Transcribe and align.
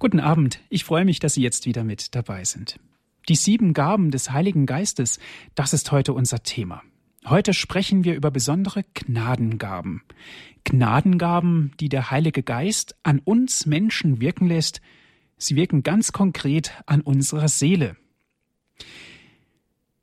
Guten 0.00 0.18
Abend, 0.18 0.60
ich 0.70 0.84
freue 0.84 1.04
mich, 1.04 1.18
dass 1.18 1.34
Sie 1.34 1.42
jetzt 1.42 1.66
wieder 1.66 1.84
mit 1.84 2.14
dabei 2.14 2.42
sind. 2.44 2.80
Die 3.28 3.34
sieben 3.34 3.74
Gaben 3.74 4.10
des 4.10 4.30
Heiligen 4.30 4.64
Geistes, 4.64 5.18
das 5.54 5.74
ist 5.74 5.92
heute 5.92 6.14
unser 6.14 6.42
Thema. 6.42 6.82
Heute 7.26 7.52
sprechen 7.52 8.02
wir 8.02 8.14
über 8.14 8.30
besondere 8.30 8.82
Gnadengaben. 8.94 10.00
Gnadengaben, 10.64 11.72
die 11.80 11.90
der 11.90 12.10
Heilige 12.10 12.42
Geist 12.42 12.96
an 13.02 13.18
uns 13.18 13.66
Menschen 13.66 14.22
wirken 14.22 14.48
lässt. 14.48 14.80
Sie 15.36 15.54
wirken 15.54 15.82
ganz 15.82 16.12
konkret 16.12 16.72
an 16.86 17.02
unserer 17.02 17.48
Seele. 17.48 17.94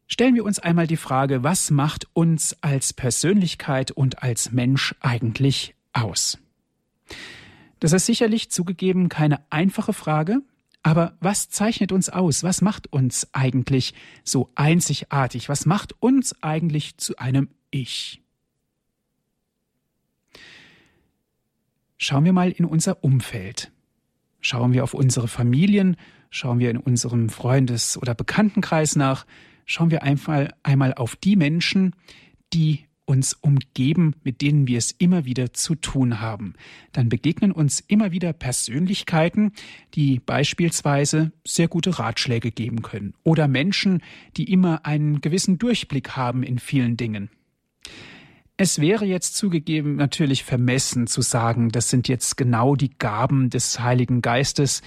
Stellen 0.06 0.36
wir 0.36 0.46
uns 0.46 0.60
einmal 0.60 0.86
die 0.86 0.96
Frage, 0.96 1.42
was 1.42 1.72
macht 1.72 2.08
uns 2.14 2.56
als 2.62 2.94
Persönlichkeit 2.94 3.90
und 3.90 4.22
als 4.22 4.52
Mensch 4.52 4.94
eigentlich 5.00 5.74
aus? 5.92 6.38
Das 7.80 7.94
ist 7.94 8.06
sicherlich 8.06 8.50
zugegeben 8.50 9.10
keine 9.10 9.40
einfache 9.52 9.94
Frage, 9.94 10.42
aber 10.84 11.18
was 11.20 11.50
zeichnet 11.50 11.92
uns 11.92 12.10
aus? 12.10 12.44
Was 12.44 12.62
macht 12.62 12.92
uns 12.92 13.28
eigentlich 13.34 13.94
so 14.24 14.52
einzigartig? 14.56 15.50
Was 15.50 15.66
macht 15.66 15.94
uns 16.02 16.42
eigentlich 16.42 16.98
zu 16.98 17.18
einem 17.18 17.50
Ich? 17.72 18.22
Schauen 21.98 22.26
wir 22.26 22.34
mal 22.34 22.52
in 22.52 22.66
unser 22.66 23.04
Umfeld. 23.04 23.72
Schauen 24.40 24.72
wir 24.72 24.84
auf 24.84 24.94
unsere 24.94 25.28
Familien, 25.28 25.98
schauen 26.30 26.60
wir 26.60 26.70
in 26.70 26.78
unserem 26.78 27.30
Freundes- 27.30 27.98
oder 27.98 28.14
Bekanntenkreis 28.14 28.96
nach, 28.96 29.26
schauen 29.66 29.92
wir 29.92 30.04
einfach 30.04 30.48
einmal 30.64 30.94
auf 30.94 31.16
die 31.16 31.36
Menschen, 31.36 31.96
die 32.54 32.87
uns 33.08 33.34
umgeben, 33.34 34.14
mit 34.24 34.42
denen 34.42 34.68
wir 34.68 34.78
es 34.78 34.92
immer 34.92 35.26
wieder 35.26 35.54
zu 35.54 35.76
tun 35.76 36.20
haben. 36.20 36.54
Dann 36.92 37.10
begegnen 37.10 37.52
uns 37.52 37.80
immer 37.80 38.12
wieder 38.12 38.34
Persönlichkeiten, 38.34 39.54
die 39.96 40.20
beispielsweise 40.20 41.32
sehr 41.46 41.70
gute 41.70 41.98
Ratschläge 41.98 42.52
geben 42.52 42.82
können 42.82 43.14
oder 43.24 43.48
Menschen, 43.48 44.04
die 44.36 44.52
immer 44.52 44.86
einen 44.86 45.22
gewissen 45.22 45.58
Durchblick 45.58 46.12
haben 46.12 46.44
in 46.44 46.60
vielen 46.60 46.98
Dingen. 46.98 47.30
Es 48.60 48.80
wäre 48.82 49.06
jetzt 49.06 49.36
zugegeben 49.36 49.98
natürlich 49.98 50.44
vermessen 50.44 51.06
zu 51.06 51.22
sagen, 51.22 51.70
das 51.70 51.92
sind 51.92 52.08
jetzt 52.08 52.38
genau 52.38 52.76
die 52.76 52.90
Gaben 52.98 53.52
des 53.52 53.80
Heiligen 53.80 54.24
Geistes, 54.24 54.82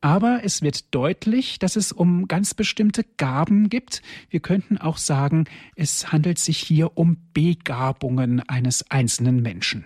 aber 0.00 0.40
es 0.44 0.62
wird 0.62 0.94
deutlich, 0.94 1.58
dass 1.58 1.76
es 1.76 1.92
um 1.92 2.28
ganz 2.28 2.54
bestimmte 2.54 3.04
Gaben 3.16 3.68
gibt. 3.68 4.02
Wir 4.30 4.40
könnten 4.40 4.78
auch 4.78 4.98
sagen, 4.98 5.44
es 5.74 6.12
handelt 6.12 6.38
sich 6.38 6.58
hier 6.58 6.96
um 6.96 7.16
Begabungen 7.32 8.40
eines 8.48 8.90
einzelnen 8.90 9.42
Menschen. 9.42 9.84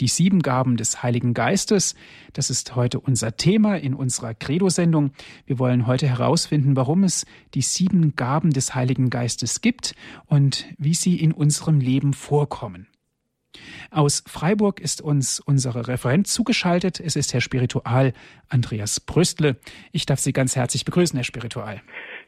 Die 0.00 0.08
sieben 0.08 0.42
Gaben 0.42 0.76
des 0.76 1.02
Heiligen 1.02 1.34
Geistes, 1.34 1.96
das 2.32 2.50
ist 2.50 2.76
heute 2.76 3.00
unser 3.00 3.36
Thema 3.36 3.76
in 3.76 3.94
unserer 3.94 4.32
Credo-Sendung. 4.32 5.10
Wir 5.44 5.58
wollen 5.58 5.88
heute 5.88 6.06
herausfinden, 6.06 6.76
warum 6.76 7.02
es 7.02 7.26
die 7.54 7.62
sieben 7.62 8.14
Gaben 8.14 8.52
des 8.52 8.76
Heiligen 8.76 9.10
Geistes 9.10 9.60
gibt 9.60 9.96
und 10.26 10.66
wie 10.78 10.94
sie 10.94 11.16
in 11.16 11.32
unserem 11.32 11.80
Leben 11.80 12.12
vorkommen. 12.12 12.86
Aus 13.90 14.22
Freiburg 14.26 14.80
ist 14.80 15.00
uns 15.00 15.40
unsere 15.40 15.88
Referent 15.88 16.26
zugeschaltet. 16.26 17.00
Es 17.00 17.16
ist 17.16 17.32
Herr 17.32 17.40
Spiritual 17.40 18.12
Andreas 18.48 19.00
Brüstle. 19.00 19.56
Ich 19.92 20.06
darf 20.06 20.18
Sie 20.18 20.32
ganz 20.32 20.56
herzlich 20.56 20.84
begrüßen, 20.84 21.16
Herr 21.16 21.24
Spiritual. 21.24 21.80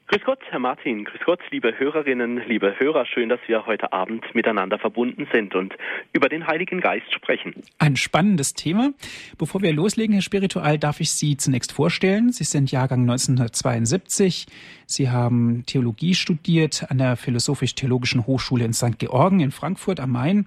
Grüß 0.09 0.25
Gott, 0.25 0.41
Herr 0.51 0.59
Martin. 0.59 1.05
Grüß 1.05 1.21
Gott, 1.25 1.39
liebe 1.53 1.79
Hörerinnen, 1.79 2.43
liebe 2.49 2.75
Hörer. 2.81 3.07
Schön, 3.07 3.29
dass 3.29 3.39
wir 3.47 3.65
heute 3.67 3.93
Abend 3.93 4.25
miteinander 4.35 4.77
verbunden 4.77 5.29
sind 5.33 5.55
und 5.55 5.77
über 6.13 6.29
den 6.29 6.49
Heiligen 6.49 6.81
Geist 6.81 7.15
sprechen. 7.15 7.55
Ein 7.79 7.95
spannendes 7.95 8.55
Thema. 8.55 8.93
Bevor 9.39 9.63
wir 9.63 9.73
loslegen, 9.73 10.15
Herr 10.15 10.23
Spiritual, 10.23 10.79
darf 10.79 10.99
ich 10.99 11.13
Sie 11.13 11.37
zunächst 11.37 11.71
vorstellen. 11.71 12.33
Sie 12.33 12.43
sind 12.43 12.73
Jahrgang 12.73 13.03
1972. 13.03 14.47
Sie 14.87 15.11
haben 15.11 15.63
Theologie 15.67 16.15
studiert 16.15 16.87
an 16.91 16.99
der 16.99 17.17
Philosophisch-Theologischen 17.17 18.27
Hochschule 18.27 18.65
in 18.65 18.73
St. 18.73 18.99
Georgen 18.99 19.39
in 19.39 19.53
Frankfurt 19.53 20.01
am 20.01 20.11
Main 20.11 20.47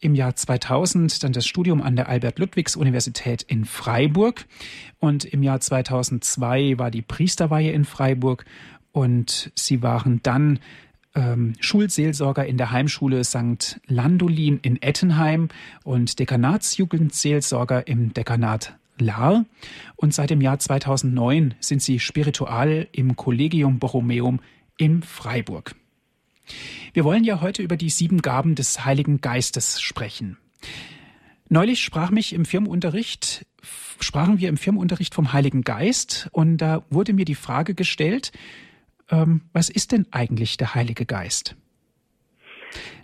im 0.00 0.14
Jahr 0.14 0.34
2000 0.34 1.22
dann 1.22 1.32
das 1.32 1.46
Studium 1.46 1.82
an 1.82 1.94
der 1.94 2.08
Albert-Ludwigs-Universität 2.08 3.42
in 3.42 3.64
Freiburg 3.64 4.46
und 4.98 5.24
im 5.24 5.42
Jahr 5.42 5.60
2002 5.60 6.78
war 6.78 6.90
die 6.90 7.02
Priesterweihe 7.02 7.72
in 7.72 7.84
Freiburg 7.84 8.44
und 8.92 9.52
sie 9.54 9.82
waren 9.82 10.20
dann 10.22 10.58
ähm, 11.14 11.54
Schulseelsorger 11.60 12.46
in 12.46 12.56
der 12.56 12.70
Heimschule 12.70 13.24
St. 13.24 13.80
Landolin 13.86 14.58
in 14.62 14.80
Ettenheim 14.80 15.48
und 15.84 16.18
Dekanatsjugendseelsorger 16.18 17.86
im 17.86 18.14
Dekanat 18.14 18.76
Lahr. 18.98 19.44
Und 19.96 20.14
seit 20.14 20.30
dem 20.30 20.40
Jahr 20.40 20.58
2009 20.58 21.54
sind 21.60 21.82
sie 21.82 21.98
spiritual 21.98 22.86
im 22.92 23.16
Collegium 23.16 23.78
Borromeum 23.78 24.40
in 24.76 25.02
Freiburg. 25.02 25.74
Wir 26.92 27.04
wollen 27.04 27.24
ja 27.24 27.40
heute 27.40 27.62
über 27.62 27.76
die 27.76 27.90
sieben 27.90 28.22
Gaben 28.22 28.54
des 28.54 28.84
Heiligen 28.84 29.20
Geistes 29.20 29.80
sprechen. 29.80 30.36
Neulich 31.48 31.80
sprach 31.80 32.10
mich 32.10 32.32
im 32.32 32.44
Firmenunterricht, 32.44 33.46
sprachen 33.98 34.38
wir 34.38 34.48
im 34.48 34.56
Firmenunterricht 34.56 35.14
vom 35.14 35.32
Heiligen 35.32 35.62
Geist 35.62 36.28
und 36.32 36.58
da 36.58 36.84
wurde 36.90 37.12
mir 37.12 37.24
die 37.24 37.34
Frage 37.34 37.74
gestellt, 37.74 38.32
ähm, 39.10 39.42
was 39.52 39.68
ist 39.68 39.92
denn 39.92 40.06
eigentlich 40.12 40.56
der 40.56 40.74
Heilige 40.74 41.06
Geist? 41.06 41.56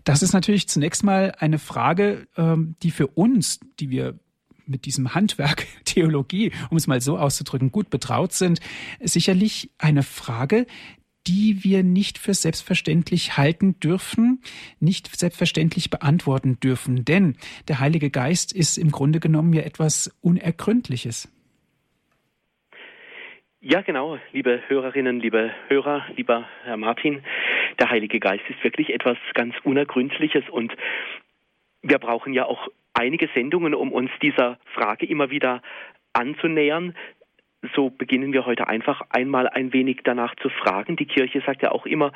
Das 0.05 0.23
ist 0.23 0.33
natürlich 0.33 0.69
zunächst 0.69 1.03
mal 1.03 1.35
eine 1.39 1.59
Frage, 1.59 2.29
ähm, 2.37 2.77
die 2.83 2.93
für 2.93 3.09
uns, 3.09 3.59
die 3.81 3.91
wir 3.91 4.19
mit 4.67 4.85
diesem 4.85 5.15
Handwerk 5.15 5.67
Theologie, 5.85 6.53
um 6.71 6.77
es 6.77 6.87
mal 6.87 7.01
so 7.01 7.19
auszudrücken, 7.19 7.73
gut 7.73 7.91
betraut 7.91 8.33
sind, 8.33 8.61
sicherlich 9.03 9.71
eine 9.79 10.03
Frage, 10.03 10.67
die 11.27 11.65
wir 11.65 11.83
nicht 11.83 12.19
für 12.19 12.35
selbstverständlich 12.35 13.37
halten 13.37 13.79
dürfen, 13.81 14.41
nicht 14.81 15.15
selbstverständlich 15.15 15.91
beantworten 15.91 16.59
dürfen. 16.61 17.05
Denn 17.05 17.37
der 17.69 17.81
Heilige 17.81 18.11
Geist 18.11 18.55
ist 18.55 18.79
im 18.79 18.91
Grunde 18.91 19.21
genommen 19.21 19.53
ja 19.53 19.63
etwas 19.63 20.17
Unergründliches. 20.23 21.33
Ja, 23.61 23.81
genau, 23.81 24.19
liebe 24.33 24.63
Hörerinnen, 24.69 25.19
liebe 25.19 25.51
Hörer, 25.69 26.07
lieber 26.15 26.49
Herr 26.63 26.77
Martin. 26.77 27.25
Der 27.81 27.91
Heilige 27.91 28.21
Geist 28.21 28.45
ist 28.49 28.63
wirklich 28.63 28.91
etwas 28.91 29.17
ganz 29.35 29.55
Unergründliches 29.65 30.45
und 30.51 30.73
wir 31.83 31.99
brauchen 31.99 32.33
ja 32.33 32.45
auch 32.45 32.69
einige 32.95 33.29
Sendungen, 33.35 33.75
um 33.75 33.93
uns 33.93 34.11
dieser 34.23 34.59
Frage 34.75 35.07
immer 35.07 35.31
wieder 35.31 35.63
anzunähern 36.13 36.95
so 37.75 37.91
beginnen 37.91 38.33
wir 38.33 38.47
heute 38.47 38.69
einfach 38.69 39.03
einmal 39.11 39.49
ein 39.49 39.73
wenig 39.73 40.01
danach 40.05 40.35
zu 40.37 40.49
fragen. 40.49 40.97
Die 40.97 41.07
Kirche 41.07 41.43
sagt 41.45 41.63
ja 41.63 41.73
auch 41.73 41.87
immer, 41.87 42.13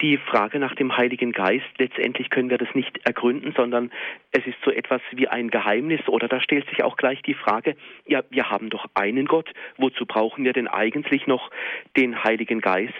die 0.00 0.18
Frage 0.18 0.58
nach 0.58 0.74
dem 0.74 0.96
Heiligen 0.96 1.32
Geist, 1.32 1.66
letztendlich 1.78 2.30
können 2.30 2.50
wir 2.50 2.58
das 2.58 2.74
nicht 2.74 2.98
ergründen, 3.06 3.54
sondern 3.56 3.90
es 4.30 4.46
ist 4.46 4.58
so 4.64 4.70
etwas 4.70 5.00
wie 5.12 5.28
ein 5.28 5.50
Geheimnis 5.50 6.06
oder 6.08 6.28
da 6.28 6.40
stellt 6.40 6.68
sich 6.68 6.84
auch 6.84 6.96
gleich 6.96 7.22
die 7.22 7.34
Frage, 7.34 7.76
ja, 8.06 8.22
wir 8.30 8.50
haben 8.50 8.70
doch 8.70 8.86
einen 8.94 9.26
Gott, 9.26 9.50
wozu 9.78 10.06
brauchen 10.06 10.44
wir 10.44 10.52
denn 10.52 10.68
eigentlich 10.68 11.26
noch 11.26 11.50
den 11.96 12.22
Heiligen 12.22 12.60
Geist? 12.60 12.92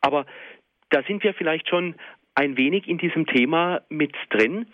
Aber 0.00 0.26
da 0.90 1.02
sind 1.02 1.24
wir 1.24 1.34
vielleicht 1.34 1.68
schon 1.68 1.94
ein 2.34 2.56
wenig 2.56 2.86
in 2.86 2.98
diesem 2.98 3.26
Thema 3.26 3.82
mit 3.88 4.14
drin, 4.30 4.66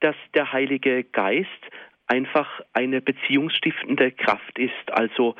dass 0.00 0.16
der 0.34 0.52
Heilige 0.52 1.04
Geist 1.04 1.48
einfach 2.06 2.60
eine 2.72 3.00
beziehungsstiftende 3.00 4.12
Kraft 4.12 4.58
ist, 4.58 4.92
also 4.92 5.34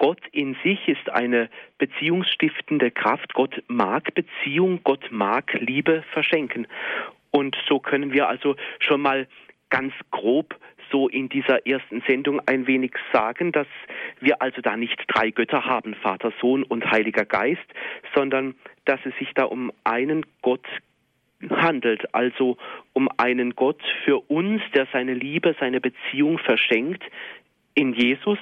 Gott 0.00 0.22
in 0.32 0.56
sich 0.64 0.88
ist 0.88 1.10
eine 1.10 1.50
beziehungsstiftende 1.76 2.90
Kraft. 2.90 3.34
Gott 3.34 3.62
mag 3.68 4.14
Beziehung, 4.14 4.80
Gott 4.82 5.06
mag 5.12 5.52
Liebe 5.60 6.02
verschenken. 6.12 6.66
Und 7.30 7.54
so 7.68 7.80
können 7.80 8.10
wir 8.10 8.26
also 8.26 8.56
schon 8.78 9.02
mal 9.02 9.28
ganz 9.68 9.92
grob 10.10 10.56
so 10.90 11.06
in 11.08 11.28
dieser 11.28 11.66
ersten 11.66 12.02
Sendung 12.08 12.40
ein 12.46 12.66
wenig 12.66 12.92
sagen, 13.12 13.52
dass 13.52 13.66
wir 14.20 14.40
also 14.40 14.62
da 14.62 14.74
nicht 14.74 14.96
drei 15.06 15.30
Götter 15.30 15.66
haben, 15.66 15.94
Vater, 15.94 16.32
Sohn 16.40 16.62
und 16.62 16.90
Heiliger 16.90 17.26
Geist, 17.26 17.66
sondern 18.14 18.54
dass 18.86 19.00
es 19.04 19.14
sich 19.18 19.28
da 19.34 19.44
um 19.44 19.70
einen 19.84 20.24
Gott 20.40 20.66
handelt, 21.50 22.14
also 22.14 22.56
um 22.94 23.10
einen 23.18 23.54
Gott 23.54 23.82
für 24.04 24.18
uns, 24.30 24.62
der 24.74 24.88
seine 24.94 25.12
Liebe, 25.12 25.54
seine 25.60 25.82
Beziehung 25.82 26.38
verschenkt 26.38 27.04
in 27.74 27.92
Jesus 27.92 28.38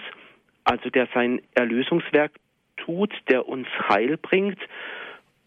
also 0.69 0.91
der 0.91 1.09
sein 1.15 1.41
Erlösungswerk 1.55 2.33
tut, 2.77 3.13
der 3.29 3.49
uns 3.49 3.67
Heil 3.89 4.19
bringt. 4.19 4.59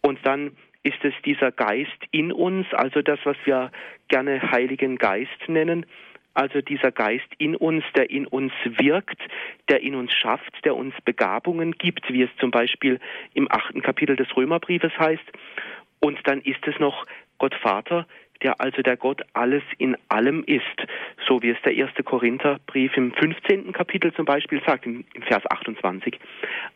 Und 0.00 0.18
dann 0.24 0.56
ist 0.82 1.04
es 1.04 1.14
dieser 1.24 1.52
Geist 1.52 1.96
in 2.10 2.32
uns, 2.32 2.66
also 2.72 3.02
das, 3.02 3.20
was 3.22 3.36
wir 3.44 3.70
gerne 4.08 4.50
Heiligen 4.50 4.96
Geist 4.98 5.48
nennen, 5.48 5.86
also 6.34 6.60
dieser 6.60 6.90
Geist 6.90 7.28
in 7.38 7.54
uns, 7.54 7.84
der 7.94 8.10
in 8.10 8.26
uns 8.26 8.52
wirkt, 8.64 9.20
der 9.68 9.80
in 9.82 9.94
uns 9.94 10.12
schafft, 10.12 10.64
der 10.64 10.74
uns 10.74 10.94
Begabungen 11.04 11.72
gibt, 11.72 12.12
wie 12.12 12.22
es 12.22 12.30
zum 12.40 12.50
Beispiel 12.50 12.98
im 13.34 13.48
achten 13.50 13.80
Kapitel 13.80 14.16
des 14.16 14.34
Römerbriefes 14.36 14.92
heißt. 14.98 15.24
Und 16.00 16.18
dann 16.24 16.40
ist 16.40 16.66
es 16.66 16.78
noch 16.80 17.06
Gott 17.38 17.54
Vater, 17.54 18.08
der 18.42 18.60
also 18.60 18.82
der 18.82 18.96
Gott 18.96 19.22
alles 19.34 19.62
in 19.78 19.96
allem 20.08 20.42
ist, 20.44 20.64
so 21.26 21.42
wie 21.42 21.50
es 21.50 21.62
der 21.64 21.74
erste 21.74 22.02
Korintherbrief 22.02 22.96
im 22.96 23.12
15. 23.12 23.72
Kapitel 23.72 24.12
zum 24.12 24.24
Beispiel 24.24 24.60
sagt, 24.66 24.86
im, 24.86 25.04
Vers 25.26 25.44
28. 25.50 26.18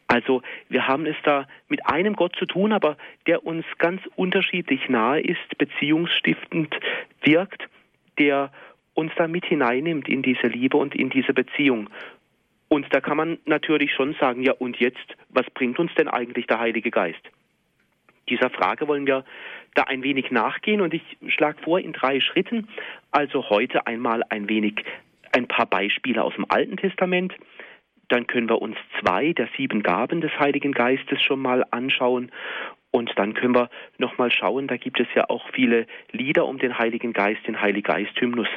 Also 0.06 0.42
wir 0.68 0.86
haben 0.86 1.06
es 1.06 1.16
da 1.24 1.46
mit 1.68 1.84
einem 1.86 2.14
Gott 2.14 2.36
zu 2.36 2.46
tun, 2.46 2.72
aber 2.72 2.96
der 3.26 3.44
uns 3.44 3.64
ganz 3.78 4.00
unterschiedlich 4.14 4.88
nahe 4.88 5.20
ist, 5.20 5.58
beziehungsstiftend 5.58 6.74
wirkt, 7.22 7.68
der 8.18 8.52
uns 8.94 9.12
da 9.16 9.28
mit 9.28 9.44
hineinnimmt 9.44 10.08
in 10.08 10.22
diese 10.22 10.46
Liebe 10.46 10.76
und 10.76 10.94
in 10.94 11.10
diese 11.10 11.34
Beziehung. 11.34 11.90
Und 12.68 12.86
da 12.92 13.00
kann 13.00 13.16
man 13.16 13.38
natürlich 13.44 13.92
schon 13.92 14.14
sagen, 14.14 14.42
ja 14.42 14.52
und 14.52 14.78
jetzt, 14.78 15.16
was 15.28 15.46
bringt 15.50 15.78
uns 15.78 15.94
denn 15.94 16.08
eigentlich 16.08 16.46
der 16.46 16.58
Heilige 16.58 16.90
Geist? 16.90 17.20
Dieser 18.28 18.50
Frage 18.50 18.88
wollen 18.88 19.06
wir 19.06 19.24
da 19.76 19.84
ein 19.84 20.02
wenig 20.02 20.30
nachgehen 20.30 20.80
und 20.80 20.94
ich 20.94 21.02
schlage 21.28 21.62
vor 21.62 21.78
in 21.78 21.92
drei 21.92 22.20
Schritten. 22.20 22.68
Also 23.10 23.48
heute 23.50 23.86
einmal 23.86 24.22
ein 24.28 24.48
wenig 24.48 24.84
ein 25.32 25.46
paar 25.46 25.66
Beispiele 25.66 26.22
aus 26.22 26.34
dem 26.34 26.46
Alten 26.48 26.76
Testament. 26.76 27.34
Dann 28.08 28.26
können 28.26 28.48
wir 28.48 28.62
uns 28.62 28.76
zwei 29.00 29.32
der 29.32 29.48
sieben 29.56 29.82
Gaben 29.82 30.20
des 30.20 30.30
Heiligen 30.38 30.72
Geistes 30.72 31.20
schon 31.22 31.40
mal 31.40 31.64
anschauen. 31.70 32.30
Und 32.96 33.12
dann 33.16 33.34
können 33.34 33.54
wir 33.54 33.68
nochmal 33.98 34.30
schauen, 34.30 34.68
da 34.68 34.78
gibt 34.78 34.98
es 35.00 35.06
ja 35.14 35.28
auch 35.28 35.44
viele 35.52 35.86
Lieder 36.12 36.46
um 36.46 36.56
den 36.56 36.78
Heiligen 36.78 37.12
Geist, 37.12 37.46
den 37.46 37.60
Heiliggeist-Hymnus. 37.60 38.48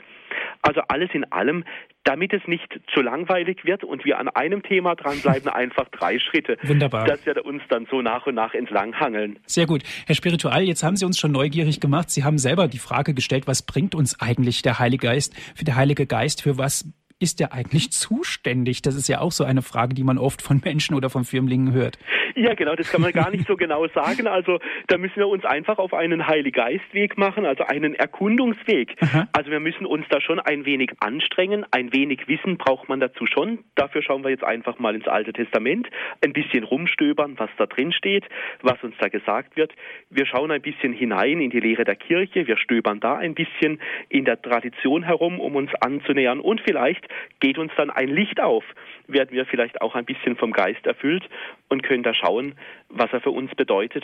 Also 0.62 0.80
alles 0.88 1.10
in 1.12 1.30
allem, 1.34 1.66
damit 2.06 2.32
es 2.32 2.48
nicht 2.48 2.80
zu 2.94 3.02
langweilig 3.02 3.66
wird 3.66 3.84
und 3.84 4.06
wir 4.06 4.18
an 4.18 4.30
einem 4.30 4.64
Thema 4.64 4.96
dranbleiben, 4.96 5.50
einfach 5.54 5.90
drei 5.90 6.20
Schritte. 6.20 6.58
Wunderbar. 6.64 7.04
Dass 7.04 7.26
wir 7.26 7.46
uns 7.46 7.64
dann 7.68 7.86
so 7.92 8.02
nach 8.02 8.28
und 8.28 8.36
nach 8.36 8.54
entlang 8.54 8.98
hangeln. 8.98 9.40
Sehr 9.46 9.66
gut. 9.66 9.84
Herr 10.08 10.16
Spiritual, 10.16 10.64
jetzt 10.64 10.84
haben 10.84 10.96
Sie 10.96 11.04
uns 11.04 11.20
schon 11.20 11.34
neugierig 11.34 11.82
gemacht. 11.82 12.10
Sie 12.10 12.24
haben 12.24 12.38
selber 12.38 12.70
die 12.70 12.80
Frage 12.80 13.14
gestellt, 13.14 13.46
was 13.46 13.62
bringt 13.66 13.94
uns 13.94 14.22
eigentlich 14.22 14.62
der 14.62 14.80
Heilige 14.80 15.08
Geist? 15.08 15.36
Für 15.54 15.66
der 15.66 15.76
Heilige 15.76 16.06
Geist, 16.06 16.44
für 16.44 16.58
was 16.58 16.86
ist 17.20 17.40
der 17.40 17.54
eigentlich 17.54 17.92
zuständig? 17.92 18.82
Das 18.82 18.96
ist 18.96 19.10
ja 19.10 19.20
auch 19.20 19.32
so 19.32 19.44
eine 19.44 19.62
Frage, 19.62 19.94
die 19.94 20.04
man 20.04 20.18
oft 20.18 20.42
von 20.42 20.62
Menschen 20.64 20.96
oder 20.96 21.10
von 21.10 21.26
Firmlingen 21.26 21.74
hört. 21.74 22.00
Ja, 22.36 22.54
genau, 22.54 22.76
das 22.76 22.90
kann 22.90 23.02
man 23.02 23.12
gar 23.12 23.30
nicht 23.30 23.46
so 23.48 23.56
genau 23.58 23.86
sagen. 23.90 24.26
Also 24.28 24.60
da 24.88 24.98
müssen 24.98 25.18
wir 25.18 25.28
uns 25.28 25.44
einfach 25.44 25.78
auf 25.78 25.94
einen 25.94 26.28
Heiliggeistweg 26.28 27.18
machen, 27.18 27.46
also 27.46 27.66
einen 27.66 27.96
Erkundungsweg. 27.96 28.96
Aha. 29.02 29.28
Also 29.34 29.52
wir 29.52 29.60
müssen 29.60 29.86
uns 29.86 30.06
da 30.10 30.22
schon 30.22 30.40
ein 30.40 30.66
wenig 30.66 30.92
anstrengen, 31.02 31.66
ein 31.72 31.92
wenig 31.92 32.28
Wissen 32.28 32.58
braucht 32.58 32.88
man 32.88 33.02
dazu 33.02 33.26
schon. 33.26 33.60
Dafür 33.76 34.02
schauen 34.02 34.24
wir 34.24 34.30
jetzt 34.30 34.46
einfach 34.46 34.80
mal 34.80 34.96
ins 34.96 35.08
Alte 35.08 35.34
Testament, 35.34 35.90
ein 36.24 36.32
bisschen 36.32 36.64
rumstöbern, 36.64 37.38
was 37.38 37.50
da 37.58 37.66
drin 37.66 37.92
steht, 37.92 38.24
was 38.62 38.82
uns 38.84 38.96
da 39.00 39.10
gesagt 39.10 39.58
wird. 39.58 39.74
Wir 40.10 40.26
schauen 40.26 40.52
ein 40.52 40.62
bisschen 40.62 40.94
hinein 40.94 41.42
in 41.42 41.50
die 41.50 41.60
Lehre 41.60 41.84
der 41.84 41.98
Kirche, 41.98 42.48
wir 42.48 42.56
stöbern 42.56 43.02
da 43.02 43.18
ein 43.18 43.36
bisschen 43.36 43.82
in 44.08 44.24
der 44.24 44.42
Tradition 44.42 45.04
herum, 45.04 45.42
um 45.42 45.58
uns 45.58 45.72
anzunähern 45.82 46.40
und 46.40 46.62
vielleicht 46.62 47.09
geht 47.40 47.58
uns 47.58 47.72
dann 47.78 47.90
ein 47.90 48.10
Licht 48.10 48.40
auf, 48.40 48.64
werden 49.08 49.32
wir 49.32 49.46
vielleicht 49.46 49.82
auch 49.82 49.96
ein 49.96 50.06
bisschen 50.06 50.36
vom 50.36 50.52
Geist 50.52 50.86
erfüllt 50.86 51.24
und 51.68 51.84
können 51.84 52.04
da 52.04 52.14
schauen, 52.14 52.56
was 52.90 53.12
er 53.12 53.22
für 53.22 53.32
uns 53.32 53.54
bedeutet. 53.56 54.04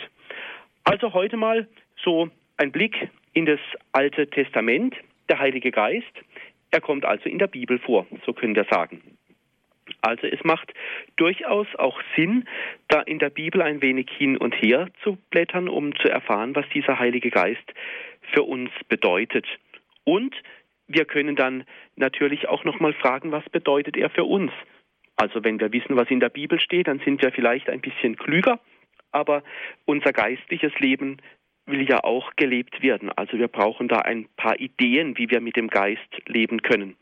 Also 0.84 1.12
heute 1.12 1.36
mal 1.36 1.68
so 2.02 2.30
ein 2.56 2.72
Blick 2.72 3.10
in 3.32 3.46
das 3.46 3.60
Alte 3.92 4.28
Testament, 4.28 4.94
der 5.28 5.38
Heilige 5.38 5.70
Geist. 5.70 6.12
Er 6.70 6.80
kommt 6.80 7.04
also 7.04 7.28
in 7.28 7.38
der 7.38 7.46
Bibel 7.46 7.78
vor, 7.78 8.06
so 8.24 8.32
können 8.32 8.54
wir 8.54 8.64
sagen. 8.70 9.02
Also 10.00 10.26
es 10.26 10.42
macht 10.44 10.72
durchaus 11.16 11.66
auch 11.76 12.00
Sinn, 12.16 12.46
da 12.88 13.00
in 13.02 13.18
der 13.18 13.30
Bibel 13.30 13.62
ein 13.62 13.82
wenig 13.82 14.08
hin 14.10 14.36
und 14.36 14.52
her 14.54 14.88
zu 15.02 15.18
blättern, 15.30 15.68
um 15.68 15.94
zu 15.96 16.08
erfahren, 16.08 16.54
was 16.54 16.68
dieser 16.74 16.98
Heilige 16.98 17.30
Geist 17.30 17.72
für 18.32 18.42
uns 18.42 18.70
bedeutet. 18.88 19.46
Und 20.04 20.34
wir 20.88 21.04
können 21.04 21.36
dann 21.36 21.64
natürlich 21.96 22.48
auch 22.48 22.64
noch 22.64 22.80
mal 22.80 22.92
fragen, 22.92 23.32
was 23.32 23.48
bedeutet 23.50 23.96
er 23.96 24.10
für 24.10 24.24
uns? 24.24 24.52
Also 25.16 25.42
wenn 25.42 25.58
wir 25.58 25.72
wissen, 25.72 25.96
was 25.96 26.10
in 26.10 26.20
der 26.20 26.28
Bibel 26.28 26.60
steht, 26.60 26.88
dann 26.88 27.00
sind 27.00 27.22
wir 27.22 27.32
vielleicht 27.32 27.68
ein 27.68 27.80
bisschen 27.80 28.16
klüger, 28.16 28.60
aber 29.12 29.42
unser 29.86 30.12
geistliches 30.12 30.78
Leben 30.78 31.16
will 31.64 31.88
ja 31.88 32.04
auch 32.04 32.32
gelebt 32.36 32.82
werden. 32.82 33.10
Also 33.10 33.38
wir 33.38 33.48
brauchen 33.48 33.88
da 33.88 33.98
ein 34.00 34.28
paar 34.36 34.60
Ideen, 34.60 35.18
wie 35.18 35.30
wir 35.30 35.40
mit 35.40 35.56
dem 35.56 35.68
Geist 35.68 36.08
leben 36.26 36.62
können. 36.62 36.96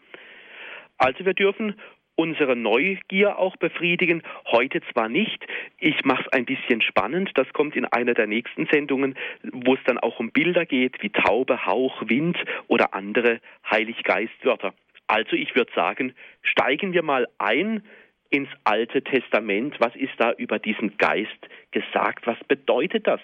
Also 0.97 1.25
wir 1.25 1.35
dürfen 1.35 1.75
unsere 2.17 2.57
Neugier 2.57 3.39
auch 3.39 3.57
befriedigen. 3.57 4.23
Heute 4.47 4.81
zwar 4.93 5.09
nicht. 5.09 5.45
Ich 5.79 6.05
mache 6.05 6.23
es 6.23 6.33
ein 6.33 6.45
bisschen 6.45 6.81
spannend. 6.81 7.31
Das 7.35 7.53
kommt 7.53 7.77
in 7.77 7.85
einer 7.87 8.15
der 8.15 8.27
nächsten 8.27 8.67
Sendungen, 8.67 9.17
wo 9.53 9.75
es 9.75 9.81
dann 9.87 9.99
auch 9.99 10.21
um 10.21 10.31
Bilder 10.31 10.67
geht, 10.67 11.03
wie 11.03 11.11
Taube, 11.11 11.67
Hauch, 11.67 12.03
Wind 12.09 12.39
oder 12.69 12.95
andere 12.95 13.41
Heiliggeistwörter. 13.71 14.75
Also 15.07 15.37
ich 15.37 15.55
würde 15.55 15.73
sagen, 15.75 16.15
steigen 16.43 16.93
wir 16.93 17.03
mal 17.03 17.29
ein 17.39 17.83
ins 18.31 18.49
Alte 18.65 19.03
Testament. 19.03 19.77
Was 19.79 19.95
ist 19.95 20.15
da 20.19 20.33
über 20.33 20.59
diesen 20.59 20.97
Geist 20.97 21.39
gesagt? 21.71 22.27
Was 22.27 22.39
bedeutet 22.49 23.07
das? 23.07 23.21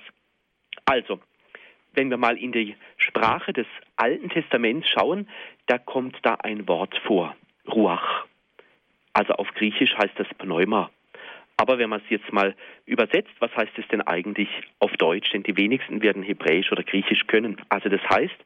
Also, 0.84 1.20
wenn 1.94 2.10
wir 2.10 2.16
mal 2.16 2.36
in 2.36 2.52
die 2.52 2.76
Sprache 2.96 3.52
des 3.52 3.66
Alten 3.96 4.28
Testaments 4.28 4.88
schauen, 4.88 5.28
da 5.66 5.78
kommt 5.78 6.16
da 6.22 6.34
ein 6.34 6.68
Wort 6.68 6.96
vor, 7.06 7.34
Ruach. 7.66 8.26
Also 9.12 9.32
auf 9.34 9.48
Griechisch 9.54 9.94
heißt 9.96 10.18
das 10.18 10.28
Pneuma. 10.38 10.90
Aber 11.56 11.78
wenn 11.78 11.90
man 11.90 12.00
es 12.00 12.08
jetzt 12.10 12.32
mal 12.32 12.54
übersetzt, 12.86 13.32
was 13.38 13.54
heißt 13.54 13.76
es 13.76 13.86
denn 13.88 14.00
eigentlich 14.00 14.48
auf 14.78 14.92
Deutsch? 14.92 15.30
Denn 15.32 15.42
die 15.42 15.56
wenigsten 15.56 16.00
werden 16.00 16.22
Hebräisch 16.22 16.72
oder 16.72 16.82
Griechisch 16.82 17.26
können. 17.26 17.60
Also 17.68 17.88
das 17.88 18.00
heißt 18.08 18.36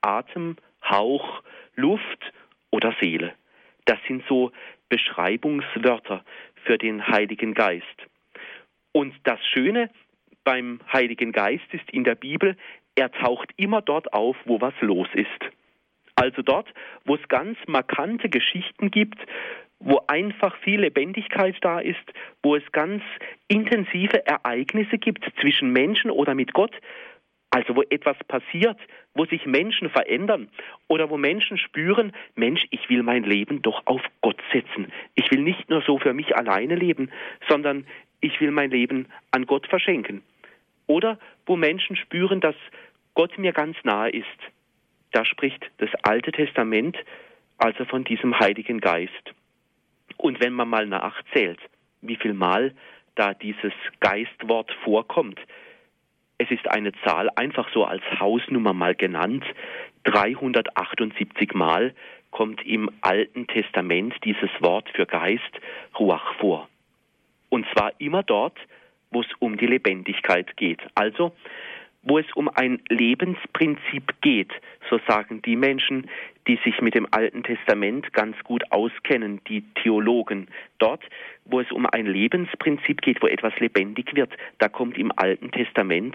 Atem, 0.00 0.56
Hauch, 0.82 1.42
Luft 1.76 2.32
oder 2.70 2.94
Seele. 3.00 3.34
Das 3.84 3.98
sind 4.08 4.24
so 4.28 4.50
Beschreibungswörter 4.88 6.24
für 6.64 6.78
den 6.78 7.06
Heiligen 7.06 7.52
Geist. 7.52 7.84
Und 8.92 9.14
das 9.24 9.44
Schöne 9.52 9.90
beim 10.44 10.80
Heiligen 10.92 11.32
Geist 11.32 11.66
ist 11.72 11.90
in 11.90 12.04
der 12.04 12.14
Bibel, 12.14 12.56
er 12.94 13.10
taucht 13.10 13.50
immer 13.56 13.82
dort 13.82 14.12
auf, 14.12 14.36
wo 14.44 14.60
was 14.60 14.74
los 14.80 15.08
ist. 15.14 15.28
Also 16.16 16.42
dort, 16.42 16.72
wo 17.04 17.16
es 17.16 17.28
ganz 17.28 17.58
markante 17.66 18.28
Geschichten 18.28 18.90
gibt, 18.90 19.18
wo 19.80 20.00
einfach 20.06 20.56
viel 20.58 20.80
Lebendigkeit 20.80 21.56
da 21.60 21.80
ist, 21.80 22.04
wo 22.42 22.56
es 22.56 22.62
ganz 22.72 23.02
intensive 23.48 24.26
Ereignisse 24.26 24.98
gibt 24.98 25.24
zwischen 25.40 25.72
Menschen 25.72 26.10
oder 26.10 26.34
mit 26.34 26.54
Gott, 26.54 26.72
also 27.50 27.76
wo 27.76 27.82
etwas 27.82 28.16
passiert, 28.26 28.78
wo 29.14 29.26
sich 29.26 29.46
Menschen 29.46 29.88
verändern 29.88 30.48
oder 30.88 31.08
wo 31.08 31.16
Menschen 31.16 31.56
spüren, 31.56 32.12
Mensch, 32.34 32.66
ich 32.70 32.88
will 32.88 33.02
mein 33.02 33.22
Leben 33.22 33.62
doch 33.62 33.82
auf 33.86 34.02
Gott 34.22 34.40
setzen. 34.52 34.90
Ich 35.14 35.30
will 35.30 35.40
nicht 35.40 35.70
nur 35.70 35.82
so 35.82 35.98
für 35.98 36.14
mich 36.14 36.36
alleine 36.36 36.74
leben, 36.74 37.10
sondern 37.48 37.86
ich 38.20 38.40
will 38.40 38.50
mein 38.50 38.70
Leben 38.70 39.06
an 39.30 39.46
Gott 39.46 39.68
verschenken. 39.68 40.22
Oder 40.86 41.18
wo 41.46 41.56
Menschen 41.56 41.94
spüren, 41.94 42.40
dass 42.40 42.56
Gott 43.14 43.38
mir 43.38 43.52
ganz 43.52 43.76
nahe 43.84 44.10
ist. 44.10 44.26
Da 45.12 45.24
spricht 45.24 45.70
das 45.78 45.90
Alte 46.02 46.32
Testament 46.32 46.96
also 47.58 47.84
von 47.84 48.02
diesem 48.02 48.38
Heiligen 48.38 48.80
Geist. 48.80 49.32
Und 50.16 50.40
wenn 50.40 50.52
man 50.52 50.68
mal 50.68 50.86
nachzählt, 50.86 51.58
wie 52.02 52.16
viel 52.16 52.34
Mal 52.34 52.74
da 53.14 53.34
dieses 53.34 53.72
Geistwort 54.00 54.70
vorkommt, 54.84 55.40
es 56.38 56.50
ist 56.50 56.68
eine 56.68 56.92
Zahl 57.04 57.30
einfach 57.36 57.68
so 57.72 57.84
als 57.84 58.02
Hausnummer 58.18 58.72
mal 58.72 58.94
genannt, 58.94 59.44
378 60.04 61.54
Mal 61.54 61.94
kommt 62.30 62.64
im 62.66 62.90
Alten 63.00 63.46
Testament 63.46 64.14
dieses 64.24 64.50
Wort 64.60 64.88
für 64.90 65.06
Geist 65.06 65.42
Ruach 65.98 66.34
vor. 66.34 66.68
Und 67.48 67.66
zwar 67.72 67.92
immer 67.98 68.24
dort, 68.24 68.58
wo 69.12 69.20
es 69.20 69.28
um 69.38 69.56
die 69.56 69.66
Lebendigkeit 69.66 70.56
geht. 70.56 70.80
Also 70.96 71.32
wo 72.04 72.18
es 72.18 72.26
um 72.34 72.48
ein 72.48 72.80
Lebensprinzip 72.88 74.14
geht, 74.20 74.52
so 74.90 75.00
sagen 75.08 75.42
die 75.42 75.56
Menschen, 75.56 76.06
die 76.46 76.58
sich 76.64 76.80
mit 76.80 76.94
dem 76.94 77.06
Alten 77.10 77.42
Testament 77.42 78.12
ganz 78.12 78.36
gut 78.44 78.70
auskennen, 78.70 79.40
die 79.48 79.62
Theologen. 79.82 80.48
Dort, 80.78 81.02
wo 81.46 81.60
es 81.60 81.70
um 81.72 81.86
ein 81.86 82.06
Lebensprinzip 82.06 83.00
geht, 83.00 83.22
wo 83.22 83.26
etwas 83.26 83.58
lebendig 83.60 84.14
wird, 84.14 84.30
da 84.58 84.68
kommt 84.68 84.98
im 84.98 85.10
Alten 85.16 85.50
Testament 85.50 86.14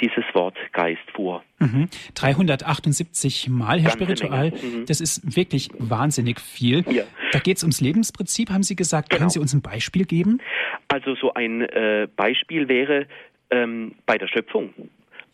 dieses 0.00 0.24
Wort 0.32 0.56
Geist 0.72 1.08
vor. 1.12 1.44
Mhm. 1.58 1.88
378 2.14 3.48
Mal, 3.48 3.80
Herr 3.80 3.90
Ganz 3.90 3.94
Spiritual, 3.94 4.50
mhm. 4.50 4.86
das 4.86 5.00
ist 5.00 5.36
wirklich 5.36 5.70
wahnsinnig 5.78 6.40
viel. 6.40 6.84
Ja. 6.88 7.04
Da 7.32 7.38
geht 7.38 7.58
es 7.58 7.62
ums 7.62 7.80
Lebensprinzip, 7.80 8.50
haben 8.50 8.62
Sie 8.62 8.76
gesagt. 8.76 9.10
Genau. 9.10 9.18
Können 9.18 9.30
Sie 9.30 9.40
uns 9.40 9.54
ein 9.54 9.62
Beispiel 9.62 10.04
geben? 10.04 10.40
Also 10.88 11.14
so 11.14 11.34
ein 11.34 11.62
äh, 11.62 12.08
Beispiel 12.16 12.68
wäre 12.68 13.06
ähm, 13.50 13.94
bei 14.06 14.18
der 14.18 14.28
Schöpfung 14.28 14.72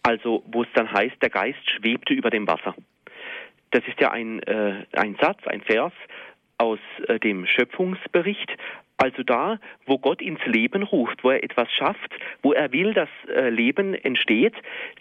also 0.04 0.44
wo 0.46 0.62
es 0.62 0.68
dann 0.75 0.92
heißt, 0.92 1.20
der 1.20 1.30
Geist 1.30 1.58
schwebte 1.70 2.14
über 2.14 2.30
dem 2.30 2.46
Wasser. 2.46 2.75
Das 3.73 3.82
ist 3.88 3.99
ja 4.00 4.12
ein, 4.12 4.40
äh, 4.44 4.84
ein 4.92 5.16
Satz, 5.20 5.44
ein 5.46 5.62
Vers, 5.62 5.92
aus 6.58 6.78
äh, 7.08 7.18
dem 7.18 7.46
Schöpfungsbericht. 7.46 8.56
Also 8.96 9.25
da, 9.25 9.58
wo 9.87 9.99
Gott 9.99 10.23
ins 10.23 10.44
Leben 10.46 10.84
ruft, 10.84 11.25
wo 11.25 11.30
er 11.30 11.42
etwas 11.42 11.73
schafft, 11.73 12.14
wo 12.42 12.52
er 12.52 12.70
will, 12.73 12.94
dass 12.94 13.08
äh, 13.28 13.50
Leben 13.50 13.94
entsteht, 13.94 14.54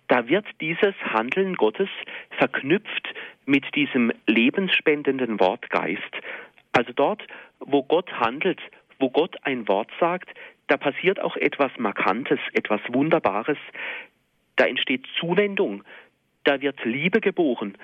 da 0.08 0.28
wird 0.28 0.46
dieses 0.62 0.96
Handeln 1.02 1.56
Gottes 1.56 1.90
verknüpft 2.38 3.14
mit 3.46 3.64
diesem 3.76 4.12
lebensspendenden 4.26 5.40
Wort 5.40 5.70
Geist. 5.70 6.02
Also 6.72 6.92
dort, 6.94 7.22
wo 7.60 7.84
Gott 7.84 8.12
handelt, 8.20 8.60
wo 8.98 9.10
Gott 9.10 9.36
ein 9.44 9.68
Wort 9.68 9.92
sagt, 10.00 10.30
da 10.68 10.78
passiert 10.78 11.20
auch 11.20 11.36
etwas 11.36 11.72
Markantes, 11.78 12.40
etwas 12.54 12.82
Wunderbares. 12.90 13.58
Da 14.56 14.66
entsteht 14.66 15.06
Zuwendung, 15.20 15.84
da 16.44 16.62
wird 16.62 16.84
Liebe 16.84 17.22
geboren, 17.22 17.78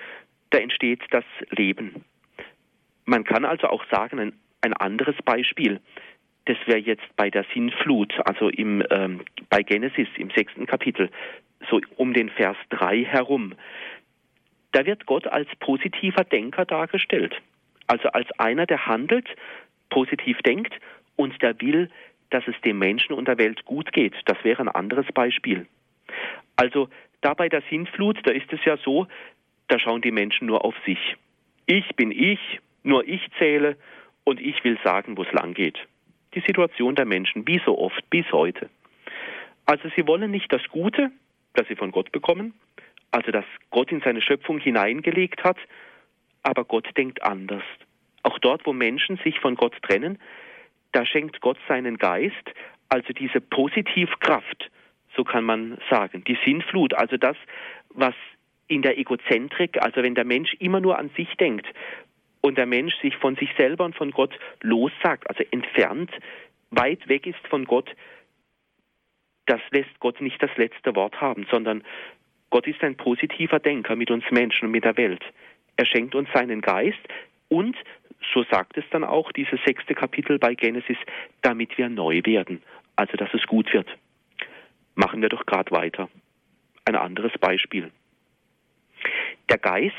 da 0.50 0.58
entsteht 0.58 1.00
das 1.10 1.24
Leben. 1.50 2.04
Man 3.04 3.24
kann 3.24 3.44
also 3.44 3.68
auch 3.68 3.84
sagen, 3.90 4.18
ein, 4.18 4.32
ein 4.60 4.74
anderes 4.74 5.16
Beispiel, 5.24 5.80
das 6.46 6.56
wäre 6.66 6.78
jetzt 6.78 7.04
bei 7.16 7.30
der 7.30 7.44
Sinnflut, 7.54 8.14
also 8.26 8.48
im, 8.48 8.82
ähm, 8.90 9.22
bei 9.48 9.62
Genesis 9.62 10.08
im 10.16 10.30
sechsten 10.30 10.66
Kapitel, 10.66 11.10
so 11.68 11.80
um 11.96 12.12
den 12.12 12.30
Vers 12.30 12.56
3 12.70 13.04
herum. 13.04 13.54
Da 14.72 14.86
wird 14.86 15.06
Gott 15.06 15.26
als 15.26 15.48
positiver 15.58 16.24
Denker 16.24 16.64
dargestellt. 16.64 17.34
Also 17.86 18.08
als 18.10 18.30
einer, 18.38 18.66
der 18.66 18.86
handelt, 18.86 19.28
positiv 19.90 20.38
denkt 20.42 20.72
und 21.16 21.40
der 21.42 21.60
will, 21.60 21.90
dass 22.30 22.46
es 22.46 22.54
dem 22.64 22.78
Menschen 22.78 23.12
und 23.12 23.26
der 23.26 23.38
Welt 23.38 23.64
gut 23.64 23.92
geht. 23.92 24.14
Das 24.26 24.38
wäre 24.44 24.62
ein 24.62 24.68
anderes 24.68 25.06
Beispiel. 25.12 25.66
Also 26.56 26.88
da 27.20 27.34
bei 27.34 27.48
der 27.48 27.62
Sintflut, 27.70 28.18
da 28.24 28.32
ist 28.32 28.52
es 28.52 28.64
ja 28.64 28.76
so, 28.78 29.06
da 29.68 29.78
schauen 29.78 30.02
die 30.02 30.10
Menschen 30.10 30.46
nur 30.46 30.64
auf 30.64 30.74
sich. 30.84 31.16
Ich 31.66 31.94
bin 31.96 32.10
ich, 32.10 32.40
nur 32.82 33.06
ich 33.06 33.22
zähle 33.38 33.76
und 34.24 34.40
ich 34.40 34.62
will 34.64 34.78
sagen, 34.82 35.16
wo 35.16 35.22
es 35.22 35.32
lang 35.32 35.54
geht. 35.54 35.78
Die 36.34 36.40
Situation 36.40 36.94
der 36.94 37.06
Menschen, 37.06 37.46
wie 37.46 37.60
so 37.64 37.78
oft, 37.78 38.08
bis 38.10 38.30
heute. 38.32 38.68
Also 39.66 39.88
sie 39.96 40.06
wollen 40.06 40.30
nicht 40.30 40.52
das 40.52 40.62
Gute, 40.68 41.10
das 41.54 41.68
sie 41.68 41.76
von 41.76 41.92
Gott 41.92 42.12
bekommen, 42.12 42.54
also 43.10 43.30
das 43.30 43.44
Gott 43.70 43.92
in 43.92 44.00
seine 44.00 44.22
Schöpfung 44.22 44.58
hineingelegt 44.58 45.44
hat, 45.44 45.58
aber 46.42 46.64
Gott 46.64 46.88
denkt 46.96 47.22
anders. 47.22 47.62
Auch 48.22 48.38
dort, 48.38 48.66
wo 48.66 48.72
Menschen 48.72 49.18
sich 49.18 49.38
von 49.40 49.54
Gott 49.54 49.74
trennen, 49.82 50.18
da 50.92 51.06
schenkt 51.06 51.40
Gott 51.40 51.58
seinen 51.68 51.98
Geist, 51.98 52.34
also 52.88 53.12
diese 53.12 53.40
Positivkraft, 53.40 54.70
so 55.20 55.24
kann 55.24 55.44
man 55.44 55.76
sagen, 55.90 56.24
die 56.24 56.38
Sinnflut, 56.46 56.94
also 56.94 57.18
das, 57.18 57.36
was 57.90 58.14
in 58.68 58.80
der 58.80 58.96
Egozentrik, 58.96 59.76
also 59.82 60.02
wenn 60.02 60.14
der 60.14 60.24
Mensch 60.24 60.54
immer 60.60 60.80
nur 60.80 60.98
an 60.98 61.10
sich 61.14 61.28
denkt 61.34 61.66
und 62.40 62.56
der 62.56 62.64
Mensch 62.64 62.94
sich 63.02 63.14
von 63.18 63.36
sich 63.36 63.50
selber 63.58 63.84
und 63.84 63.94
von 63.94 64.12
Gott 64.12 64.32
lossagt, 64.62 65.28
also 65.28 65.44
entfernt, 65.50 66.10
weit 66.70 67.06
weg 67.06 67.26
ist 67.26 67.46
von 67.50 67.66
Gott, 67.66 67.90
das 69.44 69.60
lässt 69.72 70.00
Gott 70.00 70.22
nicht 70.22 70.42
das 70.42 70.56
letzte 70.56 70.96
Wort 70.96 71.20
haben, 71.20 71.46
sondern 71.50 71.82
Gott 72.48 72.66
ist 72.66 72.82
ein 72.82 72.96
positiver 72.96 73.58
Denker 73.58 73.96
mit 73.96 74.10
uns 74.10 74.24
Menschen 74.30 74.66
und 74.66 74.70
mit 74.70 74.84
der 74.84 74.96
Welt. 74.96 75.22
Er 75.76 75.84
schenkt 75.84 76.14
uns 76.14 76.30
seinen 76.32 76.62
Geist 76.62 77.00
und, 77.48 77.76
so 78.32 78.42
sagt 78.50 78.78
es 78.78 78.84
dann 78.90 79.04
auch 79.04 79.32
dieses 79.32 79.60
sechste 79.66 79.94
Kapitel 79.94 80.38
bei 80.38 80.54
Genesis, 80.54 80.96
damit 81.42 81.76
wir 81.76 81.90
neu 81.90 82.22
werden, 82.24 82.62
also 82.96 83.18
dass 83.18 83.34
es 83.34 83.46
gut 83.46 83.70
wird. 83.74 83.88
Machen 84.94 85.22
wir 85.22 85.28
doch 85.28 85.46
gerade 85.46 85.70
weiter. 85.70 86.08
Ein 86.84 86.96
anderes 86.96 87.32
Beispiel. 87.40 87.90
Der 89.48 89.58
Geist 89.58 89.94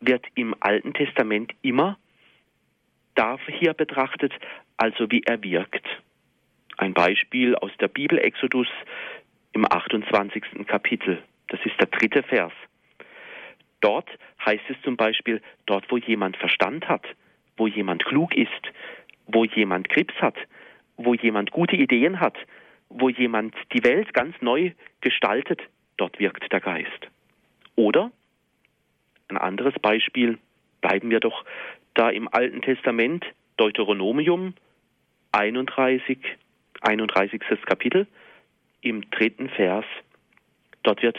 wird 0.00 0.24
im 0.34 0.54
Alten 0.60 0.94
Testament 0.94 1.52
immer 1.62 1.98
hier 3.60 3.74
betrachtet, 3.74 4.32
also 4.76 5.10
wie 5.10 5.22
er 5.24 5.42
wirkt. 5.42 5.86
Ein 6.78 6.94
Beispiel 6.94 7.54
aus 7.56 7.70
der 7.78 7.88
Bibel 7.88 8.18
Exodus 8.18 8.68
im 9.52 9.70
28. 9.70 10.66
Kapitel. 10.66 11.22
Das 11.48 11.60
ist 11.64 11.78
der 11.78 11.88
dritte 11.88 12.22
Vers. 12.22 12.52
Dort 13.80 14.08
heißt 14.44 14.64
es 14.68 14.76
zum 14.82 14.96
Beispiel, 14.96 15.42
dort 15.66 15.90
wo 15.90 15.98
jemand 15.98 16.36
Verstand 16.36 16.88
hat, 16.88 17.04
wo 17.56 17.66
jemand 17.66 18.04
klug 18.04 18.34
ist, 18.34 18.72
wo 19.26 19.44
jemand 19.44 19.88
Krebs 19.88 20.14
hat, 20.20 20.36
wo 20.96 21.14
jemand 21.14 21.50
gute 21.50 21.76
Ideen 21.76 22.20
hat, 22.20 22.36
wo 22.90 23.08
jemand 23.08 23.54
die 23.72 23.82
Welt 23.84 24.12
ganz 24.12 24.34
neu 24.40 24.72
gestaltet, 25.00 25.60
dort 25.96 26.18
wirkt 26.18 26.52
der 26.52 26.60
Geist. 26.60 27.08
Oder 27.76 28.10
ein 29.28 29.38
anderes 29.38 29.74
Beispiel, 29.80 30.38
bleiben 30.80 31.10
wir 31.10 31.20
doch 31.20 31.44
da 31.94 32.10
im 32.10 32.28
Alten 32.32 32.62
Testament, 32.62 33.24
Deuteronomium 33.56 34.54
31, 35.32 36.18
31. 36.82 37.40
Kapitel, 37.64 38.06
im 38.82 39.08
dritten 39.10 39.48
Vers. 39.50 39.84
Dort 40.82 41.02
wird 41.02 41.18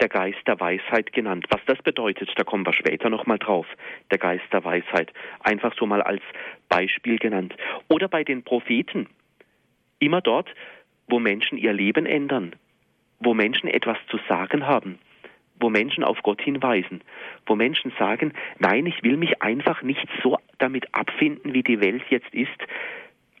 der 0.00 0.08
Geist 0.08 0.38
der 0.46 0.58
Weisheit 0.58 1.12
genannt. 1.12 1.46
Was 1.50 1.60
das 1.66 1.78
bedeutet, 1.82 2.30
da 2.36 2.44
kommen 2.44 2.66
wir 2.66 2.72
später 2.72 3.10
nochmal 3.10 3.38
drauf. 3.38 3.66
Der 4.10 4.18
Geist 4.18 4.44
der 4.52 4.64
Weisheit. 4.64 5.12
Einfach 5.40 5.74
so 5.78 5.86
mal 5.86 6.02
als 6.02 6.22
Beispiel 6.68 7.18
genannt. 7.18 7.54
Oder 7.88 8.08
bei 8.08 8.24
den 8.24 8.42
Propheten. 8.42 9.08
Immer 9.98 10.22
dort, 10.22 10.48
wo 11.10 11.18
Menschen 11.18 11.58
ihr 11.58 11.72
Leben 11.72 12.06
ändern, 12.06 12.54
wo 13.18 13.34
Menschen 13.34 13.68
etwas 13.68 13.98
zu 14.08 14.18
sagen 14.28 14.66
haben, 14.66 14.98
wo 15.58 15.68
Menschen 15.68 16.04
auf 16.04 16.22
Gott 16.22 16.40
hinweisen, 16.40 17.02
wo 17.46 17.54
Menschen 17.54 17.92
sagen, 17.98 18.32
nein, 18.58 18.86
ich 18.86 19.02
will 19.02 19.16
mich 19.16 19.42
einfach 19.42 19.82
nicht 19.82 20.06
so 20.22 20.38
damit 20.58 20.94
abfinden, 20.94 21.52
wie 21.52 21.62
die 21.62 21.80
Welt 21.80 22.02
jetzt 22.08 22.32
ist. 22.32 22.48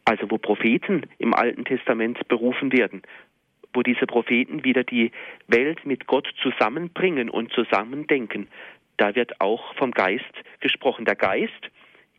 Also 0.04 0.30
wo 0.30 0.38
Propheten 0.38 1.04
im 1.18 1.34
Alten 1.34 1.64
Testament 1.64 2.26
berufen 2.28 2.72
werden, 2.72 3.02
wo 3.72 3.82
diese 3.82 4.06
Propheten 4.06 4.64
wieder 4.64 4.84
die 4.84 5.12
Welt 5.46 5.86
mit 5.86 6.06
Gott 6.06 6.28
zusammenbringen 6.42 7.30
und 7.30 7.52
zusammendenken, 7.52 8.48
da 8.96 9.14
wird 9.14 9.40
auch 9.40 9.74
vom 9.76 9.92
Geist 9.92 10.32
gesprochen. 10.60 11.04
Der 11.04 11.16
Geist 11.16 11.70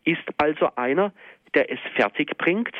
ist 0.04 0.22
also 0.38 0.70
einer, 0.74 1.12
der 1.54 1.70
es 1.70 1.78
fertig 1.94 2.36
bringt, 2.38 2.74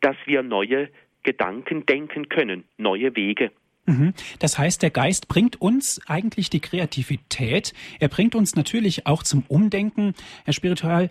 dass 0.00 0.16
wir 0.26 0.42
neue 0.42 0.90
Gedanken 1.28 1.84
denken 1.84 2.30
können, 2.30 2.64
neue 2.78 3.14
Wege. 3.14 3.50
Mhm. 3.84 4.14
Das 4.38 4.58
heißt, 4.58 4.82
der 4.82 4.88
Geist 4.88 5.28
bringt 5.28 5.60
uns 5.60 6.00
eigentlich 6.06 6.48
die 6.48 6.60
Kreativität. 6.60 7.74
Er 8.00 8.08
bringt 8.08 8.34
uns 8.34 8.56
natürlich 8.56 9.06
auch 9.06 9.22
zum 9.22 9.44
Umdenken. 9.46 10.14
Herr 10.46 10.54
Spiritual, 10.54 11.10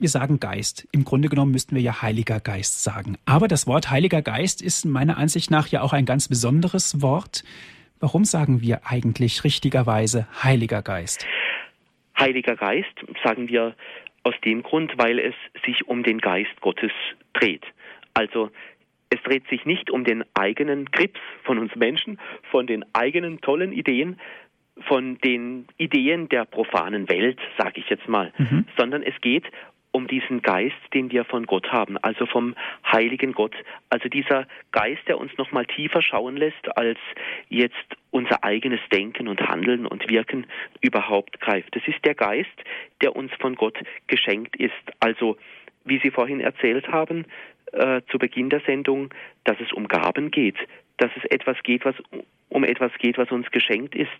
wir 0.00 0.08
sagen 0.08 0.40
Geist. 0.40 0.88
Im 0.90 1.04
Grunde 1.04 1.28
genommen 1.28 1.52
müssten 1.52 1.76
wir 1.76 1.82
ja 1.82 2.02
Heiliger 2.02 2.40
Geist 2.40 2.82
sagen. 2.82 3.18
Aber 3.24 3.46
das 3.46 3.68
Wort 3.68 3.88
Heiliger 3.88 4.20
Geist 4.20 4.62
ist 4.62 4.84
meiner 4.84 5.16
Ansicht 5.16 5.52
nach 5.52 5.68
ja 5.68 5.82
auch 5.82 5.92
ein 5.92 6.06
ganz 6.06 6.26
besonderes 6.26 7.02
Wort. 7.02 7.44
Warum 8.00 8.24
sagen 8.24 8.62
wir 8.62 8.80
eigentlich 8.84 9.44
richtigerweise 9.44 10.26
Heiliger 10.42 10.82
Geist? 10.82 11.24
Heiliger 12.18 12.56
Geist 12.56 12.96
sagen 13.22 13.46
wir 13.46 13.76
aus 14.24 14.34
dem 14.44 14.64
Grund, 14.64 14.98
weil 14.98 15.20
es 15.20 15.36
sich 15.64 15.86
um 15.86 16.02
den 16.02 16.18
Geist 16.18 16.60
Gottes 16.60 16.90
dreht. 17.32 17.62
Also 18.12 18.50
es 19.16 19.22
dreht 19.22 19.46
sich 19.48 19.64
nicht 19.64 19.90
um 19.90 20.04
den 20.04 20.24
eigenen 20.34 20.86
Grips 20.86 21.20
von 21.44 21.58
uns 21.58 21.74
Menschen, 21.74 22.18
von 22.50 22.66
den 22.66 22.84
eigenen 22.92 23.40
tollen 23.40 23.72
Ideen, 23.72 24.18
von 24.86 25.18
den 25.18 25.66
Ideen 25.78 26.28
der 26.28 26.44
profanen 26.44 27.08
Welt, 27.08 27.38
sage 27.58 27.80
ich 27.80 27.88
jetzt 27.88 28.08
mal, 28.08 28.32
mhm. 28.36 28.66
sondern 28.76 29.02
es 29.02 29.18
geht 29.20 29.44
um 29.96 30.06
diesen 30.06 30.42
Geist, 30.42 30.76
den 30.92 31.10
wir 31.10 31.24
von 31.24 31.46
Gott 31.46 31.72
haben, 31.72 31.96
also 31.96 32.26
vom 32.26 32.54
heiligen 32.92 33.32
Gott, 33.32 33.54
also 33.88 34.10
dieser 34.10 34.46
Geist, 34.70 35.00
der 35.08 35.18
uns 35.18 35.32
noch 35.38 35.52
mal 35.52 35.64
tiefer 35.64 36.02
schauen 36.02 36.36
lässt, 36.36 36.76
als 36.76 36.98
jetzt 37.48 37.96
unser 38.10 38.44
eigenes 38.44 38.80
Denken 38.92 39.26
und 39.26 39.40
Handeln 39.40 39.86
und 39.86 40.10
Wirken 40.10 40.46
überhaupt 40.82 41.40
greift. 41.40 41.74
Das 41.74 41.82
ist 41.88 42.04
der 42.04 42.14
Geist, 42.14 42.56
der 43.00 43.16
uns 43.16 43.32
von 43.40 43.54
Gott 43.54 43.78
geschenkt 44.06 44.56
ist. 44.56 44.74
Also, 45.00 45.38
wie 45.86 45.98
Sie 46.02 46.10
vorhin 46.10 46.40
erzählt 46.40 46.88
haben, 46.88 47.24
äh, 47.72 48.02
zu 48.10 48.18
Beginn 48.18 48.50
der 48.50 48.60
Sendung, 48.60 49.10
dass 49.44 49.56
es 49.60 49.72
um 49.72 49.88
Gaben 49.88 50.30
geht, 50.30 50.56
dass 50.98 51.10
es 51.16 51.24
etwas 51.30 51.56
geht, 51.62 51.84
was 51.84 51.94
um 52.48 52.64
etwas 52.64 52.92
geht, 52.98 53.18
was 53.18 53.30
uns 53.30 53.50
geschenkt 53.50 53.94
ist, 53.94 54.10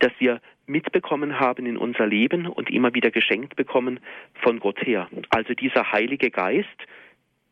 dass 0.00 0.12
wir 0.18 0.40
mitbekommen 0.66 1.40
haben 1.40 1.66
in 1.66 1.76
unser 1.76 2.06
Leben 2.06 2.46
und 2.46 2.70
immer 2.70 2.92
wieder 2.94 3.10
geschenkt 3.10 3.56
bekommen 3.56 4.00
von 4.42 4.60
Gott 4.60 4.84
her. 4.84 5.08
Also 5.30 5.54
dieser 5.54 5.90
Heilige 5.92 6.30
Geist, 6.30 6.68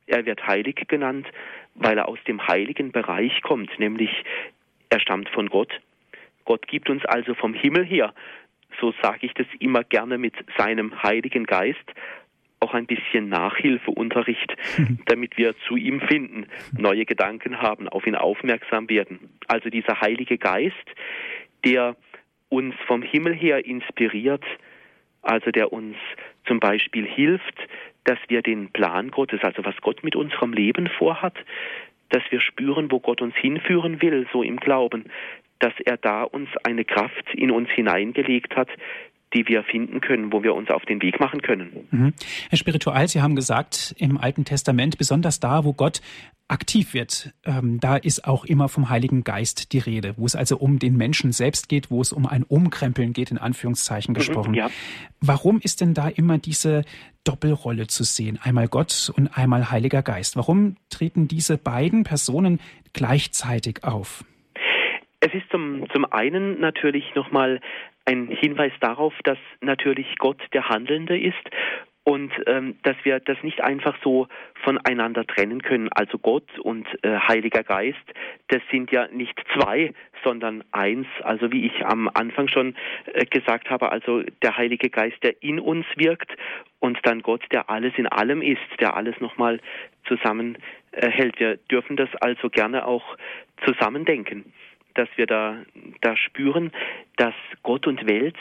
er 0.06 0.26
wird 0.26 0.46
heilig 0.46 0.76
genannt, 0.88 1.26
weil 1.74 1.98
er 1.98 2.08
aus 2.08 2.18
dem 2.26 2.46
heiligen 2.46 2.92
Bereich 2.92 3.42
kommt, 3.42 3.78
nämlich 3.78 4.10
er 4.90 5.00
stammt 5.00 5.28
von 5.30 5.48
Gott. 5.48 5.72
Gott 6.44 6.66
gibt 6.68 6.88
uns 6.90 7.04
also 7.06 7.34
vom 7.34 7.54
Himmel 7.54 7.84
her, 7.84 8.14
so 8.80 8.92
sage 9.02 9.26
ich 9.26 9.34
das 9.34 9.46
immer 9.58 9.84
gerne 9.84 10.18
mit 10.18 10.34
seinem 10.56 11.02
Heiligen 11.02 11.44
Geist, 11.44 11.92
auch 12.66 12.74
ein 12.74 12.86
bisschen 12.86 13.28
Nachhilfeunterricht, 13.28 14.56
damit 15.06 15.36
wir 15.36 15.54
zu 15.68 15.76
ihm 15.76 16.00
finden, 16.00 16.46
neue 16.76 17.04
Gedanken 17.04 17.62
haben, 17.62 17.88
auf 17.88 18.06
ihn 18.06 18.16
aufmerksam 18.16 18.90
werden. 18.90 19.30
Also 19.46 19.70
dieser 19.70 20.00
Heilige 20.00 20.36
Geist, 20.36 20.74
der 21.64 21.96
uns 22.48 22.74
vom 22.86 23.02
Himmel 23.02 23.34
her 23.34 23.64
inspiriert, 23.64 24.44
also 25.22 25.52
der 25.52 25.72
uns 25.72 25.96
zum 26.46 26.58
Beispiel 26.58 27.06
hilft, 27.06 27.56
dass 28.04 28.18
wir 28.28 28.42
den 28.42 28.70
Plan 28.72 29.10
Gottes, 29.12 29.40
also 29.42 29.64
was 29.64 29.76
Gott 29.80 30.02
mit 30.02 30.16
unserem 30.16 30.52
Leben 30.52 30.88
vorhat, 30.88 31.34
dass 32.08 32.22
wir 32.30 32.40
spüren, 32.40 32.90
wo 32.90 32.98
Gott 32.98 33.22
uns 33.22 33.34
hinführen 33.36 34.02
will, 34.02 34.26
so 34.32 34.42
im 34.42 34.56
Glauben, 34.58 35.04
dass 35.60 35.72
er 35.84 35.96
da 35.96 36.24
uns 36.24 36.48
eine 36.64 36.84
Kraft 36.84 37.32
in 37.32 37.50
uns 37.50 37.70
hineingelegt 37.70 38.56
hat, 38.56 38.68
die 39.34 39.46
wir 39.48 39.64
finden 39.64 40.00
können, 40.00 40.32
wo 40.32 40.42
wir 40.42 40.54
uns 40.54 40.70
auf 40.70 40.84
den 40.84 41.02
Weg 41.02 41.18
machen 41.20 41.42
können. 41.42 41.86
Mhm. 41.90 42.14
Herr 42.48 42.58
Spiritual, 42.58 43.08
Sie 43.08 43.20
haben 43.20 43.34
gesagt, 43.34 43.94
im 43.98 44.18
Alten 44.18 44.44
Testament, 44.44 44.98
besonders 44.98 45.40
da, 45.40 45.64
wo 45.64 45.72
Gott 45.72 46.00
aktiv 46.48 46.94
wird, 46.94 47.34
ähm, 47.44 47.80
da 47.80 47.96
ist 47.96 48.26
auch 48.26 48.44
immer 48.44 48.68
vom 48.68 48.88
Heiligen 48.88 49.24
Geist 49.24 49.72
die 49.72 49.78
Rede, 49.78 50.14
wo 50.16 50.26
es 50.26 50.36
also 50.36 50.58
um 50.58 50.78
den 50.78 50.96
Menschen 50.96 51.32
selbst 51.32 51.68
geht, 51.68 51.90
wo 51.90 52.00
es 52.00 52.12
um 52.12 52.24
ein 52.24 52.44
Umkrempeln 52.44 53.12
geht, 53.12 53.32
in 53.32 53.38
Anführungszeichen 53.38 54.12
mhm, 54.12 54.18
gesprochen. 54.18 54.50
Mhm, 54.52 54.58
ja. 54.58 54.70
Warum 55.20 55.60
ist 55.60 55.80
denn 55.80 55.92
da 55.92 56.08
immer 56.08 56.38
diese 56.38 56.84
Doppelrolle 57.24 57.88
zu 57.88 58.04
sehen? 58.04 58.38
Einmal 58.40 58.68
Gott 58.68 59.12
und 59.16 59.36
einmal 59.36 59.72
Heiliger 59.72 60.02
Geist. 60.02 60.36
Warum 60.36 60.76
treten 60.88 61.26
diese 61.26 61.58
beiden 61.58 62.04
Personen 62.04 62.60
gleichzeitig 62.92 63.82
auf? 63.82 64.24
Es 65.18 65.34
ist 65.34 65.50
zum, 65.50 65.86
zum 65.92 66.04
einen 66.04 66.60
natürlich 66.60 67.04
nochmal 67.16 67.60
ein 68.06 68.28
Hinweis 68.28 68.72
darauf, 68.80 69.12
dass 69.24 69.38
natürlich 69.60 70.16
Gott 70.18 70.40
der 70.52 70.68
Handelnde 70.68 71.18
ist 71.18 71.50
und 72.04 72.32
ähm, 72.46 72.76
dass 72.84 72.96
wir 73.02 73.18
das 73.18 73.36
nicht 73.42 73.60
einfach 73.64 73.96
so 74.02 74.28
voneinander 74.62 75.26
trennen 75.26 75.60
können. 75.60 75.88
Also 75.92 76.18
Gott 76.18 76.46
und 76.60 76.86
äh, 77.02 77.18
Heiliger 77.18 77.64
Geist, 77.64 77.98
das 78.46 78.62
sind 78.70 78.92
ja 78.92 79.08
nicht 79.08 79.36
zwei, 79.54 79.92
sondern 80.22 80.62
eins. 80.70 81.08
Also 81.24 81.50
wie 81.50 81.66
ich 81.66 81.84
am 81.84 82.08
Anfang 82.14 82.46
schon 82.46 82.76
äh, 83.12 83.24
gesagt 83.24 83.70
habe, 83.70 83.90
also 83.90 84.22
der 84.40 84.56
Heilige 84.56 84.88
Geist, 84.88 85.16
der 85.24 85.42
in 85.42 85.58
uns 85.58 85.84
wirkt 85.96 86.30
und 86.78 86.96
dann 87.02 87.22
Gott, 87.22 87.42
der 87.50 87.68
alles 87.70 87.92
in 87.96 88.06
allem 88.06 88.40
ist, 88.40 88.60
der 88.78 88.96
alles 88.96 89.18
nochmal 89.20 89.58
zusammenhält. 90.06 90.60
Äh, 90.92 91.40
wir 91.40 91.56
dürfen 91.56 91.96
das 91.96 92.10
also 92.20 92.50
gerne 92.50 92.86
auch 92.86 93.16
zusammendenken, 93.64 94.52
dass 94.98 95.08
wir 95.16 95.26
da, 95.26 95.56
da 96.00 96.16
spüren, 96.16 96.72
dass 97.16 97.34
Gott 97.62 97.86
und 97.86 98.06
Welt 98.06 98.36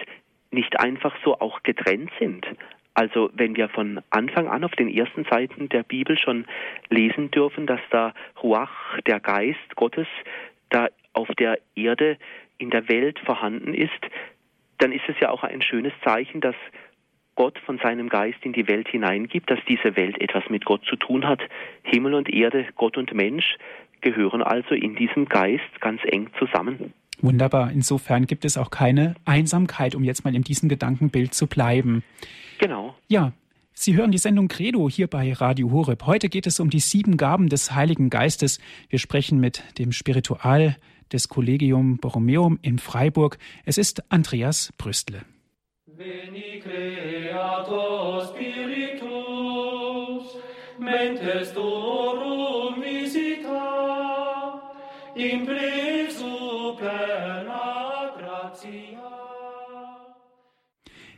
nicht 0.52 0.80
einfach 0.80 1.16
so 1.24 1.40
auch 1.40 1.64
getrennt 1.64 2.12
sind. 2.20 2.46
Also 2.94 3.30
wenn 3.34 3.58
wir 3.58 3.68
von 3.68 4.02
Anfang 4.10 4.48
an 4.48 4.64
auf 4.64 4.72
den 4.72 4.90
ersten 4.90 5.26
Seiten 5.26 5.68
der 5.68 5.84
Bibel 5.84 6.18
schon 6.18 6.46
lesen 6.90 7.30
dürfen, 7.30 7.68
dass 7.68 7.82
da 7.92 8.14
Ruach, 8.42 9.00
der 9.06 9.20
Geist 9.20 9.76
Gottes, 9.76 10.08
da 10.70 10.88
auf 11.12 11.28
der 11.38 11.60
Erde 11.76 12.18
in 12.58 12.70
der 12.70 12.88
Welt 12.88 13.20
vorhanden 13.20 13.74
ist, 13.74 13.92
dann 14.78 14.94
ist 14.94 15.04
es 15.08 15.16
ja 15.20 15.30
auch 15.30 15.44
ein 15.44 15.62
schönes 15.62 15.94
Zeichen, 16.04 16.40
dass 16.40 16.56
Gott 17.36 17.60
von 17.60 17.78
seinem 17.80 18.08
Geist 18.08 18.40
in 18.44 18.54
die 18.54 18.68
Welt 18.70 18.88
hineingibt, 18.88 19.52
dass 19.52 19.60
diese 19.68 19.98
Welt 19.98 20.20
etwas 20.22 20.50
mit 20.50 20.64
Gott 20.64 20.86
zu 20.86 20.96
tun 20.96 21.28
hat. 21.28 21.42
Himmel 21.84 22.14
und 22.14 22.30
Erde, 22.30 22.66
Gott 22.76 22.98
und 22.98 23.14
Mensch 23.14 23.58
gehören 24.06 24.44
also 24.44 24.76
in 24.76 24.96
diesem 24.96 25.26
Geist 25.26 25.64
ganz 25.82 26.00
eng 26.06 26.30
zusammen. 26.38 26.94
Wunderbar. 27.22 27.72
Insofern 27.72 28.28
gibt 28.28 28.46
es 28.46 28.56
auch 28.58 28.70
keine 28.70 29.16
Einsamkeit, 29.26 29.96
um 29.96 30.04
jetzt 30.04 30.24
mal 30.24 30.36
in 30.36 30.44
diesem 30.44 30.70
Gedankenbild 30.70 31.34
zu 31.34 31.48
bleiben. 31.48 32.04
Genau. 32.60 32.96
Ja. 33.08 33.34
Sie 33.78 33.98
hören 33.98 34.12
die 34.12 34.20
Sendung 34.20 34.48
Credo 34.48 34.90
hier 34.90 35.08
bei 35.08 35.34
Radio 35.34 35.70
Horeb. 35.70 36.06
Heute 36.06 36.30
geht 36.30 36.48
es 36.48 36.62
um 36.62 36.70
die 36.70 36.80
sieben 36.80 37.18
Gaben 37.18 37.50
des 37.50 37.76
Heiligen 37.76 38.10
Geistes. 38.10 38.62
Wir 38.90 39.00
sprechen 39.00 39.42
mit 39.42 39.64
dem 39.78 39.92
Spiritual 39.92 40.78
des 41.12 41.28
Collegium 41.28 41.98
Borromeum 41.98 42.58
in 42.62 42.80
Freiburg. 42.80 43.38
Es 43.66 43.78
ist 43.78 44.10
Andreas 44.10 44.72
Brüstle. 44.78 45.24
Veni 45.88 46.62
creator 46.62 48.28
spiritus, 48.28 49.06
mentes 50.78 51.54
dorum 51.54 52.82
visita, 52.82 52.85
in 55.16 55.48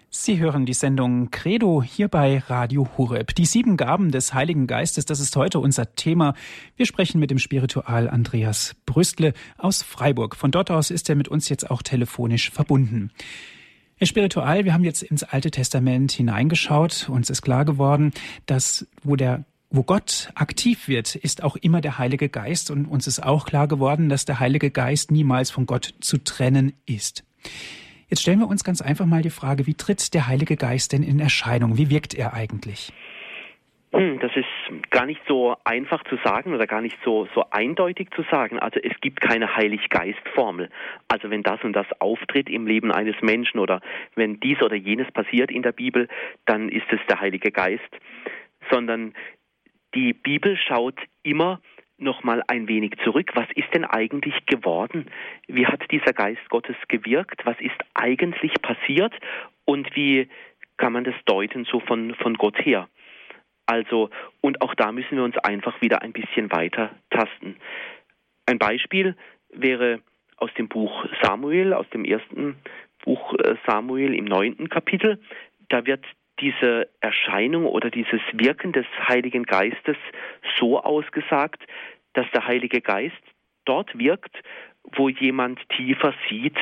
Sie 0.10 0.40
hören 0.40 0.66
die 0.66 0.74
Sendung 0.74 1.32
Credo 1.32 1.82
hier 1.82 2.08
bei 2.08 2.40
Radio 2.40 2.88
Hureb. 2.98 3.34
Die 3.34 3.46
sieben 3.46 3.78
Gaben 3.78 4.12
des 4.12 4.34
Heiligen 4.34 4.68
Geistes, 4.68 5.06
das 5.06 5.20
ist 5.20 5.36
heute 5.36 5.60
unser 5.60 5.96
Thema. 5.96 6.34
Wir 6.76 6.86
sprechen 6.86 7.20
mit 7.20 7.32
dem 7.32 7.40
Spiritual 7.40 8.10
Andreas 8.10 8.76
Brüstle 8.86 9.34
aus 9.58 9.84
Freiburg. 9.84 10.36
Von 10.36 10.52
dort 10.52 10.70
aus 10.70 10.92
ist 10.92 11.10
er 11.10 11.16
mit 11.16 11.28
uns 11.28 11.50
jetzt 11.50 11.72
auch 11.72 11.82
telefonisch 11.82 12.52
verbunden. 12.52 13.12
Herr 13.96 14.08
Spiritual, 14.08 14.64
wir 14.66 14.74
haben 14.74 14.84
jetzt 14.84 15.02
ins 15.02 15.24
Alte 15.24 15.50
Testament 15.50 16.12
hineingeschaut. 16.12 17.10
Uns 17.10 17.30
ist 17.30 17.42
klar 17.42 17.66
geworden, 17.66 18.12
dass 18.46 18.86
wo 19.04 19.16
der 19.16 19.46
wo 19.70 19.84
Gott 19.84 20.30
aktiv 20.36 20.88
wird, 20.88 21.16
ist 21.16 21.44
auch 21.44 21.56
immer 21.58 21.82
der 21.82 21.98
Heilige 21.98 22.30
Geist 22.30 22.72
und 22.72 22.86
uns 22.86 23.08
ist 23.08 23.20
auch 23.20 23.46
klar 23.46 23.68
geworden, 23.68 24.10
dass 24.10 24.26
der 24.26 24.40
Heilige 24.40 24.72
Geist 24.72 25.12
niemals 25.12 25.52
von 25.52 25.66
Gott 25.66 25.94
zu 26.00 26.24
trennen 26.24 26.74
ist. 26.86 27.26
Jetzt 28.10 28.22
stellen 28.22 28.40
wir 28.40 28.48
uns 28.48 28.64
ganz 28.64 28.82
einfach 28.82 29.06
mal 29.06 29.22
die 29.22 29.30
Frage, 29.30 29.68
wie 29.68 29.74
tritt 29.74 30.14
der 30.14 30.28
Heilige 30.28 30.56
Geist 30.56 30.94
denn 30.94 31.04
in 31.04 31.20
Erscheinung? 31.20 31.78
Wie 31.78 31.90
wirkt 31.90 32.14
er 32.14 32.34
eigentlich? 32.34 32.94
Hm, 33.94 34.20
das 34.20 34.32
ist 34.36 34.90
gar 34.90 35.06
nicht 35.06 35.22
so 35.28 35.56
einfach 35.64 36.04
zu 36.06 36.18
sagen 36.24 36.54
oder 36.54 36.68
gar 36.68 36.82
nicht 36.82 36.98
so, 37.04 37.28
so 37.34 37.46
eindeutig 37.52 38.10
zu 38.16 38.24
sagen. 38.30 38.60
Also 38.60 38.80
es 38.82 38.94
gibt 39.02 39.22
keine 39.22 39.56
Heiliggeist-Formel. 39.56 40.70
Also 41.08 41.30
wenn 41.30 41.44
das 41.44 41.62
und 41.64 41.74
das 41.74 41.88
auftritt 42.00 42.50
im 42.50 42.68
Leben 42.68 42.92
eines 42.92 43.16
Menschen 43.22 43.60
oder 43.60 43.82
wenn 44.16 44.40
dies 44.40 44.62
oder 44.62 44.76
jenes 44.76 45.10
passiert 45.12 45.52
in 45.52 45.64
der 45.64 45.72
Bibel, 45.72 46.08
dann 46.46 46.70
ist 46.70 46.86
es 46.92 47.00
der 47.10 47.20
Heilige 47.22 47.52
Geist. 47.52 47.90
Sondern 48.70 49.14
die 49.98 50.14
Bibel 50.14 50.56
schaut 50.58 51.00
immer 51.24 51.60
noch 51.98 52.24
mal 52.24 52.44
ein 52.48 52.68
wenig 52.68 52.94
zurück. 53.04 53.32
Was 53.34 53.48
ist 53.56 53.74
denn 53.74 53.84
eigentlich 53.84 54.46
geworden? 54.46 55.10
Wie 55.48 55.66
hat 55.66 55.82
dieser 55.90 56.14
Geist 56.14 56.48
Gottes 56.50 56.76
gewirkt? 56.88 57.44
Was 57.46 57.60
ist 57.60 57.78
eigentlich 57.96 58.54
passiert? 58.62 59.14
Und 59.66 59.96
wie 59.96 60.30
kann 60.78 60.94
man 60.94 61.04
das 61.04 61.16
deuten 61.26 61.66
so 61.66 61.80
von, 61.80 62.14
von 62.14 62.36
Gott 62.36 62.64
her? 62.64 62.88
Also, 63.66 64.12
und 64.40 64.62
auch 64.62 64.76
da 64.76 64.92
müssen 64.92 65.18
wir 65.18 65.24
uns 65.24 65.38
einfach 65.40 65.82
wieder 65.82 66.04
ein 66.04 66.14
bisschen 66.14 66.52
weiter 66.52 66.92
tasten. 67.10 67.56
Ein 68.46 68.60
Beispiel 68.60 69.16
wäre 69.50 70.02
aus 70.38 70.54
dem 70.60 70.68
Buch 70.68 71.06
Samuel, 71.24 71.74
aus 71.74 71.90
dem 71.90 72.06
ersten 72.06 72.58
Buch 73.04 73.34
äh, 73.34 73.56
Samuel 73.66 74.14
im 74.14 74.26
neunten 74.26 74.70
Kapitel. 74.70 75.20
Da 75.70 75.88
wird 75.88 76.06
diese 76.40 76.90
Erscheinung 77.00 77.66
oder 77.66 77.90
dieses 77.90 78.22
Wirken 78.34 78.72
des 78.72 78.86
Heiligen 79.08 79.44
Geistes 79.44 79.98
so 80.58 80.80
ausgesagt, 80.82 81.64
dass 82.14 82.26
der 82.34 82.48
Heilige 82.48 82.82
Geist 82.82 83.16
dort 83.66 83.98
wirkt, 83.98 84.36
wo 84.96 85.10
jemand 85.10 85.60
tiefer 85.70 86.14
sieht, 86.30 86.58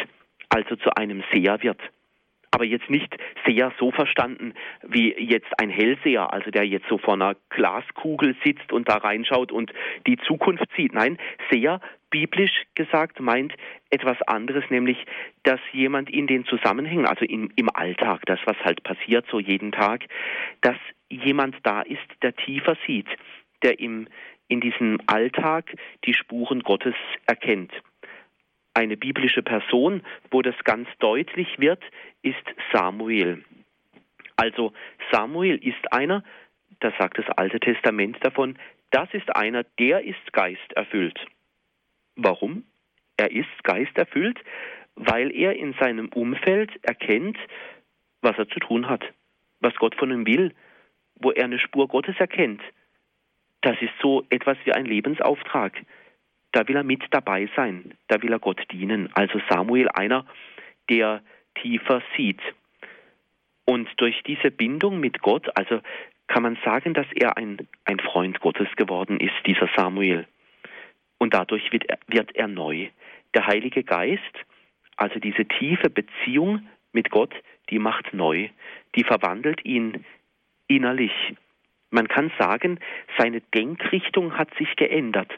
also 0.50 0.76
zu 0.76 0.96
einem 0.96 1.24
Seher 1.32 1.62
wird. 1.62 1.80
Aber 2.52 2.64
jetzt 2.64 2.90
nicht 2.90 3.14
Seher 3.46 3.74
so 3.78 3.92
verstanden 3.92 4.54
wie 4.82 5.14
jetzt 5.14 5.52
ein 5.60 5.70
Hellseher, 5.70 6.32
also 6.32 6.52
der 6.52 6.66
jetzt 6.66 6.88
so 6.88 6.98
vor 6.98 7.16
einer 7.16 7.36
Glaskugel 7.50 8.36
sitzt 8.46 8.72
und 8.72 8.88
da 8.88 8.96
reinschaut 8.96 9.52
und 9.52 9.74
die 10.08 10.18
Zukunft 10.18 10.68
sieht. 10.78 10.94
Nein, 10.94 11.18
Seher 11.52 11.82
biblisch 12.16 12.64
gesagt 12.76 13.20
meint 13.20 13.54
etwas 13.90 14.22
anderes, 14.22 14.64
nämlich, 14.70 14.98
dass 15.44 15.60
jemand 15.74 16.10
in 16.10 16.28
den 16.28 16.46
Zusammenhängen, 16.46 17.06
also 17.06 17.26
in, 17.26 17.52
im 17.58 17.70
Alltag, 17.70 18.22
das 18.26 18.40
was 18.46 18.56
halt 18.64 18.84
passiert 18.84 19.26
so 19.30 19.38
jeden 19.38 19.74
Tag, 19.74 20.06
dass 20.62 20.78
jemand 21.10 21.58
da 21.64 21.82
ist, 21.82 22.08
der 22.22 22.34
tiefer 22.34 22.78
sieht, 22.88 23.10
der 23.64 23.82
im, 23.82 24.08
in 24.48 24.62
diesem 24.62 24.98
Alltag 25.08 25.76
die 26.06 26.14
Spuren 26.14 26.62
Gottes 26.62 26.96
erkennt. 27.26 27.74
Eine 28.74 28.96
biblische 28.96 29.44
Person, 29.44 30.02
wo 30.32 30.42
das 30.42 30.56
ganz 30.64 30.88
deutlich 31.00 31.60
wird, 31.60 31.84
ist 32.22 32.46
Samuel. 32.72 33.44
Also 34.38 34.72
Samuel 35.12 35.58
ist 35.58 35.92
einer, 35.92 36.24
da 36.80 36.94
sagt 36.98 37.18
das 37.18 37.28
Alte 37.36 37.60
Testament 37.60 38.18
davon, 38.22 38.58
das 38.92 39.14
ist 39.14 39.36
einer, 39.36 39.66
der 39.80 40.06
ist 40.06 40.32
geisterfüllt. 40.32 41.20
Warum? 42.16 42.64
Er 43.18 43.32
ist 43.32 43.64
geisterfüllt, 43.64 44.40
weil 44.96 45.34
er 45.36 45.56
in 45.56 45.74
seinem 45.80 46.10
Umfeld 46.10 46.72
erkennt, 46.84 47.38
was 48.22 48.38
er 48.38 48.48
zu 48.48 48.60
tun 48.60 48.90
hat, 48.90 49.04
was 49.60 49.76
Gott 49.76 49.96
von 49.96 50.12
ihm 50.12 50.26
will, 50.26 50.54
wo 51.16 51.32
er 51.32 51.46
eine 51.46 51.60
Spur 51.60 51.88
Gottes 51.88 52.16
erkennt. 52.18 52.62
Das 53.62 53.82
ist 53.82 53.94
so 54.02 54.24
etwas 54.30 54.58
wie 54.66 54.74
ein 54.74 54.86
Lebensauftrag. 54.86 55.82
Da 56.52 56.68
will 56.68 56.76
er 56.76 56.84
mit 56.84 57.04
dabei 57.12 57.50
sein, 57.56 57.94
da 58.08 58.22
will 58.22 58.32
er 58.32 58.40
Gott 58.40 58.62
dienen. 58.72 59.10
Also 59.14 59.42
Samuel 59.50 59.90
einer, 59.90 60.26
der 60.90 61.22
tiefer 61.56 62.02
sieht. 62.16 62.42
Und 63.66 63.90
durch 63.98 64.22
diese 64.24 64.52
Bindung 64.52 65.00
mit 65.00 65.22
Gott, 65.22 65.50
also 65.58 65.82
kann 66.28 66.44
man 66.44 66.58
sagen, 66.64 66.94
dass 66.94 67.08
er 67.14 67.38
ein, 67.38 67.68
ein 67.86 68.00
Freund 68.00 68.40
Gottes 68.40 68.68
geworden 68.76 69.20
ist, 69.20 69.34
dieser 69.46 69.70
Samuel. 69.76 70.28
Und 71.26 71.34
dadurch 71.34 71.72
wird 71.72 71.90
er, 71.90 71.98
wird 72.06 72.36
er 72.36 72.48
neu. 72.48 72.90
Der 73.34 73.48
Heilige 73.48 73.84
Geist, 73.84 74.22
also 74.96 75.20
diese 75.20 75.44
tiefe 75.44 75.90
Beziehung 75.90 76.70
mit 76.92 77.10
Gott, 77.10 77.34
die 77.72 77.80
macht 77.80 78.14
neu, 78.14 78.50
die 78.94 79.04
verwandelt 79.04 79.66
ihn 79.66 80.06
innerlich. 80.68 81.34
Man 81.90 82.08
kann 82.08 82.32
sagen, 82.38 82.80
seine 83.18 83.42
Denkrichtung 83.42 84.38
hat 84.38 84.54
sich 84.60 84.76
geändert. 84.76 85.34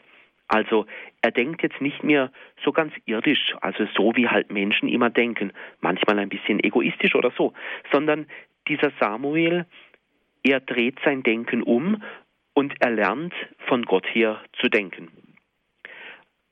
Also 0.46 0.84
er 1.22 1.30
denkt 1.30 1.62
jetzt 1.62 1.80
nicht 1.80 2.04
mehr 2.04 2.32
so 2.62 2.70
ganz 2.70 2.92
irdisch, 3.06 3.54
also 3.62 3.86
so 3.96 4.14
wie 4.14 4.28
halt 4.28 4.52
Menschen 4.52 4.90
immer 4.90 5.08
denken, 5.08 5.54
manchmal 5.80 6.18
ein 6.18 6.28
bisschen 6.28 6.62
egoistisch 6.62 7.14
oder 7.14 7.32
so, 7.34 7.54
sondern 7.90 8.26
dieser 8.68 8.92
Samuel, 9.00 9.64
er 10.42 10.60
dreht 10.60 10.98
sein 11.02 11.22
Denken 11.22 11.62
um 11.62 12.02
und 12.52 12.74
er 12.78 12.90
lernt 12.90 13.32
von 13.68 13.86
Gott 13.86 14.04
her 14.14 14.42
zu 14.60 14.68
denken. 14.68 15.27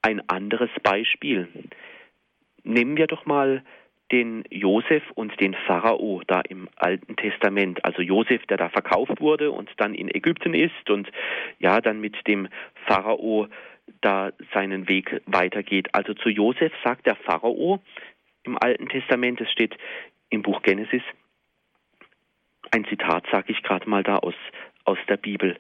Ein 0.02 0.28
anderes 0.28 0.70
Beispiel. 0.82 1.48
Nehmen 2.62 2.96
wir 2.96 3.06
doch 3.06 3.26
mal 3.26 3.62
den 4.12 4.44
Josef 4.50 5.02
und 5.14 5.38
den 5.40 5.54
Pharao 5.66 6.22
da 6.26 6.40
im 6.42 6.68
Alten 6.76 7.16
Testament. 7.16 7.84
Also 7.84 8.02
Josef, 8.02 8.44
der 8.46 8.56
da 8.56 8.68
verkauft 8.68 9.20
wurde 9.20 9.50
und 9.50 9.68
dann 9.78 9.94
in 9.94 10.08
Ägypten 10.14 10.54
ist 10.54 10.90
und 10.90 11.10
ja, 11.58 11.80
dann 11.80 12.00
mit 12.00 12.26
dem 12.28 12.48
Pharao 12.86 13.48
da 14.00 14.32
seinen 14.54 14.88
Weg 14.88 15.22
weitergeht. 15.26 15.88
Also 15.92 16.14
zu 16.14 16.28
Josef 16.28 16.72
sagt 16.84 17.06
der 17.06 17.16
Pharao 17.16 17.80
im 18.44 18.56
Alten 18.60 18.88
Testament, 18.88 19.40
es 19.40 19.50
steht 19.50 19.76
im 20.30 20.42
Buch 20.42 20.62
Genesis, 20.62 21.02
ein 22.70 22.84
Zitat 22.86 23.26
sage 23.30 23.52
ich 23.52 23.62
gerade 23.62 23.88
mal 23.88 24.02
da 24.02 24.18
aus, 24.18 24.34
aus 24.84 24.98
der 25.08 25.16
Bibel. 25.16 25.56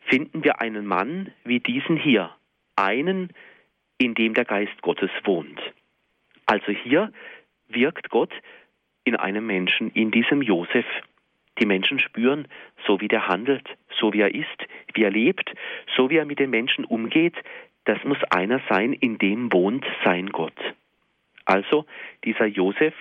Finden 0.00 0.44
wir 0.44 0.60
einen 0.60 0.86
Mann 0.86 1.32
wie 1.44 1.60
diesen 1.60 1.96
hier, 1.96 2.30
einen, 2.76 3.32
in 3.98 4.14
dem 4.14 4.34
der 4.34 4.44
Geist 4.44 4.80
Gottes 4.82 5.10
wohnt. 5.24 5.60
Also 6.46 6.72
hier 6.72 7.12
wirkt 7.68 8.10
Gott 8.10 8.32
in 9.04 9.16
einem 9.16 9.46
Menschen, 9.46 9.90
in 9.90 10.10
diesem 10.10 10.42
Josef. 10.42 10.86
Die 11.58 11.66
Menschen 11.66 12.00
spüren, 12.00 12.48
so 12.86 13.00
wie 13.00 13.08
der 13.08 13.28
handelt, 13.28 13.68
so 14.00 14.12
wie 14.12 14.20
er 14.20 14.34
ist, 14.34 14.66
wie 14.94 15.04
er 15.04 15.10
lebt, 15.10 15.54
so 15.96 16.10
wie 16.10 16.16
er 16.16 16.24
mit 16.24 16.40
den 16.40 16.50
Menschen 16.50 16.84
umgeht, 16.84 17.36
das 17.84 18.02
muss 18.04 18.18
einer 18.30 18.60
sein, 18.68 18.92
in 18.92 19.18
dem 19.18 19.52
wohnt 19.52 19.84
sein 20.04 20.30
Gott. 20.30 20.58
Also 21.44 21.86
dieser 22.24 22.46
Josef 22.46 22.94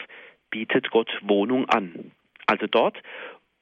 bietet 0.50 0.92
Gott 0.92 1.10
Wohnung 1.22 1.68
an. 1.70 2.12
Also 2.46 2.68
dort, 2.68 3.02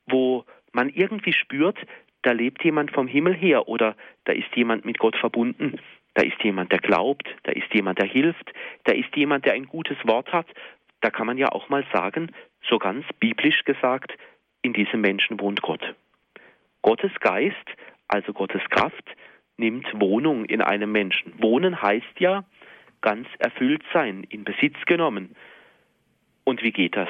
wo 0.07 0.45
man 0.73 0.89
irgendwie 0.89 1.33
spürt, 1.33 1.77
da 2.23 2.31
lebt 2.31 2.63
jemand 2.63 2.91
vom 2.91 3.07
Himmel 3.07 3.33
her 3.33 3.67
oder 3.67 3.95
da 4.25 4.33
ist 4.33 4.53
jemand 4.55 4.83
mit 4.85 4.97
Gott 4.97 5.15
verbunden, 5.15 5.79
da 6.13 6.23
ist 6.23 6.43
jemand, 6.43 6.71
der 6.71 6.79
glaubt, 6.79 7.27
da 7.43 7.51
ist 7.51 7.73
jemand, 7.73 7.99
der 7.99 8.07
hilft, 8.07 8.51
da 8.83 8.93
ist 8.93 9.15
jemand, 9.15 9.45
der 9.45 9.53
ein 9.53 9.65
gutes 9.65 9.97
Wort 10.03 10.31
hat, 10.33 10.47
da 11.01 11.09
kann 11.09 11.27
man 11.27 11.37
ja 11.37 11.49
auch 11.51 11.69
mal 11.69 11.85
sagen, 11.93 12.31
so 12.69 12.77
ganz 12.77 13.05
biblisch 13.19 13.63
gesagt, 13.63 14.13
in 14.61 14.73
diesem 14.73 15.01
Menschen 15.01 15.39
wohnt 15.39 15.61
Gott. 15.61 15.95
Gottes 16.81 17.11
Geist, 17.19 17.55
also 18.07 18.33
Gottes 18.33 18.61
Kraft, 18.69 19.03
nimmt 19.57 19.87
Wohnung 19.99 20.45
in 20.45 20.61
einem 20.61 20.91
Menschen. 20.91 21.33
Wohnen 21.41 21.81
heißt 21.81 22.19
ja 22.19 22.43
ganz 23.01 23.27
erfüllt 23.39 23.83
sein, 23.93 24.23
in 24.29 24.43
Besitz 24.43 24.77
genommen. 24.85 25.35
Und 26.43 26.61
wie 26.63 26.71
geht 26.71 26.95
das? 26.95 27.09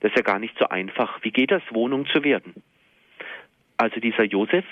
Das 0.00 0.10
ist 0.10 0.16
ja 0.16 0.22
gar 0.22 0.38
nicht 0.38 0.56
so 0.58 0.68
einfach. 0.68 1.22
Wie 1.22 1.30
geht 1.30 1.50
das, 1.50 1.62
Wohnung 1.70 2.06
zu 2.06 2.22
werden? 2.24 2.62
Also 3.76 4.00
dieser 4.00 4.24
Josef, 4.24 4.64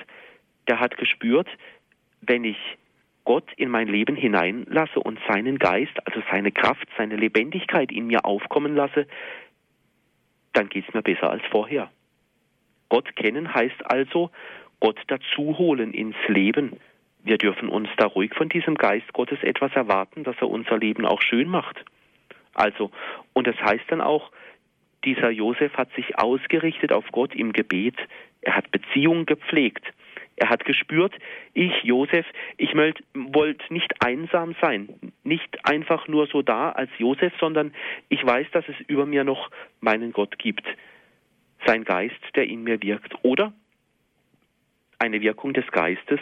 der 0.69 0.81
hat 0.81 0.97
gespürt, 0.97 1.49
wenn 2.21 2.45
ich 2.45 2.57
Gott 3.25 3.51
in 3.57 3.71
mein 3.71 3.89
Leben 3.89 4.17
hineinlasse 4.17 5.01
und 5.01 5.19
seinen 5.29 5.59
Geist, 5.59 5.93
also 6.07 6.23
seine 6.31 6.53
Kraft, 6.53 6.87
seine 6.97 7.17
Lebendigkeit 7.17 7.91
in 7.91 8.07
mir 8.07 8.25
aufkommen 8.25 8.75
lasse, 8.75 9.07
dann 10.53 10.69
geht 10.69 10.87
es 10.87 10.95
mir 10.95 11.03
besser 11.03 11.31
als 11.31 11.43
vorher. 11.51 11.91
Gott 12.89 13.17
kennen 13.17 13.53
heißt 13.53 13.91
also, 13.91 14.31
Gott 14.81 15.01
dazu 15.09 15.59
holen 15.59 15.95
ins 15.95 16.17
Leben. 16.29 16.79
Wir 17.23 17.39
dürfen 17.39 17.69
uns 17.69 17.89
da 17.97 18.07
ruhig 18.07 18.35
von 18.35 18.51
diesem 18.51 18.75
Geist 18.75 19.13
Gottes 19.15 19.43
etwas 19.43 19.73
erwarten, 19.73 20.25
dass 20.25 20.37
er 20.41 20.51
unser 20.51 20.79
Leben 20.79 21.07
auch 21.07 21.23
schön 21.23 21.49
macht. 21.49 21.85
Also, 22.53 22.91
und 23.33 23.47
das 23.47 23.57
heißt 23.57 23.85
dann 23.89 24.01
auch, 24.01 24.31
dieser 25.05 25.31
Josef 25.31 25.73
hat 25.75 25.93
sich 25.95 26.19
ausgerichtet 26.19 26.93
auf 26.93 27.05
Gott 27.13 27.35
im 27.35 27.53
Gebet, 27.53 27.97
er 28.43 28.57
hat 28.57 28.71
Beziehungen 28.71 29.27
gepflegt, 29.27 29.85
er 30.37 30.51
hat 30.51 30.65
gespürt, 30.65 31.15
ich, 31.53 31.73
Josef, 31.83 32.27
ich 32.57 32.75
wollte 32.75 33.73
nicht 33.73 33.93
einsam 34.05 34.55
sein, 34.61 34.89
nicht 35.23 35.65
einfach 35.65 36.09
nur 36.09 36.27
so 36.27 36.43
da 36.43 36.71
als 36.73 36.91
Josef, 36.99 37.33
sondern 37.39 37.73
ich 38.09 38.25
weiß, 38.25 38.47
dass 38.53 38.69
es 38.69 38.77
über 38.89 39.07
mir 39.07 39.25
noch 39.25 39.51
meinen 39.81 40.13
Gott 40.13 40.39
gibt, 40.39 40.67
sein 41.67 41.85
Geist, 41.85 42.21
der 42.35 42.47
in 42.47 42.65
mir 42.65 42.83
wirkt. 42.83 43.15
Oder 43.23 43.53
eine 44.99 45.21
Wirkung 45.21 45.53
des 45.53 45.67
Geistes 45.71 46.21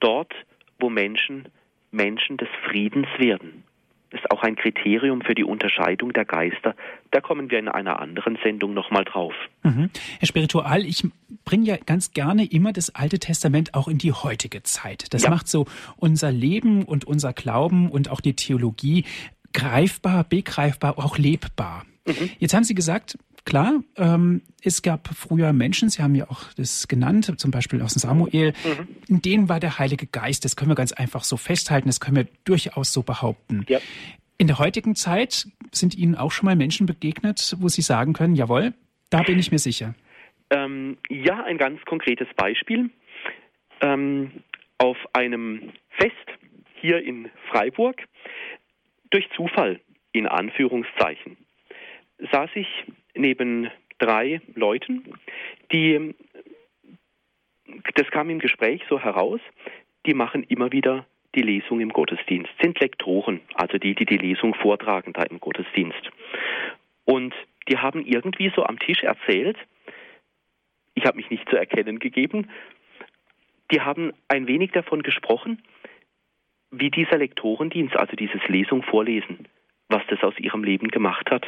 dort, 0.00 0.34
wo 0.78 0.90
Menschen 0.90 1.48
Menschen 1.90 2.36
des 2.36 2.48
Friedens 2.66 3.08
werden 3.18 3.64
ist 4.10 4.30
auch 4.30 4.42
ein 4.42 4.56
Kriterium 4.56 5.22
für 5.22 5.34
die 5.34 5.44
Unterscheidung 5.44 6.12
der 6.12 6.24
Geister. 6.24 6.74
Da 7.10 7.20
kommen 7.20 7.50
wir 7.50 7.58
in 7.58 7.68
einer 7.68 8.00
anderen 8.00 8.38
Sendung 8.42 8.74
nochmal 8.74 9.04
drauf. 9.04 9.34
Mhm. 9.62 9.90
Herr 10.18 10.28
Spiritual, 10.28 10.84
ich 10.84 11.06
bringe 11.44 11.64
ja 11.64 11.76
ganz 11.76 12.12
gerne 12.12 12.46
immer 12.46 12.72
das 12.72 12.94
Alte 12.94 13.18
Testament 13.18 13.74
auch 13.74 13.88
in 13.88 13.98
die 13.98 14.12
heutige 14.12 14.62
Zeit. 14.62 15.12
Das 15.12 15.24
ja. 15.24 15.30
macht 15.30 15.48
so 15.48 15.66
unser 15.96 16.32
Leben 16.32 16.84
und 16.84 17.04
unser 17.04 17.32
Glauben 17.32 17.90
und 17.90 18.10
auch 18.10 18.20
die 18.20 18.34
Theologie 18.34 19.04
greifbar, 19.52 20.24
begreifbar, 20.24 20.98
auch 20.98 21.18
lebbar. 21.18 21.84
Mhm. 22.06 22.30
Jetzt 22.38 22.54
haben 22.54 22.64
Sie 22.64 22.74
gesagt, 22.74 23.18
Klar, 23.44 23.82
ähm, 23.96 24.42
es 24.62 24.82
gab 24.82 25.08
früher 25.08 25.52
Menschen, 25.52 25.88
Sie 25.88 26.02
haben 26.02 26.14
ja 26.14 26.28
auch 26.28 26.52
das 26.54 26.88
genannt, 26.88 27.32
zum 27.38 27.50
Beispiel 27.50 27.80
aus 27.82 27.94
dem 27.94 28.00
Samuel, 28.00 28.52
mhm. 28.64 28.88
in 29.08 29.22
denen 29.22 29.48
war 29.48 29.60
der 29.60 29.78
Heilige 29.78 30.06
Geist. 30.06 30.44
Das 30.44 30.56
können 30.56 30.70
wir 30.70 30.74
ganz 30.74 30.92
einfach 30.92 31.24
so 31.24 31.36
festhalten, 31.36 31.88
das 31.88 32.00
können 32.00 32.16
wir 32.16 32.26
durchaus 32.44 32.92
so 32.92 33.02
behaupten. 33.02 33.64
Ja. 33.68 33.78
In 34.36 34.46
der 34.46 34.58
heutigen 34.58 34.94
Zeit 34.94 35.48
sind 35.72 35.96
Ihnen 35.96 36.14
auch 36.14 36.30
schon 36.30 36.46
mal 36.46 36.56
Menschen 36.56 36.86
begegnet, 36.86 37.56
wo 37.58 37.68
Sie 37.68 37.82
sagen 37.82 38.12
können, 38.12 38.36
jawohl, 38.36 38.74
da 39.10 39.22
bin 39.22 39.38
ich 39.38 39.50
mir 39.50 39.58
sicher. 39.58 39.94
Ähm, 40.50 40.96
ja, 41.08 41.42
ein 41.44 41.58
ganz 41.58 41.82
konkretes 41.84 42.28
Beispiel. 42.36 42.90
Ähm, 43.80 44.30
auf 44.78 44.96
einem 45.12 45.72
Fest 45.90 46.14
hier 46.80 47.02
in 47.02 47.30
Freiburg, 47.50 48.04
durch 49.10 49.28
Zufall 49.34 49.80
in 50.12 50.26
Anführungszeichen, 50.26 51.36
saß 52.30 52.50
ich 52.54 52.66
neben 53.14 53.70
drei 53.98 54.40
Leuten, 54.54 55.14
die, 55.72 56.14
das 57.94 58.10
kam 58.10 58.30
im 58.30 58.38
Gespräch 58.38 58.82
so 58.88 59.00
heraus, 59.00 59.40
die 60.06 60.14
machen 60.14 60.42
immer 60.44 60.72
wieder 60.72 61.06
die 61.34 61.42
Lesung 61.42 61.80
im 61.80 61.92
Gottesdienst, 61.92 62.50
sind 62.60 62.80
Lektoren, 62.80 63.40
also 63.54 63.78
die, 63.78 63.94
die 63.94 64.06
die 64.06 64.16
Lesung 64.16 64.54
vortragen 64.54 65.12
da 65.12 65.22
im 65.24 65.40
Gottesdienst. 65.40 66.10
Und 67.04 67.34
die 67.68 67.78
haben 67.78 68.04
irgendwie 68.04 68.50
so 68.54 68.64
am 68.64 68.78
Tisch 68.78 69.02
erzählt, 69.02 69.56
ich 70.94 71.04
habe 71.04 71.16
mich 71.16 71.30
nicht 71.30 71.48
zu 71.48 71.56
erkennen 71.56 71.98
gegeben, 71.98 72.48
die 73.70 73.80
haben 73.80 74.12
ein 74.28 74.48
wenig 74.48 74.72
davon 74.72 75.02
gesprochen, 75.02 75.62
wie 76.70 76.90
dieser 76.90 77.18
Lektorendienst, 77.18 77.96
also 77.96 78.16
dieses 78.16 78.46
Lesung 78.48 78.82
vorlesen, 78.82 79.46
was 79.88 80.02
das 80.08 80.22
aus 80.22 80.38
ihrem 80.38 80.64
Leben 80.64 80.88
gemacht 80.88 81.30
hat. 81.30 81.46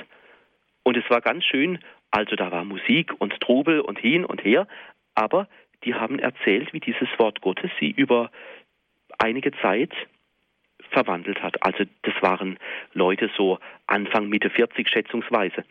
Und 0.91 0.97
es 0.97 1.09
war 1.09 1.21
ganz 1.21 1.45
schön, 1.45 1.79
also 2.11 2.35
da 2.35 2.51
war 2.51 2.65
Musik 2.65 3.13
und 3.21 3.39
Trubel 3.39 3.81
und 3.81 4.01
hin 4.01 4.25
und 4.25 4.43
her, 4.43 4.67
aber 5.15 5.47
die 5.85 5.95
haben 5.95 6.19
erzählt, 6.19 6.73
wie 6.73 6.81
dieses 6.81 7.09
Wort 7.17 7.43
Gottes 7.43 7.71
sie 7.79 7.93
über 7.93 8.33
einige 9.17 9.53
Zeit 9.63 9.93
verwandelt 10.91 11.45
hat. 11.45 11.63
Also 11.63 11.85
das 12.03 12.15
waren 12.23 12.59
Leute 12.93 13.31
so 13.37 13.61
Anfang, 13.87 14.29
Mitte 14.29 14.51
40 14.51 14.89
schätzungsweise. 14.89 15.65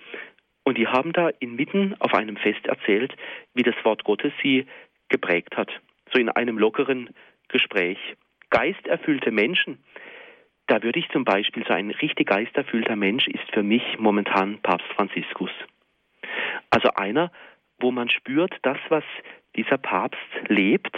Und 0.63 0.77
die 0.77 0.88
haben 0.88 1.12
da 1.12 1.27
inmitten 1.41 1.97
auf 1.99 2.13
einem 2.13 2.38
Fest 2.38 2.65
erzählt, 2.67 3.13
wie 3.53 3.63
das 3.63 3.75
Wort 3.84 4.05
Gottes 4.05 4.32
sie 4.41 4.67
geprägt 5.10 5.58
hat. 5.58 5.69
So 6.13 6.19
in 6.21 6.29
einem 6.29 6.58
lockeren 6.58 7.10
Gespräch. 7.49 7.97
Geisterfüllte 8.51 9.32
Menschen, 9.32 9.84
da 10.69 10.84
würde 10.84 10.99
ich 10.99 11.10
zum 11.10 11.25
Beispiel 11.25 11.65
so 11.67 11.73
ein 11.73 11.89
richtig 11.89 12.29
geisterfüllter 12.29 12.95
Mensch 12.95 13.27
ist 13.27 13.51
für 13.51 13.63
mich 13.63 13.97
momentan 13.97 14.60
Papst 14.60 14.88
Franziskus. 14.95 15.49
Also 16.69 16.89
einer, 16.95 17.32
wo 17.79 17.91
man 17.91 18.10
spürt, 18.10 18.55
das, 18.62 18.77
was 18.89 19.03
dieser 19.55 19.79
Papst 19.79 20.19
lebt, 20.47 20.95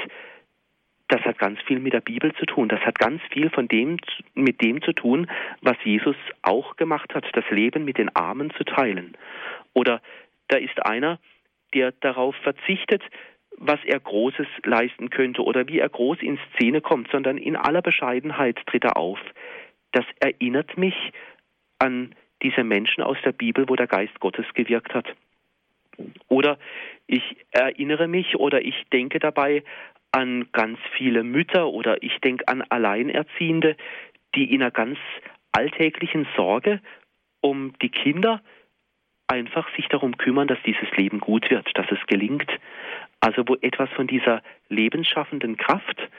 das 1.08 1.22
hat 1.22 1.40
ganz 1.40 1.60
viel 1.62 1.80
mit 1.80 1.94
der 1.94 2.02
Bibel 2.02 2.34
zu 2.36 2.46
tun. 2.46 2.68
Das 2.68 2.82
hat 2.82 3.00
ganz 3.00 3.22
viel 3.32 3.50
von 3.50 3.70
dem, 3.70 3.98
mit 4.34 4.62
dem 4.62 4.82
zu 4.82 4.92
tun, 4.92 5.28
was 5.62 5.78
Jesus 5.86 6.18
auch 6.42 6.76
gemacht 6.76 7.16
hat, 7.16 7.26
das 7.34 7.50
Leben 7.50 7.86
mit 7.86 7.98
den 7.98 8.14
Armen 8.14 8.52
zu 8.52 8.66
teilen. 8.66 9.16
Oder 9.74 10.02
da 10.50 10.58
ist 10.58 10.86
einer, 10.86 11.20
der 11.74 11.94
darauf 11.94 12.36
verzichtet, 12.44 13.04
was 13.58 13.80
er 13.86 14.00
Großes 14.00 14.48
leisten 14.66 15.10
könnte 15.10 15.44
oder 15.44 15.68
wie 15.68 15.80
er 15.80 15.90
groß 15.90 16.18
in 16.22 16.40
Szene 16.56 16.82
kommt, 16.82 17.10
sondern 17.12 17.38
in 17.38 17.56
aller 17.56 17.82
Bescheidenheit 17.82 18.58
tritt 18.66 18.84
er 18.84 18.98
auf 18.98 19.20
das 19.92 20.06
erinnert 20.20 20.78
mich 20.78 20.96
an 21.80 22.16
diese 22.42 22.64
Menschen 22.64 23.04
aus 23.04 23.18
der 23.24 23.32
Bibel, 23.32 23.68
wo 23.68 23.76
der 23.76 23.88
Geist 23.88 24.20
Gottes 24.20 24.46
gewirkt 24.54 24.94
hat. 24.94 25.06
Oder 26.28 26.58
ich 27.08 27.38
erinnere 27.52 28.08
mich 28.08 28.36
oder 28.36 28.64
ich 28.64 28.76
denke 28.92 29.20
dabei 29.20 29.64
an 30.12 30.48
ganz 30.52 30.80
viele 30.98 31.24
Mütter 31.24 31.68
oder 31.68 32.02
ich 32.04 32.18
denke 32.20 32.48
an 32.48 32.62
Alleinerziehende, 32.64 33.76
die 34.36 34.54
in 34.54 34.62
einer 34.62 34.72
ganz 34.72 34.98
alltäglichen 35.52 36.28
Sorge 36.36 36.82
um 37.42 37.74
die 37.82 37.90
Kinder 37.90 38.42
einfach 39.28 39.68
sich 39.76 39.88
darum 39.88 40.18
kümmern, 40.18 40.48
dass 40.48 40.62
dieses 40.66 40.90
Leben 40.96 41.20
gut 41.20 41.50
wird, 41.50 41.70
dass 41.76 41.90
es 41.92 42.06
gelingt. 42.08 42.52
Also 43.20 43.48
wo 43.48 43.56
etwas 43.62 43.90
von 43.92 44.08
dieser 44.08 44.42
lebensschaffenden 44.70 45.58
Kraft 45.58 46.10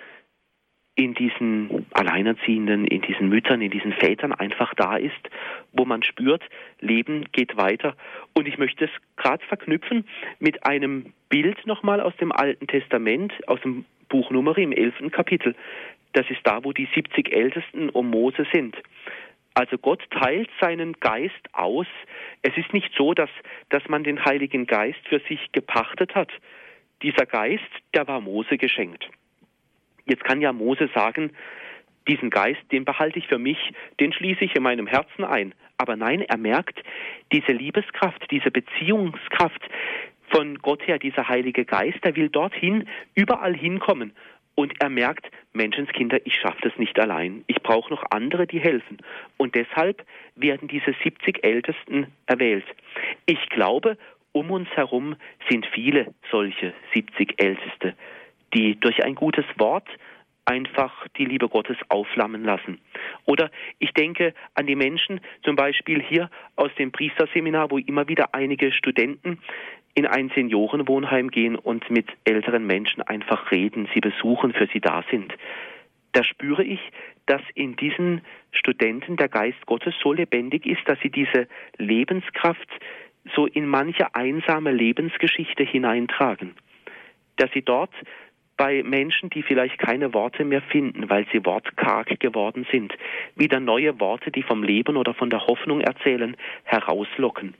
in 0.94 1.14
diesen 1.14 1.87
Alleinerziehenden, 1.92 2.87
in 2.87 3.00
diesen 3.00 3.28
Müttern, 3.28 3.62
in 3.62 3.70
diesen 3.70 3.92
Vätern 3.92 4.33
einfach 4.33 4.74
da 4.74 4.96
ist, 4.96 5.31
wo 5.72 5.85
man 5.85 6.02
spürt, 6.02 6.42
Leben 6.81 7.26
geht 7.33 7.57
weiter. 7.57 7.96
Und 8.35 8.46
ich 8.46 8.59
möchte 8.59 8.85
es 8.85 8.90
gerade 9.16 9.44
verknüpfen 9.46 10.07
mit 10.38 10.66
einem 10.66 11.14
Bild 11.31 11.66
nochmal 11.66 12.00
aus 12.00 12.14
dem 12.16 12.31
Alten 12.31 12.66
Testament, 12.66 13.33
aus 13.48 13.61
dem 13.62 13.87
Buch 14.09 14.31
Nummer 14.31 14.57
im 14.59 14.72
elften 14.72 15.11
Kapitel. 15.11 15.55
Das 16.12 16.28
ist 16.28 16.40
da, 16.44 16.62
wo 16.62 16.72
die 16.72 16.88
70 16.94 17.33
Ältesten 17.35 17.88
um 17.88 18.11
Mose 18.11 18.46
sind. 18.52 18.76
Also 19.55 19.78
Gott 19.78 20.02
teilt 20.11 20.50
seinen 20.61 20.94
Geist 21.00 21.33
aus. 21.52 21.87
Es 22.42 22.57
ist 22.57 22.72
nicht 22.74 22.92
so, 22.96 23.14
dass, 23.14 23.31
dass 23.70 23.87
man 23.88 24.05
den 24.05 24.22
Heiligen 24.24 24.66
Geist 24.66 25.00
für 25.09 25.20
sich 25.20 25.52
gepachtet 25.52 26.14
hat. 26.14 26.31
Dieser 27.02 27.26
Geist, 27.26 27.64
der 27.94 28.07
war 28.07 28.20
Mose 28.20 28.59
geschenkt. 28.59 29.09
Jetzt 30.06 30.24
kann 30.24 30.40
ja 30.40 30.52
Mose 30.52 30.88
sagen, 30.94 31.30
diesen 32.08 32.30
Geist, 32.30 32.60
den 32.72 32.84
behalte 32.84 33.18
ich 33.18 33.28
für 33.28 33.38
mich, 33.38 33.58
den 34.00 34.12
schließe 34.12 34.44
ich 34.44 34.56
in 34.56 34.62
meinem 34.62 34.86
Herzen 34.86 35.24
ein. 35.24 35.54
Aber 35.78 35.96
nein, 35.96 36.22
er 36.22 36.36
merkt, 36.36 36.82
diese 37.32 37.52
Liebeskraft, 37.52 38.30
diese 38.30 38.50
Beziehungskraft 38.50 39.62
von 40.30 40.58
Gott 40.58 40.86
her, 40.86 40.98
dieser 40.98 41.28
Heilige 41.28 41.64
Geist, 41.64 42.04
der 42.04 42.16
will 42.16 42.28
dorthin, 42.28 42.88
überall 43.14 43.54
hinkommen. 43.54 44.12
Und 44.54 44.74
er 44.80 44.90
merkt, 44.90 45.30
Menschenskinder, 45.54 46.18
ich 46.26 46.34
schaffe 46.34 46.68
das 46.68 46.76
nicht 46.76 46.98
allein. 46.98 47.44
Ich 47.46 47.62
brauche 47.62 47.90
noch 47.90 48.04
andere, 48.10 48.46
die 48.46 48.60
helfen. 48.60 48.98
Und 49.38 49.54
deshalb 49.54 50.04
werden 50.36 50.68
diese 50.68 50.94
70 51.02 51.42
Ältesten 51.42 52.08
erwählt. 52.26 52.66
Ich 53.26 53.48
glaube, 53.48 53.96
um 54.32 54.50
uns 54.50 54.68
herum 54.70 55.16
sind 55.48 55.66
viele 55.66 56.14
solche 56.30 56.74
70 56.94 57.42
Älteste 57.42 57.94
die 58.54 58.78
durch 58.78 59.04
ein 59.04 59.14
gutes 59.14 59.44
Wort 59.58 59.88
einfach 60.44 61.06
die 61.16 61.24
Liebe 61.24 61.48
Gottes 61.48 61.76
aufflammen 61.88 62.44
lassen. 62.44 62.80
Oder 63.26 63.50
ich 63.78 63.92
denke 63.92 64.34
an 64.54 64.66
die 64.66 64.74
Menschen, 64.74 65.20
zum 65.42 65.56
Beispiel 65.56 66.02
hier 66.02 66.30
aus 66.56 66.70
dem 66.78 66.90
Priesterseminar, 66.90 67.70
wo 67.70 67.78
immer 67.78 68.08
wieder 68.08 68.34
einige 68.34 68.72
Studenten 68.72 69.38
in 69.94 70.06
ein 70.06 70.30
Seniorenwohnheim 70.34 71.30
gehen 71.30 71.56
und 71.56 71.88
mit 71.90 72.08
älteren 72.24 72.66
Menschen 72.66 73.02
einfach 73.02 73.50
reden, 73.50 73.88
sie 73.94 74.00
besuchen, 74.00 74.52
für 74.52 74.66
sie 74.72 74.80
da 74.80 75.04
sind. 75.10 75.34
Da 76.12 76.24
spüre 76.24 76.64
ich, 76.64 76.80
dass 77.26 77.42
in 77.54 77.76
diesen 77.76 78.22
Studenten 78.52 79.16
der 79.16 79.28
Geist 79.28 79.64
Gottes 79.66 79.94
so 80.02 80.12
lebendig 80.12 80.66
ist, 80.66 80.80
dass 80.86 80.98
sie 81.00 81.10
diese 81.10 81.46
Lebenskraft 81.78 82.68
so 83.34 83.46
in 83.46 83.66
manche 83.66 84.14
einsame 84.14 84.72
Lebensgeschichte 84.72 85.62
hineintragen. 85.62 86.54
Dass 87.36 87.50
sie 87.52 87.62
dort 87.62 87.94
bei 88.62 88.85
Menschen, 88.85 89.29
die 89.29 89.42
vielleicht 89.42 89.77
keine 89.77 90.14
Worte 90.14 90.44
mehr 90.44 90.62
finden, 90.62 91.11
weil 91.11 91.27
sie 91.33 91.44
wortkarg 91.44 92.20
geworden 92.20 92.64
sind, 92.70 92.96
wieder 93.35 93.59
neue 93.59 93.98
Worte, 93.98 94.31
die 94.31 94.44
vom 94.44 94.62
Leben 94.62 94.96
oder 94.96 95.14
von 95.14 95.31
der 95.31 95.48
Hoffnung 95.48 95.81
erzählen, 95.81 96.37
herauslocken. 96.62 97.55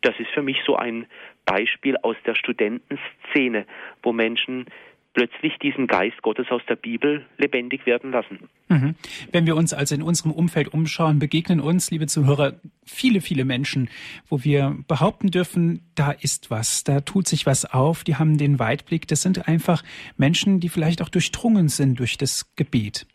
Das 0.00 0.18
ist 0.18 0.30
für 0.30 0.40
mich 0.40 0.62
so 0.64 0.76
ein 0.76 1.04
Beispiel 1.44 1.98
aus 1.98 2.16
der 2.24 2.36
Studentenszene, 2.36 3.66
wo 4.02 4.14
Menschen 4.14 4.64
plötzlich 5.14 5.56
diesen 5.62 5.86
Geist 5.86 6.20
Gottes 6.22 6.50
aus 6.50 6.60
der 6.68 6.76
Bibel 6.76 7.24
lebendig 7.38 7.86
werden 7.86 8.10
lassen. 8.10 8.50
Mhm. 8.68 8.96
Wenn 9.32 9.46
wir 9.46 9.56
uns 9.56 9.72
also 9.72 9.94
in 9.94 10.02
unserem 10.02 10.32
Umfeld 10.32 10.68
umschauen, 10.74 11.18
begegnen 11.18 11.60
uns, 11.60 11.90
liebe 11.90 12.06
Zuhörer, 12.06 12.54
viele, 12.84 13.20
viele 13.20 13.44
Menschen, 13.44 13.88
wo 14.28 14.44
wir 14.44 14.76
behaupten 14.88 15.30
dürfen, 15.30 15.80
da 15.94 16.10
ist 16.10 16.50
was, 16.50 16.84
da 16.84 17.00
tut 17.00 17.28
sich 17.28 17.46
was 17.46 17.64
auf, 17.64 18.04
die 18.04 18.16
haben 18.16 18.36
den 18.36 18.58
Weitblick. 18.58 19.06
Das 19.08 19.22
sind 19.22 19.48
einfach 19.48 19.82
Menschen, 20.18 20.60
die 20.60 20.68
vielleicht 20.68 21.00
auch 21.00 21.08
durchdrungen 21.08 21.68
sind 21.68 21.98
durch 22.00 22.18
das 22.18 22.54
Gebet. 22.56 23.06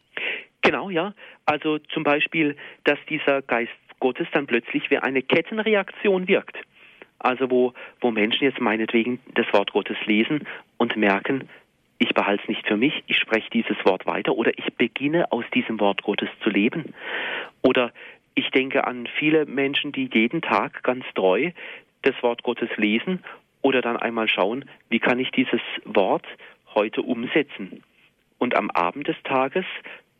Genau, 0.62 0.90
ja. 0.90 1.14
Also 1.46 1.80
zum 1.80 2.04
Beispiel, 2.04 2.56
dass 2.86 2.98
dieser 3.10 3.42
Geist 3.42 3.72
Gottes 4.00 4.28
dann 4.32 4.48
plötzlich 4.48 4.90
wie 4.90 4.98
eine 4.98 5.22
Kettenreaktion 5.22 6.28
wirkt. 6.28 6.58
Also 7.20 7.52
wo, 7.52 7.74
wo 8.00 8.12
Menschen 8.12 8.46
jetzt 8.46 8.62
meinetwegen 8.62 9.20
das 9.36 9.46
Wort 9.52 9.74
Gottes 9.74 9.98
lesen 10.06 10.48
und 10.78 10.96
merken, 10.96 11.50
ich 12.00 12.14
behalte 12.14 12.42
es 12.44 12.50
nicht 12.50 12.66
für 12.66 12.78
mich, 12.78 13.04
ich 13.08 13.18
spreche 13.18 13.50
dieses 13.52 13.78
Wort 13.86 14.06
weiter 14.06 14.34
oder 14.36 14.58
ich 14.58 14.74
beginne 14.76 15.32
aus 15.32 15.44
diesem 15.54 15.80
Wort 15.80 16.02
Gottes 16.02 16.30
zu 16.42 16.50
leben. 16.50 16.94
Oder 17.62 17.92
ich 18.36 18.50
denke 18.52 18.88
an 18.88 19.08
viele 19.20 19.46
Menschen, 19.46 19.92
die 19.92 20.10
jeden 20.12 20.42
Tag 20.42 20.82
ganz 20.84 21.06
treu 21.14 21.52
das 22.04 22.16
Wort 22.24 22.44
Gottes 22.44 22.70
lesen 22.78 23.22
oder 23.62 23.82
dann 23.82 23.98
einmal 23.98 24.30
schauen, 24.30 24.66
wie 24.90 25.00
kann 25.00 25.20
ich 25.20 25.32
dieses 25.32 25.62
Wort 25.84 26.26
heute 26.74 27.02
umsetzen. 27.02 27.84
Und 28.38 28.56
am 28.56 28.72
Abend 28.72 29.10
des 29.10 29.22
Tages 29.26 29.66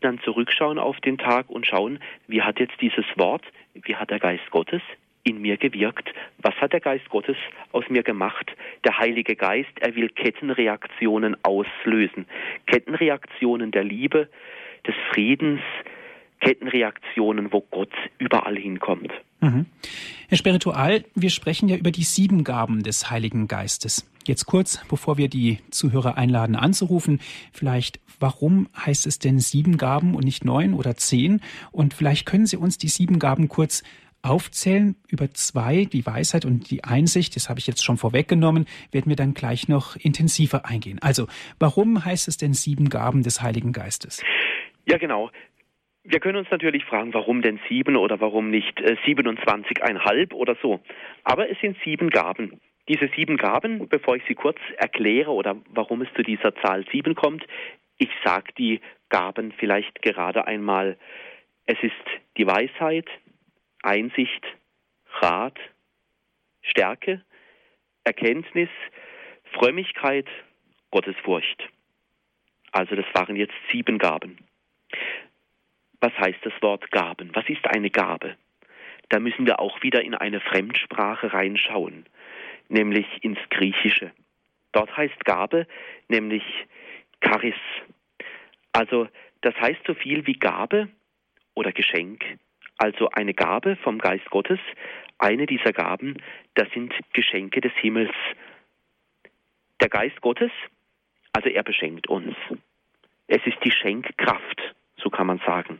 dann 0.00 0.20
zurückschauen 0.20 0.78
auf 0.78 1.00
den 1.00 1.16
Tag 1.16 1.48
und 1.48 1.66
schauen, 1.66 1.98
wie 2.26 2.42
hat 2.42 2.60
jetzt 2.60 2.78
dieses 2.82 3.06
Wort, 3.16 3.44
wie 3.72 3.96
hat 3.96 4.10
der 4.10 4.18
Geist 4.18 4.50
Gottes 4.50 4.82
in 5.22 5.40
mir 5.40 5.56
gewirkt? 5.56 6.08
Was 6.38 6.54
hat 6.56 6.72
der 6.72 6.80
Geist 6.80 7.08
Gottes 7.08 7.36
aus 7.72 7.84
mir 7.88 8.02
gemacht? 8.02 8.50
Der 8.84 8.98
Heilige 8.98 9.36
Geist, 9.36 9.70
er 9.80 9.94
will 9.94 10.08
Kettenreaktionen 10.08 11.36
auslösen. 11.44 12.26
Kettenreaktionen 12.66 13.70
der 13.70 13.84
Liebe, 13.84 14.28
des 14.86 14.94
Friedens, 15.12 15.60
Kettenreaktionen, 16.40 17.52
wo 17.52 17.60
Gott 17.70 17.92
überall 18.18 18.56
hinkommt. 18.56 19.12
Mhm. 19.40 19.66
Herr 20.28 20.38
Spiritual, 20.38 21.04
wir 21.14 21.30
sprechen 21.30 21.68
ja 21.68 21.76
über 21.76 21.90
die 21.90 22.02
sieben 22.02 22.44
Gaben 22.44 22.82
des 22.82 23.10
Heiligen 23.10 23.46
Geistes. 23.46 24.10
Jetzt 24.26 24.46
kurz, 24.46 24.84
bevor 24.88 25.18
wir 25.18 25.28
die 25.28 25.58
Zuhörer 25.70 26.16
einladen 26.16 26.56
anzurufen, 26.56 27.20
vielleicht, 27.52 28.00
warum 28.18 28.68
heißt 28.76 29.06
es 29.06 29.18
denn 29.18 29.38
sieben 29.38 29.76
Gaben 29.76 30.14
und 30.14 30.24
nicht 30.24 30.44
neun 30.44 30.74
oder 30.74 30.96
zehn? 30.96 31.40
Und 31.72 31.94
vielleicht 31.94 32.26
können 32.26 32.46
Sie 32.46 32.56
uns 32.56 32.78
die 32.78 32.88
sieben 32.88 33.18
Gaben 33.18 33.48
kurz 33.48 33.82
aufzählen. 34.22 34.96
Über 35.08 35.30
zwei, 35.32 35.84
die 35.84 36.04
Weisheit 36.06 36.44
und 36.44 36.70
die 36.70 36.84
Einsicht, 36.84 37.36
das 37.36 37.48
habe 37.48 37.60
ich 37.60 37.66
jetzt 37.66 37.84
schon 37.84 37.96
vorweggenommen, 37.96 38.66
werden 38.92 39.08
wir 39.08 39.16
dann 39.16 39.34
gleich 39.34 39.68
noch 39.68 39.96
intensiver 39.96 40.66
eingehen. 40.66 40.98
Also, 41.02 41.26
warum 41.58 42.04
heißt 42.04 42.28
es 42.28 42.36
denn 42.36 42.54
sieben 42.54 42.88
Gaben 42.88 43.22
des 43.22 43.42
Heiligen 43.42 43.72
Geistes? 43.72 44.22
Ja, 44.86 44.98
genau. 44.98 45.30
Wir 46.02 46.18
können 46.18 46.38
uns 46.38 46.50
natürlich 46.50 46.84
fragen, 46.84 47.12
warum 47.12 47.42
denn 47.42 47.60
sieben 47.68 47.96
oder 47.96 48.20
warum 48.20 48.50
nicht 48.50 48.80
äh, 48.80 48.96
27,5 49.06 50.32
oder 50.32 50.56
so. 50.62 50.80
Aber 51.24 51.50
es 51.50 51.58
sind 51.60 51.76
sieben 51.84 52.10
Gaben. 52.10 52.60
Diese 52.88 53.08
sieben 53.14 53.36
Gaben, 53.36 53.88
bevor 53.88 54.16
ich 54.16 54.22
sie 54.26 54.34
kurz 54.34 54.58
erkläre 54.78 55.30
oder 55.30 55.56
warum 55.68 56.02
es 56.02 56.08
zu 56.14 56.22
dieser 56.22 56.54
Zahl 56.56 56.84
sieben 56.90 57.14
kommt, 57.14 57.46
ich 57.98 58.08
sage 58.24 58.52
die 58.56 58.80
Gaben 59.10 59.52
vielleicht 59.52 60.00
gerade 60.02 60.46
einmal. 60.46 60.96
Es 61.66 61.76
ist 61.82 61.92
die 62.38 62.46
Weisheit, 62.46 63.06
Einsicht, 63.82 64.44
Rat, 65.20 65.58
Stärke, 66.62 67.24
Erkenntnis, 68.04 68.68
Frömmigkeit, 69.52 70.26
Gottesfurcht. 70.90 71.68
Also 72.72 72.94
das 72.94 73.06
waren 73.14 73.36
jetzt 73.36 73.54
sieben 73.72 73.98
Gaben. 73.98 74.38
Was 76.00 76.12
heißt 76.18 76.38
das 76.42 76.52
Wort 76.62 76.90
Gaben? 76.90 77.30
Was 77.34 77.48
ist 77.48 77.66
eine 77.66 77.90
Gabe? 77.90 78.36
Da 79.08 79.18
müssen 79.18 79.46
wir 79.46 79.60
auch 79.60 79.82
wieder 79.82 80.02
in 80.02 80.14
eine 80.14 80.40
Fremdsprache 80.40 81.32
reinschauen, 81.32 82.06
nämlich 82.68 83.06
ins 83.22 83.40
Griechische. 83.50 84.12
Dort 84.72 84.96
heißt 84.96 85.24
Gabe 85.24 85.66
nämlich 86.08 86.44
Charis. 87.20 87.54
Also 88.72 89.08
das 89.40 89.54
heißt 89.56 89.80
so 89.86 89.94
viel 89.94 90.26
wie 90.26 90.38
Gabe 90.38 90.88
oder 91.54 91.72
Geschenk, 91.72 92.24
also 92.80 93.10
eine 93.10 93.34
Gabe 93.34 93.76
vom 93.76 93.98
Geist 93.98 94.28
Gottes. 94.30 94.58
Eine 95.18 95.44
dieser 95.44 95.72
Gaben, 95.72 96.16
das 96.54 96.68
sind 96.70 96.94
Geschenke 97.12 97.60
des 97.60 97.72
Himmels. 97.74 98.14
Der 99.82 99.90
Geist 99.90 100.20
Gottes, 100.22 100.50
also 101.32 101.50
er 101.50 101.62
beschenkt 101.62 102.08
uns. 102.08 102.34
Es 103.26 103.44
ist 103.44 103.58
die 103.62 103.70
Schenkkraft, 103.70 104.74
so 104.96 105.10
kann 105.10 105.26
man 105.26 105.40
sagen. 105.46 105.78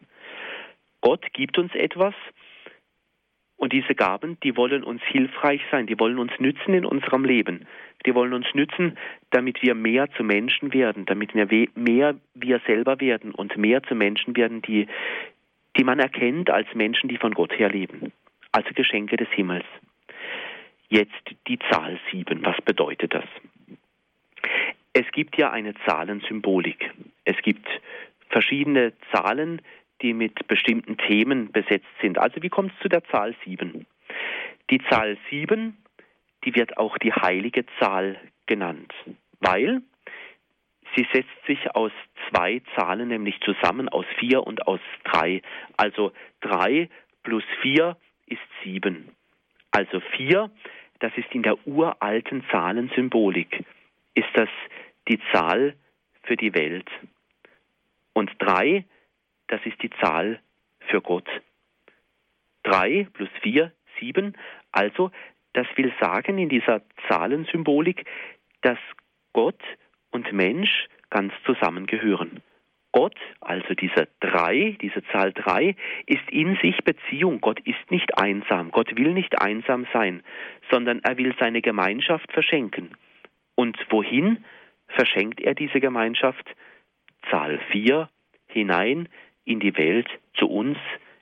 Gott 1.01 1.33
gibt 1.33 1.57
uns 1.57 1.75
etwas 1.75 2.15
und 3.57 3.73
diese 3.73 3.95
Gaben, 3.95 4.39
die 4.43 4.57
wollen 4.57 4.85
uns 4.85 5.03
hilfreich 5.03 5.63
sein, 5.71 5.87
die 5.87 5.99
wollen 5.99 6.19
uns 6.19 6.33
nützen 6.39 6.75
in 6.75 6.85
unserem 6.85 7.25
Leben. 7.25 7.67
Die 8.07 8.15
wollen 8.15 8.33
uns 8.33 8.47
nützen, 8.55 8.97
damit 9.31 9.63
wir 9.63 9.75
mehr 9.75 10.11
zu 10.13 10.25
Menschen 10.25 10.73
werden, 10.73 11.05
damit 11.05 11.35
wir 11.35 11.47
mehr 11.75 12.15
wir 12.35 12.61
selber 12.67 13.01
werden 13.01 13.33
und 13.33 13.59
mehr 13.59 13.83
zu 13.83 13.95
Menschen 13.95 14.35
werden, 14.35 14.63
die, 14.63 14.87
die 15.81 15.85
man 15.85 15.99
erkennt 15.99 16.51
als 16.51 16.69
Menschen, 16.75 17.09
die 17.09 17.17
von 17.17 17.33
Gott 17.33 17.59
her 17.59 17.71
leben, 17.71 18.13
also 18.53 18.69
Geschenke 18.75 19.17
des 19.17 19.31
Himmels. 19.31 19.65
Jetzt 20.91 21.23
die 21.49 21.59
Zahl 21.71 21.99
7. 22.11 22.45
Was 22.45 22.61
bedeutet 22.61 23.15
das? 23.15 23.25
Es 24.93 25.11
gibt 25.13 25.39
ja 25.39 25.51
eine 25.51 25.73
Zahlensymbolik. 25.87 26.91
Es 27.25 27.39
gibt 27.41 27.67
verschiedene 28.29 28.93
Zahlen, 29.11 29.63
die 30.03 30.13
mit 30.13 30.47
bestimmten 30.49 30.99
Themen 30.99 31.51
besetzt 31.51 31.89
sind. 32.03 32.19
Also 32.19 32.43
wie 32.43 32.51
kommt 32.51 32.73
es 32.75 32.83
zu 32.83 32.91
der 32.91 33.03
Zahl 33.05 33.35
7? 33.47 33.87
Die 34.69 34.83
Zahl 34.91 35.17
7, 35.31 35.79
die 36.45 36.55
wird 36.55 36.77
auch 36.77 36.99
die 36.99 37.15
heilige 37.15 37.65
Zahl 37.79 38.21
genannt, 38.45 38.93
weil 39.41 39.81
sie 40.97 41.07
setzt 41.13 41.47
sich 41.47 41.75
aus 41.75 41.93
zwei 42.29 42.63
Zahlen 42.77 43.09
nämlich 43.09 43.41
zusammen, 43.41 43.89
aus 43.89 44.07
4 44.19 44.47
und 44.47 44.67
aus 44.67 44.81
3. 45.05 45.43
Also 45.77 46.13
3 46.41 46.89
plus 47.23 47.45
4 47.63 47.97
ist 48.27 48.41
7. 48.65 49.09
Also 49.71 50.01
4, 50.01 50.51
das 51.01 51.13
ist 51.17 51.33
in 51.33 51.43
der 51.43 51.57
uralten 51.67 52.45
Zahlensymbolik, 52.51 53.65
ist 54.15 54.29
das 54.35 54.49
die 55.09 55.21
Zahl 55.33 55.75
für 56.23 56.37
die 56.37 56.55
Welt. 56.55 56.89
Und 58.13 58.31
3, 58.39 58.85
das 59.49 59.61
ist 59.65 59.81
die 59.83 59.91
Zahl 59.91 60.41
für 60.89 61.01
Gott. 61.01 61.29
3 62.65 63.09
plus 63.13 63.31
4, 63.43 63.73
7. 64.01 64.37
Also, 64.73 65.11
das 65.53 65.67
will 65.77 65.93
sagen 66.01 66.39
in 66.39 66.49
dieser 66.49 66.83
Zahlensymbolik, 67.09 68.07
dass 68.63 68.79
Gott 69.33 69.61
und 70.11 70.33
Mensch 70.33 70.87
ganz 71.11 71.33
zusammengehören. 71.45 72.41
Gott, 72.93 73.17
also 73.41 73.75
diese 73.75 74.09
drei, 74.19 74.77
diese 74.81 75.05
Zahl 75.13 75.33
drei, 75.33 75.77
ist 76.07 76.29
in 76.31 76.57
sich 76.57 76.77
Beziehung. 76.83 77.41
Gott 77.41 77.61
ist 77.61 77.91
nicht 77.91 78.19
einsam. 78.19 78.73
Gott 78.73 78.97
will 78.97 79.13
nicht 79.13 79.41
einsam 79.41 79.87
sein, 79.93 80.23
sondern 80.71 81.01
er 81.05 81.17
will 81.17 81.35
seine 81.39 81.63
Gemeinschaft 81.63 82.33
verschenken. 82.33 82.97
Und 83.55 83.79
wohin 83.91 84.45
verschenkt 84.89 85.41
er 85.41 85.55
diese 85.55 85.81
Gemeinschaft? 85.81 86.45
Zahl 87.31 87.61
vier 87.71 88.09
hinein 88.49 89.09
in 89.45 89.61
die 89.61 89.77
Welt, 89.77 90.09
zu 90.35 90.49
uns, 90.49 90.79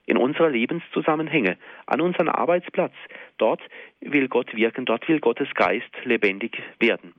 in 0.06 0.16
unsere 0.16 0.48
Lebenszusammenhänge, 0.48 1.58
an 1.86 2.00
unseren 2.00 2.30
Arbeitsplatz. 2.30 2.94
Dort 3.36 3.60
will 4.00 4.28
Gott 4.28 4.54
wirken, 4.54 4.86
dort 4.86 5.06
will 5.06 5.20
Gottes 5.20 5.52
Geist 5.54 5.90
lebendig 6.04 6.62
werden. 6.78 7.12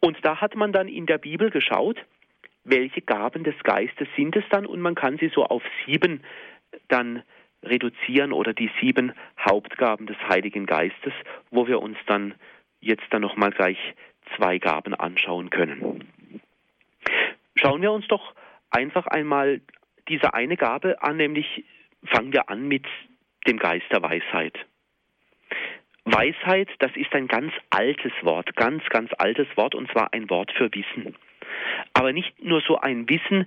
Und 0.00 0.24
da 0.24 0.40
hat 0.40 0.56
man 0.56 0.72
dann 0.72 0.88
in 0.88 1.06
der 1.06 1.18
Bibel 1.18 1.50
geschaut, 1.50 1.98
welche 2.64 3.02
Gaben 3.02 3.44
des 3.44 3.58
Geistes 3.62 4.08
sind 4.16 4.36
es 4.36 4.44
dann 4.50 4.66
und 4.66 4.80
man 4.80 4.94
kann 4.94 5.18
sie 5.18 5.30
so 5.34 5.44
auf 5.44 5.62
sieben 5.86 6.22
dann 6.88 7.22
reduzieren 7.62 8.32
oder 8.32 8.54
die 8.54 8.70
sieben 8.80 9.12
Hauptgaben 9.38 10.06
des 10.06 10.16
Heiligen 10.28 10.66
Geistes, 10.66 11.12
wo 11.50 11.66
wir 11.66 11.80
uns 11.80 11.98
dann 12.06 12.34
jetzt 12.80 13.04
dann 13.10 13.22
nochmal 13.22 13.50
gleich 13.50 13.78
zwei 14.36 14.58
Gaben 14.58 14.94
anschauen 14.94 15.50
können. 15.50 16.08
Schauen 17.56 17.82
wir 17.82 17.92
uns 17.92 18.06
doch 18.08 18.34
einfach 18.70 19.06
einmal 19.06 19.60
diese 20.08 20.32
eine 20.32 20.56
Gabe 20.56 21.02
an, 21.02 21.16
nämlich 21.16 21.64
fangen 22.04 22.32
wir 22.32 22.48
an 22.48 22.66
mit 22.66 22.86
dem 23.46 23.58
Geist 23.58 23.86
der 23.90 24.02
Weisheit. 24.02 24.58
Weisheit, 26.12 26.68
das 26.78 26.90
ist 26.94 27.12
ein 27.14 27.28
ganz 27.28 27.52
altes 27.70 28.12
Wort, 28.22 28.54
ganz, 28.56 28.84
ganz 28.90 29.10
altes 29.18 29.46
Wort, 29.56 29.74
und 29.74 29.90
zwar 29.90 30.12
ein 30.12 30.28
Wort 30.30 30.52
für 30.52 30.72
Wissen. 30.72 31.14
Aber 31.94 32.12
nicht 32.12 32.42
nur 32.42 32.60
so 32.60 32.78
ein 32.78 33.08
Wissen, 33.08 33.46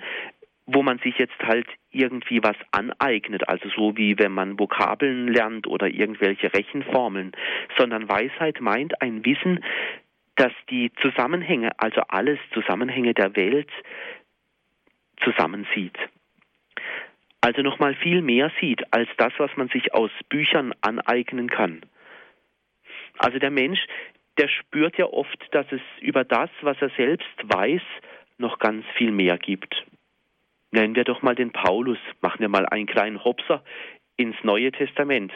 wo 0.66 0.82
man 0.82 1.00
sich 1.00 1.18
jetzt 1.18 1.38
halt 1.42 1.68
irgendwie 1.92 2.42
was 2.42 2.56
aneignet, 2.72 3.48
also 3.50 3.70
so 3.70 3.98
wie 3.98 4.18
wenn 4.18 4.32
man 4.32 4.58
Vokabeln 4.58 5.28
lernt 5.28 5.68
oder 5.68 5.88
irgendwelche 5.88 6.54
Rechenformeln, 6.54 7.34
sondern 7.78 8.08
Weisheit 8.08 8.62
meint 8.62 9.02
ein 9.02 9.26
Wissen, 9.26 9.64
das 10.36 10.52
die 10.70 10.92
Zusammenhänge, 11.02 11.72
also 11.78 12.02
alles 12.08 12.40
Zusammenhänge 12.54 13.14
der 13.14 13.36
Welt 13.36 13.70
zusammensieht. 15.24 15.98
Also 17.42 17.62
nochmal 17.62 17.94
viel 17.96 18.22
mehr 18.22 18.52
sieht 18.62 18.82
als 18.94 19.10
das, 19.18 19.34
was 19.38 19.52
man 19.58 19.68
sich 19.68 19.94
aus 19.94 20.12
Büchern 20.30 20.74
aneignen 20.82 21.50
kann. 21.50 21.82
Also 23.18 23.40
der 23.40 23.52
Mensch, 23.52 23.86
der 24.38 24.48
spürt 24.48 24.98
ja 24.98 25.06
oft, 25.06 25.38
dass 25.52 25.66
es 25.72 25.82
über 26.02 26.24
das, 26.24 26.50
was 26.62 26.78
er 26.82 26.90
selbst 26.98 27.28
weiß, 27.44 27.82
noch 28.38 28.60
ganz 28.60 28.86
viel 28.98 29.12
mehr 29.12 29.38
gibt. 29.38 29.86
Nennen 30.72 30.96
wir 30.96 31.04
doch 31.04 31.22
mal 31.22 31.36
den 31.36 31.52
Paulus, 31.52 32.00
machen 32.22 32.40
wir 32.40 32.50
mal 32.50 32.66
einen 32.66 32.88
kleinen 32.88 33.24
Hopser 33.24 33.64
ins 34.18 34.36
Neue 34.44 34.72
Testament, 34.72 35.32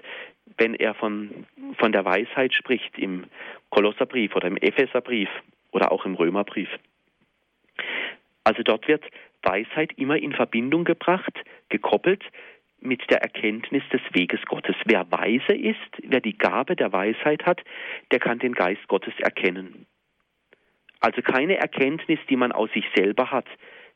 wenn 0.57 0.73
er 0.73 0.95
von, 0.95 1.45
von 1.77 1.91
der 1.91 2.05
Weisheit 2.05 2.53
spricht 2.53 2.97
im 2.97 3.25
Kolosserbrief 3.69 4.35
oder 4.35 4.47
im 4.47 4.57
Epheserbrief 4.57 5.29
oder 5.71 5.91
auch 5.91 6.05
im 6.05 6.15
Römerbrief. 6.15 6.69
Also 8.43 8.63
dort 8.63 8.87
wird 8.87 9.03
Weisheit 9.43 9.93
immer 9.97 10.17
in 10.17 10.33
Verbindung 10.33 10.83
gebracht, 10.83 11.33
gekoppelt 11.69 12.23
mit 12.79 13.09
der 13.09 13.21
Erkenntnis 13.21 13.83
des 13.91 14.01
Weges 14.13 14.41
Gottes. 14.45 14.75
Wer 14.85 15.11
weise 15.11 15.53
ist, 15.53 15.77
wer 16.03 16.21
die 16.21 16.37
Gabe 16.37 16.75
der 16.75 16.91
Weisheit 16.91 17.45
hat, 17.45 17.61
der 18.11 18.19
kann 18.19 18.39
den 18.39 18.53
Geist 18.53 18.87
Gottes 18.87 19.13
erkennen. 19.19 19.85
Also 20.99 21.21
keine 21.21 21.57
Erkenntnis, 21.57 22.19
die 22.29 22.35
man 22.35 22.51
aus 22.51 22.71
sich 22.73 22.85
selber 22.95 23.31
hat, 23.31 23.47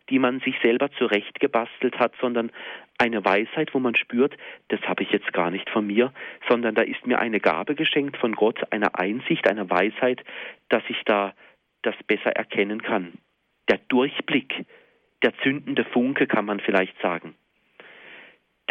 die 0.10 0.20
man 0.20 0.40
sich 0.42 0.56
selber 0.62 0.92
zurechtgebastelt 0.92 1.98
hat, 2.00 2.14
sondern 2.20 2.52
eine 2.98 3.24
Weisheit, 3.24 3.74
wo 3.74 3.80
man 3.80 3.96
spürt, 3.96 4.36
das 4.68 4.82
habe 4.82 5.04
ich 5.04 5.12
jetzt 5.12 5.32
gar 5.34 5.52
nicht 5.52 5.70
von 5.70 5.88
mir, 5.88 6.14
sondern 6.50 6.76
da 6.76 6.82
ist 6.82 7.06
mir 7.08 7.20
eine 7.20 7.40
Gabe 7.40 7.76
geschenkt 7.76 8.18
von 8.18 8.34
Gott, 8.34 8.60
eine 8.72 8.96
Einsicht, 8.96 9.48
eine 9.48 9.70
Weisheit, 9.70 10.24
dass 10.70 10.84
ich 10.90 11.02
da 11.06 11.34
das 11.82 11.96
besser 12.06 12.32
erkennen 12.32 12.82
kann. 12.82 13.14
Der 13.70 13.80
Durchblick, 13.88 14.66
der 15.24 15.34
zündende 15.40 15.86
Funke, 15.86 16.28
kann 16.28 16.46
man 16.46 16.60
vielleicht 16.60 17.00
sagen. 17.02 17.36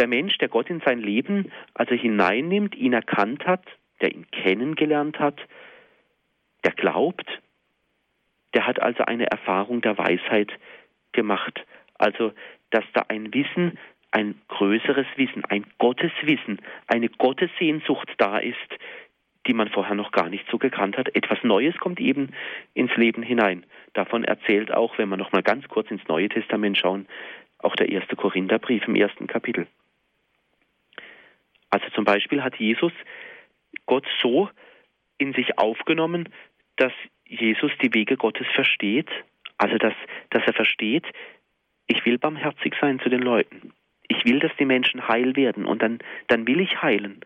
Der 0.00 0.06
Mensch, 0.06 0.38
der 0.38 0.48
Gott 0.48 0.70
in 0.70 0.80
sein 0.80 0.98
Leben 0.98 1.52
also 1.74 1.94
hineinnimmt, 1.94 2.74
ihn 2.74 2.94
erkannt 2.94 3.44
hat, 3.44 3.66
der 4.00 4.14
ihn 4.14 4.26
kennengelernt 4.30 5.18
hat, 5.18 5.38
der 6.64 6.72
glaubt, 6.72 7.28
der 8.54 8.66
hat 8.66 8.80
also 8.80 9.04
eine 9.04 9.26
Erfahrung 9.26 9.82
der 9.82 9.98
Weisheit 9.98 10.52
gemacht. 11.12 11.66
Also, 11.98 12.32
dass 12.70 12.84
da 12.94 13.04
ein 13.08 13.34
Wissen, 13.34 13.78
ein 14.10 14.40
größeres 14.48 15.06
Wissen, 15.16 15.44
ein 15.44 15.66
Gotteswissen, 15.76 16.62
eine 16.86 17.10
Gottessehnsucht 17.10 18.10
da 18.16 18.38
ist, 18.38 18.56
die 19.46 19.52
man 19.52 19.68
vorher 19.68 19.96
noch 19.96 20.12
gar 20.12 20.30
nicht 20.30 20.46
so 20.50 20.56
gekannt 20.56 20.96
hat. 20.96 21.14
Etwas 21.14 21.44
Neues 21.44 21.76
kommt 21.76 22.00
eben 22.00 22.30
ins 22.72 22.96
Leben 22.96 23.22
hinein. 23.22 23.66
Davon 23.92 24.24
erzählt 24.24 24.72
auch, 24.72 24.96
wenn 24.96 25.10
wir 25.10 25.18
noch 25.18 25.32
mal 25.32 25.42
ganz 25.42 25.68
kurz 25.68 25.90
ins 25.90 26.08
Neue 26.08 26.30
Testament 26.30 26.78
schauen, 26.78 27.06
auch 27.58 27.76
der 27.76 27.90
erste 27.90 28.16
Korintherbrief 28.16 28.88
im 28.88 28.96
ersten 28.96 29.26
Kapitel. 29.26 29.66
Also 31.70 31.88
zum 31.94 32.04
Beispiel 32.04 32.42
hat 32.42 32.56
Jesus 32.56 32.92
Gott 33.86 34.06
so 34.20 34.50
in 35.18 35.32
sich 35.32 35.58
aufgenommen, 35.58 36.28
dass 36.76 36.92
Jesus 37.26 37.70
die 37.82 37.94
Wege 37.94 38.16
Gottes 38.16 38.46
versteht, 38.54 39.08
also 39.58 39.76
dass, 39.78 39.94
dass 40.30 40.42
er 40.46 40.54
versteht, 40.54 41.04
ich 41.86 42.04
will 42.04 42.18
barmherzig 42.18 42.74
sein 42.80 43.00
zu 43.00 43.08
den 43.08 43.20
Leuten. 43.20 43.72
Ich 44.08 44.24
will, 44.24 44.40
dass 44.40 44.52
die 44.58 44.64
Menschen 44.64 45.06
heil 45.06 45.36
werden 45.36 45.64
und 45.64 45.82
dann, 45.82 45.98
dann 46.28 46.46
will 46.46 46.60
ich 46.60 46.82
heilen. 46.82 47.20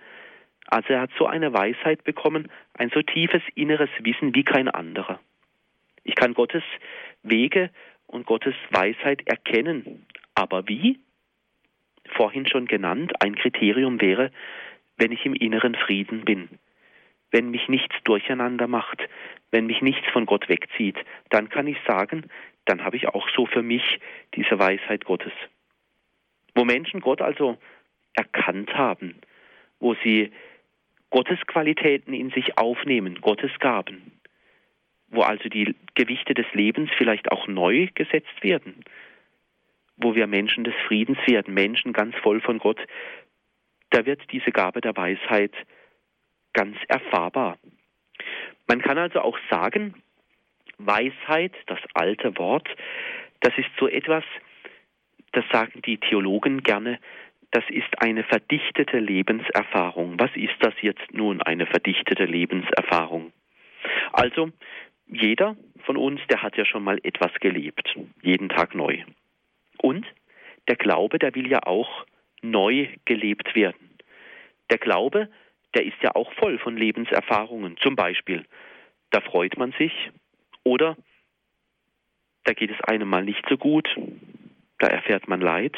Also 0.66 0.94
er 0.94 1.02
hat 1.02 1.10
so 1.18 1.26
eine 1.26 1.52
Weisheit 1.52 2.04
bekommen, 2.04 2.50
ein 2.74 2.90
so 2.90 3.02
tiefes 3.02 3.42
inneres 3.54 3.90
Wissen 4.00 4.34
wie 4.34 4.44
kein 4.44 4.68
anderer. 4.68 5.20
Ich 6.02 6.14
kann 6.14 6.34
Gottes 6.34 6.62
Wege 7.22 7.70
und 8.06 8.26
Gottes 8.26 8.54
Weisheit 8.70 9.26
erkennen. 9.26 10.06
Aber 10.34 10.68
wie? 10.68 10.98
Vorhin 12.08 12.46
schon 12.46 12.66
genannt, 12.66 13.12
ein 13.20 13.34
Kriterium 13.34 14.00
wäre, 14.00 14.30
wenn 14.96 15.12
ich 15.12 15.24
im 15.24 15.34
inneren 15.34 15.74
Frieden 15.74 16.24
bin, 16.24 16.48
wenn 17.30 17.50
mich 17.50 17.68
nichts 17.68 17.94
durcheinander 18.04 18.68
macht, 18.68 19.02
wenn 19.50 19.66
mich 19.66 19.82
nichts 19.82 20.06
von 20.12 20.26
Gott 20.26 20.48
wegzieht, 20.48 20.96
dann 21.30 21.48
kann 21.48 21.66
ich 21.66 21.78
sagen, 21.86 22.26
dann 22.64 22.84
habe 22.84 22.96
ich 22.96 23.08
auch 23.08 23.28
so 23.34 23.46
für 23.46 23.62
mich 23.62 23.98
diese 24.34 24.58
Weisheit 24.58 25.04
Gottes. 25.04 25.32
Wo 26.54 26.64
Menschen 26.64 27.00
Gott 27.00 27.20
also 27.20 27.58
erkannt 28.14 28.74
haben, 28.74 29.16
wo 29.80 29.94
sie 30.04 30.32
Gottes 31.10 31.38
Qualitäten 31.46 32.12
in 32.12 32.30
sich 32.30 32.56
aufnehmen, 32.58 33.20
Gottes 33.20 33.50
Gaben, 33.58 34.12
wo 35.08 35.22
also 35.22 35.48
die 35.48 35.74
Gewichte 35.94 36.34
des 36.34 36.46
Lebens 36.54 36.90
vielleicht 36.96 37.30
auch 37.30 37.46
neu 37.46 37.88
gesetzt 37.94 38.42
werden, 38.42 38.84
wo 39.96 40.14
wir 40.14 40.26
Menschen 40.26 40.64
des 40.64 40.74
Friedens 40.86 41.18
werden, 41.26 41.54
Menschen 41.54 41.92
ganz 41.92 42.14
voll 42.16 42.40
von 42.40 42.58
Gott, 42.58 42.80
da 43.90 44.06
wird 44.06 44.20
diese 44.32 44.50
Gabe 44.50 44.80
der 44.80 44.96
Weisheit 44.96 45.52
ganz 46.52 46.76
erfahrbar. 46.88 47.58
Man 48.66 48.80
kann 48.80 48.98
also 48.98 49.20
auch 49.20 49.38
sagen, 49.50 49.94
Weisheit, 50.78 51.52
das 51.66 51.78
alte 51.94 52.36
Wort, 52.38 52.68
das 53.40 53.52
ist 53.56 53.70
so 53.78 53.88
etwas, 53.88 54.24
das 55.32 55.44
sagen 55.52 55.82
die 55.82 55.98
Theologen 55.98 56.62
gerne, 56.62 56.98
das 57.50 57.64
ist 57.68 58.02
eine 58.02 58.24
verdichtete 58.24 58.98
Lebenserfahrung. 58.98 60.18
Was 60.18 60.30
ist 60.34 60.56
das 60.60 60.74
jetzt 60.80 61.12
nun, 61.12 61.40
eine 61.40 61.66
verdichtete 61.66 62.24
Lebenserfahrung? 62.24 63.32
Also, 64.12 64.50
jeder 65.06 65.56
von 65.84 65.96
uns, 65.96 66.20
der 66.28 66.42
hat 66.42 66.56
ja 66.56 66.64
schon 66.64 66.82
mal 66.82 66.98
etwas 67.04 67.32
gelebt, 67.34 67.94
jeden 68.22 68.48
Tag 68.48 68.74
neu. 68.74 69.04
Und 69.78 70.06
der 70.68 70.76
Glaube, 70.76 71.18
der 71.18 71.34
will 71.34 71.50
ja 71.50 71.60
auch 71.64 72.06
neu 72.42 72.88
gelebt 73.04 73.54
werden. 73.54 73.90
Der 74.70 74.78
Glaube, 74.78 75.28
der 75.74 75.84
ist 75.84 76.00
ja 76.02 76.14
auch 76.14 76.32
voll 76.34 76.58
von 76.58 76.76
Lebenserfahrungen. 76.76 77.76
Zum 77.78 77.96
Beispiel, 77.96 78.44
da 79.10 79.20
freut 79.20 79.56
man 79.56 79.72
sich 79.72 79.92
oder 80.62 80.96
da 82.44 82.52
geht 82.52 82.70
es 82.70 82.80
einem 82.82 83.08
mal 83.08 83.24
nicht 83.24 83.44
so 83.48 83.56
gut, 83.56 83.88
da 84.78 84.86
erfährt 84.88 85.28
man 85.28 85.40
Leid. 85.40 85.76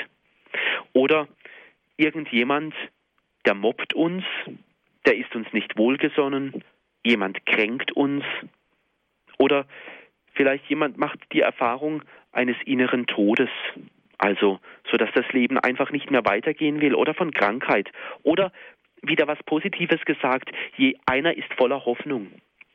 Oder 0.93 1.29
irgendjemand, 1.97 2.75
der 3.45 3.55
mobbt 3.55 3.95
uns, 3.95 4.25
der 5.07 5.17
ist 5.17 5.35
uns 5.35 5.53
nicht 5.53 5.79
wohlgesonnen, 5.79 6.65
jemand 7.05 7.47
kränkt 7.47 7.93
uns. 7.93 8.25
Oder 9.39 9.67
vielleicht 10.37 10.67
jemand 10.69 10.99
macht 10.99 11.19
die 11.33 11.41
Erfahrung 11.41 12.03
eines 12.33 12.57
inneren 12.65 13.07
Todes, 13.07 13.51
also 14.19 14.61
so 14.91 14.97
dass 14.97 15.11
das 15.15 15.31
Leben 15.33 15.59
einfach 15.59 15.91
nicht 15.91 16.11
mehr 16.11 16.25
weitergehen 16.25 16.81
will 16.81 16.95
oder 16.95 17.15
von 17.15 17.33
Krankheit 17.33 17.91
oder 18.23 18.53
wieder 19.03 19.27
was 19.27 19.43
Positives 19.45 20.05
gesagt, 20.05 20.51
je 20.77 20.97
einer 21.07 21.37
ist 21.37 21.53
voller 21.55 21.85
Hoffnung. 21.85 22.29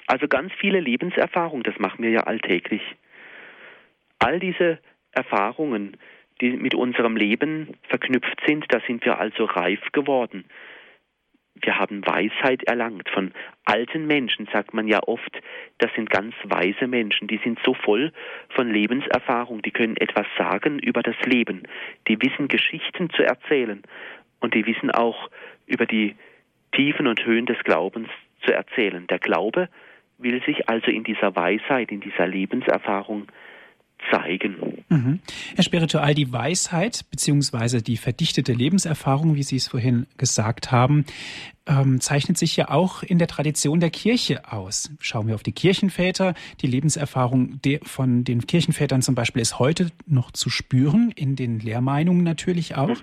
Also 0.08 0.28
ganz 0.28 0.52
viele 0.60 0.80
Lebenserfahrungen, 0.80 1.64
das 1.64 1.78
machen 1.80 2.04
wir 2.04 2.10
ja 2.10 2.22
alltäglich. 2.22 2.82
All 4.20 4.40
diese 4.40 4.80
Erfahrungen, 5.12 5.98
die 6.42 6.52
mit 6.52 6.76
unserem 6.76 7.16
Leben 7.16 7.76
verknüpft 7.84 8.42
sind, 8.46 8.66
da 8.70 8.80
sind 8.88 9.06
wir 9.06 9.20
also 9.20 9.46
reif 9.46 9.80
geworden. 9.92 10.46
Wir 11.56 11.78
haben 11.78 12.06
Weisheit 12.06 12.64
erlangt. 12.64 13.10
Von 13.10 13.34
alten 13.66 14.08
Menschen 14.08 14.48
sagt 14.52 14.74
man 14.74 14.88
ja 14.88 15.00
oft, 15.06 15.42
das 15.78 15.92
sind 15.96 16.10
ganz 16.10 16.34
weise 16.44 16.88
Menschen, 16.88 17.28
die 17.28 17.40
sind 17.44 17.60
so 17.66 17.74
voll 17.74 18.12
von 18.50 18.72
Lebenserfahrung, 18.72 19.62
die 19.62 19.72
können 19.72 19.98
etwas 19.98 20.26
sagen 20.38 20.80
über 20.80 21.04
das 21.04 21.20
Leben, 21.26 21.64
die 22.08 22.22
wissen 22.22 22.48
Geschichten 22.48 23.10
zu 23.12 23.24
erzählen 23.24 23.84
und 24.40 24.54
die 24.54 24.66
wissen 24.66 24.92
auch 24.92 25.30
über 25.68 25.86
die 25.86 26.16
Tiefen 26.72 27.08
und 27.08 27.24
Höhen 27.26 27.46
des 27.46 27.60
Glaubens 27.64 28.10
zu 28.46 28.54
erzählen. 28.54 29.06
Der 29.08 29.20
Glaube 29.20 29.70
will 30.18 30.42
sich 30.44 30.70
also 30.70 30.90
in 30.90 31.04
dieser 31.04 31.36
Weisheit, 31.36 31.92
in 31.92 32.00
dieser 32.00 32.28
Lebenserfahrung 32.28 33.28
zeigen. 34.10 34.84
Mhm. 34.90 35.20
Herr 35.56 35.64
Spiritual, 35.64 36.14
die 36.14 36.32
Weisheit 36.32 37.06
beziehungsweise 37.12 37.82
die 37.82 37.98
verdichtete 37.98 38.54
Lebenserfahrung, 38.54 39.36
wie 39.36 39.44
Sie 39.44 39.58
es 39.58 39.68
vorhin 39.68 40.08
gesagt 40.18 40.72
haben, 40.72 41.06
ähm, 41.68 42.02
zeichnet 42.02 42.38
sich 42.38 42.58
ja 42.58 42.70
auch 42.70 43.04
in 43.04 43.20
der 43.20 43.28
Tradition 43.28 43.80
der 43.80 43.92
Kirche 43.92 44.52
aus. 44.52 44.92
Schauen 45.00 45.28
wir 45.28 45.36
auf 45.36 45.44
die 45.44 45.52
Kirchenväter. 45.52 46.34
Die 46.62 46.68
Lebenserfahrung 46.68 47.62
de 47.62 47.80
von 47.84 48.24
den 48.24 48.48
Kirchenvätern 48.48 49.02
zum 49.02 49.16
Beispiel 49.16 49.42
ist 49.42 49.60
heute 49.60 49.92
noch 50.08 50.32
zu 50.32 50.50
spüren, 50.50 51.12
in 51.16 51.36
den 51.36 51.60
Lehrmeinungen 51.60 52.24
natürlich 52.24 52.76
auch. 52.76 52.88
Mhm. 52.88 52.96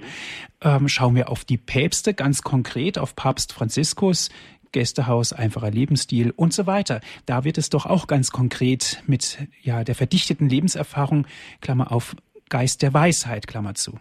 Ähm, 0.61 0.89
schauen 0.89 1.15
wir 1.15 1.29
auf 1.29 1.45
die 1.45 1.57
Päpste 1.57 2.15
ganz 2.15 2.43
konkret, 2.43 2.99
auf 2.99 3.15
Papst 3.15 3.53
Franziskus, 3.53 4.29
Gästehaus, 4.73 5.33
einfacher 5.33 5.71
Lebensstil 5.71 6.33
und 6.37 6.53
so 6.53 6.67
weiter. 6.67 7.01
Da 7.27 7.45
wird 7.45 7.59
es 7.59 7.71
doch 7.71 7.87
auch 7.87 8.07
ganz 8.07 8.31
konkret 8.31 9.03
mit 9.07 9.39
ja, 9.63 9.85
der 9.85 9.95
verdichteten 9.95 10.49
Lebenserfahrung, 10.49 11.27
Klammer 11.61 11.93
auf, 11.93 12.15
Geist 12.49 12.83
der 12.83 12.95
Weisheit, 12.95 13.47
Klammer 13.47 13.75
zu. 13.75 13.99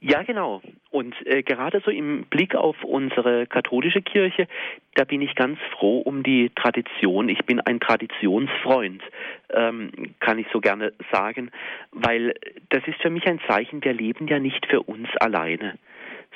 Ja, 0.00 0.22
genau. 0.22 0.62
Und 0.90 1.14
äh, 1.26 1.42
gerade 1.42 1.82
so 1.84 1.90
im 1.90 2.26
Blick 2.30 2.54
auf 2.54 2.76
unsere 2.84 3.46
katholische 3.46 4.02
Kirche, 4.02 4.46
da 4.94 5.04
bin 5.04 5.20
ich 5.20 5.34
ganz 5.34 5.58
froh 5.72 5.98
um 5.98 6.22
die 6.22 6.50
Tradition. 6.54 7.28
Ich 7.28 7.44
bin 7.44 7.60
ein 7.60 7.80
Traditionsfreund, 7.80 9.02
ähm, 9.50 9.90
kann 10.20 10.38
ich 10.38 10.46
so 10.52 10.60
gerne 10.60 10.92
sagen, 11.10 11.50
weil 11.90 12.34
das 12.68 12.86
ist 12.86 13.00
für 13.00 13.10
mich 13.10 13.26
ein 13.26 13.40
Zeichen, 13.48 13.82
wir 13.82 13.94
leben 13.94 14.28
ja 14.28 14.38
nicht 14.38 14.66
für 14.66 14.82
uns 14.82 15.08
alleine 15.18 15.76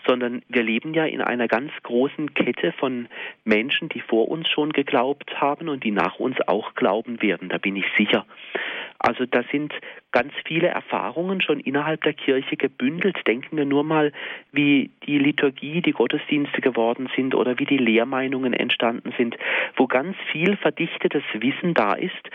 sondern 0.07 0.43
wir 0.49 0.63
leben 0.63 0.95
ja 0.95 1.05
in 1.05 1.21
einer 1.21 1.49
ganz 1.49 1.73
großen 1.83 2.35
Kette 2.35 2.73
von 2.73 3.09
Menschen, 3.45 3.89
die 3.89 4.01
vor 4.01 4.29
uns 4.29 4.49
schon 4.49 4.73
geglaubt 4.73 5.41
haben 5.41 5.69
und 5.69 5.85
die 5.85 5.91
nach 5.91 6.19
uns 6.19 6.37
auch 6.47 6.75
glauben 6.75 7.23
werden, 7.23 7.49
da 7.49 7.59
bin 7.59 7.77
ich 7.77 7.87
sicher. 7.97 8.27
Also 8.99 9.25
da 9.25 9.43
sind 9.51 9.73
ganz 10.13 10.33
viele 10.45 10.69
Erfahrungen 10.69 11.41
schon 11.41 11.59
innerhalb 11.59 12.03
der 12.03 12.13
Kirche 12.13 12.57
gebündelt. 12.57 13.17
Denken 13.27 13.57
wir 13.57 13.65
nur 13.65 13.83
mal, 13.83 14.13
wie 14.53 14.91
die 15.07 15.19
Liturgie, 15.19 15.81
die 15.81 15.93
Gottesdienste 15.93 16.61
geworden 16.61 17.09
sind 17.17 17.35
oder 17.35 17.59
wie 17.59 17.65
die 17.65 17.79
Lehrmeinungen 17.79 18.53
entstanden 18.53 19.15
sind, 19.17 19.39
wo 19.77 19.87
ganz 19.87 20.17
viel 20.31 20.57
verdichtetes 20.59 21.23
Wissen 21.33 21.73
da 21.73 21.95
ist 21.95 22.29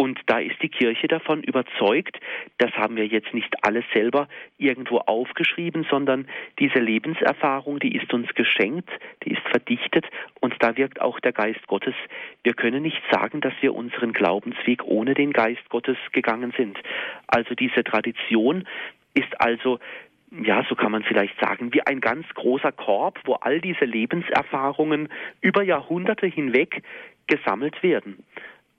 und 0.00 0.20
da 0.26 0.38
ist 0.38 0.62
die 0.62 0.68
Kirche 0.68 1.08
davon 1.08 1.42
überzeugt, 1.42 2.20
das 2.58 2.70
haben 2.72 2.96
wir 2.96 3.06
jetzt 3.06 3.34
nicht 3.34 3.52
alles 3.62 3.84
selber 3.92 4.28
irgendwo 4.56 4.98
aufgeschrieben, 4.98 5.84
sondern 5.90 6.28
diese 6.60 6.78
Lebenserfahrung, 6.78 7.80
die 7.80 7.96
ist 7.96 8.14
uns 8.14 8.32
geschenkt, 8.34 8.88
die 9.24 9.32
ist 9.32 9.42
verdichtet 9.50 10.06
und 10.40 10.54
da 10.60 10.76
wirkt 10.76 11.00
auch 11.00 11.18
der 11.18 11.32
Geist 11.32 11.66
Gottes. 11.66 11.94
Wir 12.44 12.54
können 12.54 12.82
nicht 12.82 13.02
sagen, 13.10 13.40
dass 13.40 13.54
wir 13.60 13.74
unseren 13.74 14.12
Glaubensweg 14.12 14.84
ohne 14.84 15.14
den 15.14 15.32
Geist 15.32 15.68
Gottes 15.68 15.96
gegangen 16.12 16.54
sind. 16.56 16.78
Also 17.26 17.56
diese 17.56 17.82
Tradition 17.82 18.68
ist 19.14 19.40
also 19.40 19.80
ja, 20.44 20.64
so 20.68 20.74
kann 20.74 20.92
man 20.92 21.02
vielleicht 21.04 21.40
sagen, 21.40 21.72
wie 21.72 21.82
ein 21.86 22.00
ganz 22.00 22.26
großer 22.34 22.70
Korb, 22.70 23.18
wo 23.24 23.34
all 23.34 23.60
diese 23.60 23.86
Lebenserfahrungen 23.86 25.08
über 25.40 25.62
Jahrhunderte 25.62 26.26
hinweg 26.26 26.82
gesammelt 27.26 27.82
werden. 27.82 28.22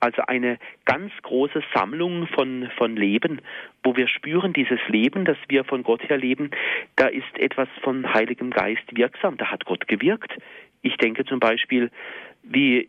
Also 0.00 0.22
eine 0.26 0.58
ganz 0.86 1.12
große 1.22 1.62
Sammlung 1.74 2.26
von, 2.28 2.70
von 2.78 2.96
Leben, 2.96 3.42
wo 3.82 3.96
wir 3.96 4.08
spüren, 4.08 4.54
dieses 4.54 4.80
Leben, 4.88 5.26
das 5.26 5.36
wir 5.48 5.62
von 5.64 5.82
Gott 5.82 6.02
her 6.08 6.16
leben, 6.16 6.50
da 6.96 7.06
ist 7.06 7.38
etwas 7.38 7.68
von 7.82 8.12
Heiligem 8.12 8.50
Geist 8.50 8.96
wirksam, 8.96 9.36
da 9.36 9.50
hat 9.50 9.66
Gott 9.66 9.86
gewirkt. 9.88 10.32
Ich 10.80 10.96
denke 10.96 11.26
zum 11.26 11.38
Beispiel, 11.38 11.90
wie 12.42 12.88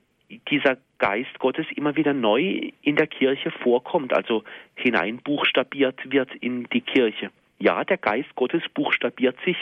dieser 0.49 0.77
Geist 0.99 1.37
Gottes 1.39 1.65
immer 1.75 1.97
wieder 1.97 2.13
neu 2.13 2.71
in 2.81 2.95
der 2.95 3.07
Kirche 3.07 3.51
vorkommt, 3.51 4.13
also 4.13 4.45
hineinbuchstabiert 4.75 6.11
wird 6.11 6.33
in 6.35 6.63
die 6.69 6.81
Kirche. 6.81 7.29
Ja, 7.59 7.83
der 7.83 7.97
Geist 7.97 8.33
Gottes 8.35 8.63
buchstabiert 8.73 9.35
sich 9.43 9.57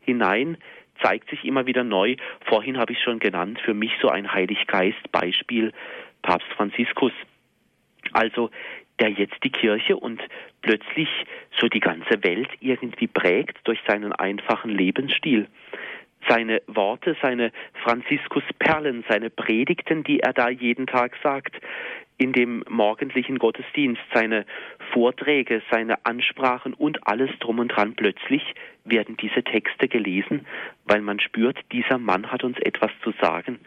hinein, 0.00 0.56
zeigt 1.02 1.30
sich 1.30 1.44
immer 1.44 1.66
wieder 1.66 1.84
neu. 1.84 2.16
Vorhin 2.46 2.78
habe 2.78 2.92
ich 2.92 3.02
schon 3.02 3.20
genannt, 3.20 3.60
für 3.64 3.74
mich 3.74 3.92
so 4.02 4.08
ein 4.08 4.32
Heiliggeist-Beispiel 4.32 5.72
Papst 6.28 6.52
Franziskus. 6.58 7.12
Also 8.12 8.50
der 9.00 9.08
jetzt 9.08 9.42
die 9.42 9.50
Kirche 9.50 9.96
und 9.96 10.20
plötzlich 10.60 11.08
so 11.58 11.68
die 11.68 11.80
ganze 11.80 12.22
Welt 12.22 12.50
irgendwie 12.60 13.06
prägt 13.06 13.56
durch 13.64 13.78
seinen 13.86 14.12
einfachen 14.12 14.70
Lebensstil. 14.70 15.46
Seine 16.28 16.60
Worte, 16.66 17.16
seine 17.22 17.50
Franziskus-Perlen, 17.82 19.04
seine 19.08 19.30
Predigten, 19.30 20.04
die 20.04 20.20
er 20.20 20.34
da 20.34 20.50
jeden 20.50 20.86
Tag 20.86 21.16
sagt, 21.22 21.56
in 22.18 22.32
dem 22.32 22.62
morgendlichen 22.68 23.38
Gottesdienst, 23.38 24.02
seine 24.12 24.44
Vorträge, 24.92 25.62
seine 25.70 26.04
Ansprachen 26.04 26.74
und 26.74 27.06
alles 27.06 27.30
drum 27.38 27.60
und 27.60 27.68
dran. 27.68 27.94
Plötzlich 27.94 28.42
werden 28.84 29.16
diese 29.16 29.44
Texte 29.44 29.88
gelesen, 29.88 30.44
weil 30.84 31.00
man 31.00 31.20
spürt, 31.20 31.58
dieser 31.72 31.96
Mann 31.96 32.30
hat 32.30 32.44
uns 32.44 32.58
etwas 32.58 32.90
zu 33.02 33.12
sagen. 33.22 33.60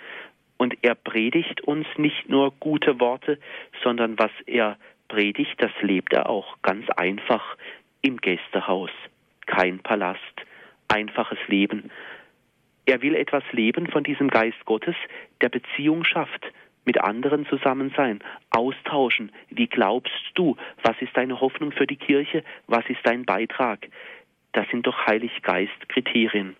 Und 0.61 0.77
er 0.83 0.93
predigt 0.93 1.61
uns 1.61 1.87
nicht 1.97 2.29
nur 2.29 2.51
gute 2.59 2.99
Worte, 2.99 3.39
sondern 3.83 4.19
was 4.19 4.29
er 4.45 4.77
predigt, 5.07 5.55
das 5.57 5.71
lebt 5.81 6.13
er 6.13 6.29
auch 6.29 6.61
ganz 6.61 6.87
einfach 6.91 7.57
im 8.03 8.17
Gästehaus. 8.17 8.91
Kein 9.47 9.79
Palast, 9.79 10.21
einfaches 10.87 11.39
Leben. 11.47 11.89
Er 12.85 13.01
will 13.01 13.15
etwas 13.15 13.43
leben 13.53 13.87
von 13.87 14.03
diesem 14.03 14.27
Geist 14.27 14.63
Gottes, 14.65 14.93
der 15.41 15.49
Beziehung 15.49 16.03
schafft, 16.03 16.45
mit 16.85 17.01
anderen 17.01 17.47
zusammen 17.47 17.91
sein, 17.97 18.19
austauschen. 18.51 19.31
Wie 19.49 19.65
glaubst 19.65 20.13
du? 20.35 20.57
Was 20.83 20.95
ist 21.01 21.17
deine 21.17 21.41
Hoffnung 21.41 21.71
für 21.71 21.87
die 21.87 21.97
Kirche? 21.97 22.43
Was 22.67 22.87
ist 22.87 22.99
dein 23.01 23.25
Beitrag? 23.25 23.87
Das 24.51 24.69
sind 24.69 24.85
doch 24.85 25.07
Heiliggeist-Kriterien. 25.07 26.55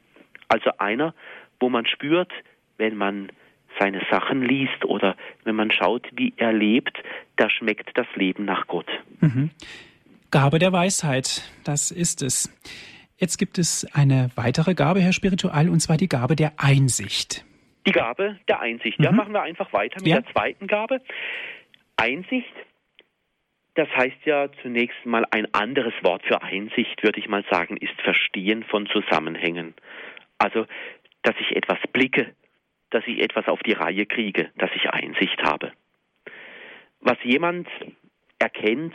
Also 0.47 0.71
einer, 0.79 1.13
wo 1.59 1.69
man 1.69 1.85
spürt, 1.85 2.33
wenn 2.79 2.97
man 2.97 3.31
seine 3.79 4.01
Sachen 4.09 4.41
liest 4.41 4.85
oder 4.85 5.15
wenn 5.43 5.55
man 5.55 5.71
schaut, 5.71 6.07
wie 6.13 6.33
er 6.37 6.53
lebt, 6.53 6.97
da 7.35 7.49
schmeckt 7.49 7.97
das 7.97 8.07
Leben 8.15 8.45
nach 8.45 8.67
Gott. 8.67 8.87
Mhm. 9.19 9.51
Gabe 10.31 10.59
der 10.59 10.71
Weisheit, 10.71 11.43
das 11.63 11.91
ist 11.91 12.21
es. 12.21 12.49
Jetzt 13.17 13.37
gibt 13.37 13.57
es 13.57 13.85
eine 13.93 14.31
weitere 14.35 14.73
Gabe, 14.73 15.01
Herr 15.01 15.13
Spiritual, 15.13 15.69
und 15.69 15.79
zwar 15.79 15.97
die 15.97 16.09
Gabe 16.09 16.35
der 16.35 16.53
Einsicht. 16.57 17.45
Die 17.85 17.91
Gabe 17.91 18.39
der 18.47 18.61
Einsicht. 18.61 18.99
Mhm. 18.99 19.05
Ja, 19.05 19.11
machen 19.11 19.33
wir 19.33 19.41
einfach 19.41 19.71
weiter 19.73 19.97
mit 19.99 20.07
ja. 20.07 20.21
der 20.21 20.31
zweiten 20.31 20.67
Gabe. 20.67 21.01
Einsicht, 21.97 22.53
das 23.75 23.87
heißt 23.89 24.25
ja 24.25 24.49
zunächst 24.61 25.05
mal 25.05 25.25
ein 25.31 25.53
anderes 25.53 25.93
Wort 26.01 26.23
für 26.25 26.41
Einsicht, 26.41 27.03
würde 27.03 27.19
ich 27.19 27.27
mal 27.27 27.43
sagen, 27.49 27.77
ist 27.77 27.99
Verstehen 28.01 28.63
von 28.63 28.87
Zusammenhängen. 28.87 29.73
Also, 30.37 30.65
dass 31.21 31.35
ich 31.39 31.55
etwas 31.55 31.77
blicke, 31.93 32.33
dass 32.91 33.05
ich 33.07 33.19
etwas 33.19 33.47
auf 33.47 33.59
die 33.63 33.73
Reihe 33.73 34.05
kriege, 34.05 34.51
dass 34.57 34.69
ich 34.75 34.89
Einsicht 34.89 35.41
habe. 35.43 35.71
Was 36.99 37.17
jemand 37.23 37.67
erkennt, 38.39 38.93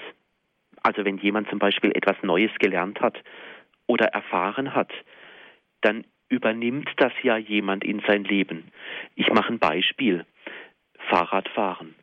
also 0.83 1.05
wenn 1.05 1.19
jemand 1.19 1.49
zum 1.51 1.59
Beispiel 1.59 1.91
etwas 1.91 2.17
Neues 2.23 2.53
gelernt 2.59 3.01
hat 3.01 3.21
oder 3.87 4.07
erfahren 4.07 4.75
hat, 4.75 4.93
dann 5.81 6.05
übernimmt 6.29 6.91
das 6.97 7.13
ja 7.23 7.37
jemand 7.37 7.85
in 7.85 8.01
sein 8.07 8.25
Leben. 8.25 8.71
Ich 9.15 9.29
mache 9.33 9.53
ein 9.53 9.59
Beispiel. 9.59 10.25
Fahrradfahren. 11.09 11.95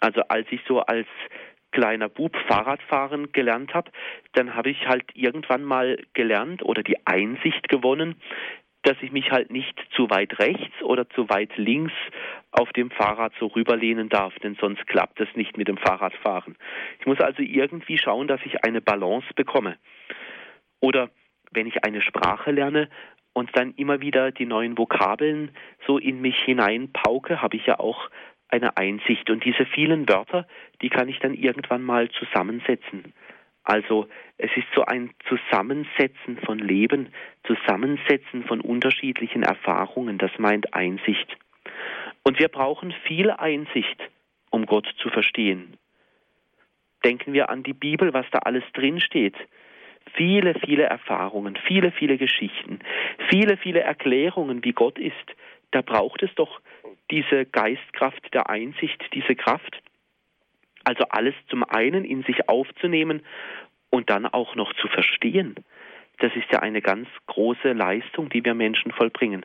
Also 0.00 0.22
als 0.28 0.46
ich 0.50 0.60
so 0.66 0.80
als 0.80 1.06
kleiner 1.72 2.08
Bub 2.08 2.36
Fahrradfahren 2.48 3.32
gelernt 3.32 3.74
habe, 3.74 3.90
dann 4.32 4.54
habe 4.54 4.70
ich 4.70 4.86
halt 4.86 5.04
irgendwann 5.14 5.62
mal 5.62 5.98
gelernt 6.14 6.62
oder 6.62 6.82
die 6.82 7.06
Einsicht 7.06 7.68
gewonnen, 7.68 8.16
dass 8.82 8.96
ich 9.02 9.12
mich 9.12 9.30
halt 9.30 9.50
nicht 9.50 9.78
zu 9.94 10.08
weit 10.10 10.38
rechts 10.38 10.82
oder 10.82 11.08
zu 11.10 11.28
weit 11.28 11.56
links 11.56 11.92
auf 12.50 12.72
dem 12.72 12.90
Fahrrad 12.90 13.32
so 13.38 13.46
rüberlehnen 13.46 14.08
darf, 14.08 14.34
denn 14.38 14.56
sonst 14.60 14.86
klappt 14.86 15.20
es 15.20 15.28
nicht 15.34 15.56
mit 15.56 15.68
dem 15.68 15.76
Fahrradfahren. 15.76 16.56
Ich 16.98 17.06
muss 17.06 17.20
also 17.20 17.42
irgendwie 17.42 17.98
schauen, 17.98 18.26
dass 18.26 18.40
ich 18.44 18.64
eine 18.64 18.80
Balance 18.80 19.28
bekomme. 19.34 19.76
Oder 20.80 21.10
wenn 21.52 21.66
ich 21.66 21.84
eine 21.84 22.00
Sprache 22.00 22.50
lerne 22.50 22.88
und 23.32 23.56
dann 23.56 23.74
immer 23.74 24.00
wieder 24.00 24.32
die 24.32 24.46
neuen 24.46 24.78
Vokabeln 24.78 25.50
so 25.86 25.98
in 25.98 26.20
mich 26.20 26.38
hineinpauke, 26.40 27.42
habe 27.42 27.56
ich 27.56 27.66
ja 27.66 27.78
auch 27.78 28.08
eine 28.48 28.76
Einsicht. 28.76 29.30
Und 29.30 29.44
diese 29.44 29.66
vielen 29.66 30.08
Wörter, 30.08 30.46
die 30.82 30.88
kann 30.88 31.08
ich 31.08 31.18
dann 31.20 31.34
irgendwann 31.34 31.82
mal 31.82 32.08
zusammensetzen. 32.10 33.12
Also 33.64 34.08
es 34.38 34.50
ist 34.56 34.66
so 34.74 34.84
ein 34.84 35.10
Zusammensetzen 35.28 36.38
von 36.44 36.58
Leben, 36.58 37.12
Zusammensetzen 37.44 38.44
von 38.44 38.60
unterschiedlichen 38.60 39.42
Erfahrungen, 39.42 40.18
das 40.18 40.30
meint 40.38 40.74
Einsicht. 40.74 41.36
Und 42.22 42.38
wir 42.38 42.48
brauchen 42.48 42.92
viel 43.06 43.30
Einsicht, 43.30 43.96
um 44.50 44.66
Gott 44.66 44.86
zu 44.98 45.08
verstehen. 45.10 45.76
Denken 47.04 47.32
wir 47.32 47.50
an 47.50 47.62
die 47.62 47.72
Bibel, 47.72 48.12
was 48.12 48.26
da 48.30 48.40
alles 48.40 48.64
drinsteht. 48.72 49.36
Viele, 50.14 50.54
viele 50.54 50.84
Erfahrungen, 50.84 51.56
viele, 51.66 51.92
viele 51.92 52.18
Geschichten, 52.18 52.80
viele, 53.28 53.56
viele 53.56 53.80
Erklärungen, 53.80 54.64
wie 54.64 54.72
Gott 54.72 54.98
ist. 54.98 55.14
Da 55.70 55.82
braucht 55.82 56.22
es 56.22 56.34
doch 56.34 56.60
diese 57.10 57.46
Geistkraft 57.46 58.34
der 58.34 58.50
Einsicht, 58.50 59.02
diese 59.14 59.36
Kraft, 59.36 59.80
also 60.84 61.04
alles 61.10 61.34
zum 61.48 61.64
einen 61.64 62.04
in 62.04 62.22
sich 62.24 62.48
aufzunehmen 62.48 63.22
und 63.90 64.10
dann 64.10 64.26
auch 64.26 64.54
noch 64.54 64.72
zu 64.74 64.88
verstehen. 64.88 65.56
Das 66.18 66.34
ist 66.36 66.50
ja 66.52 66.60
eine 66.60 66.82
ganz 66.82 67.08
große 67.26 67.72
Leistung, 67.72 68.28
die 68.28 68.44
wir 68.44 68.54
Menschen 68.54 68.92
vollbringen. 68.92 69.44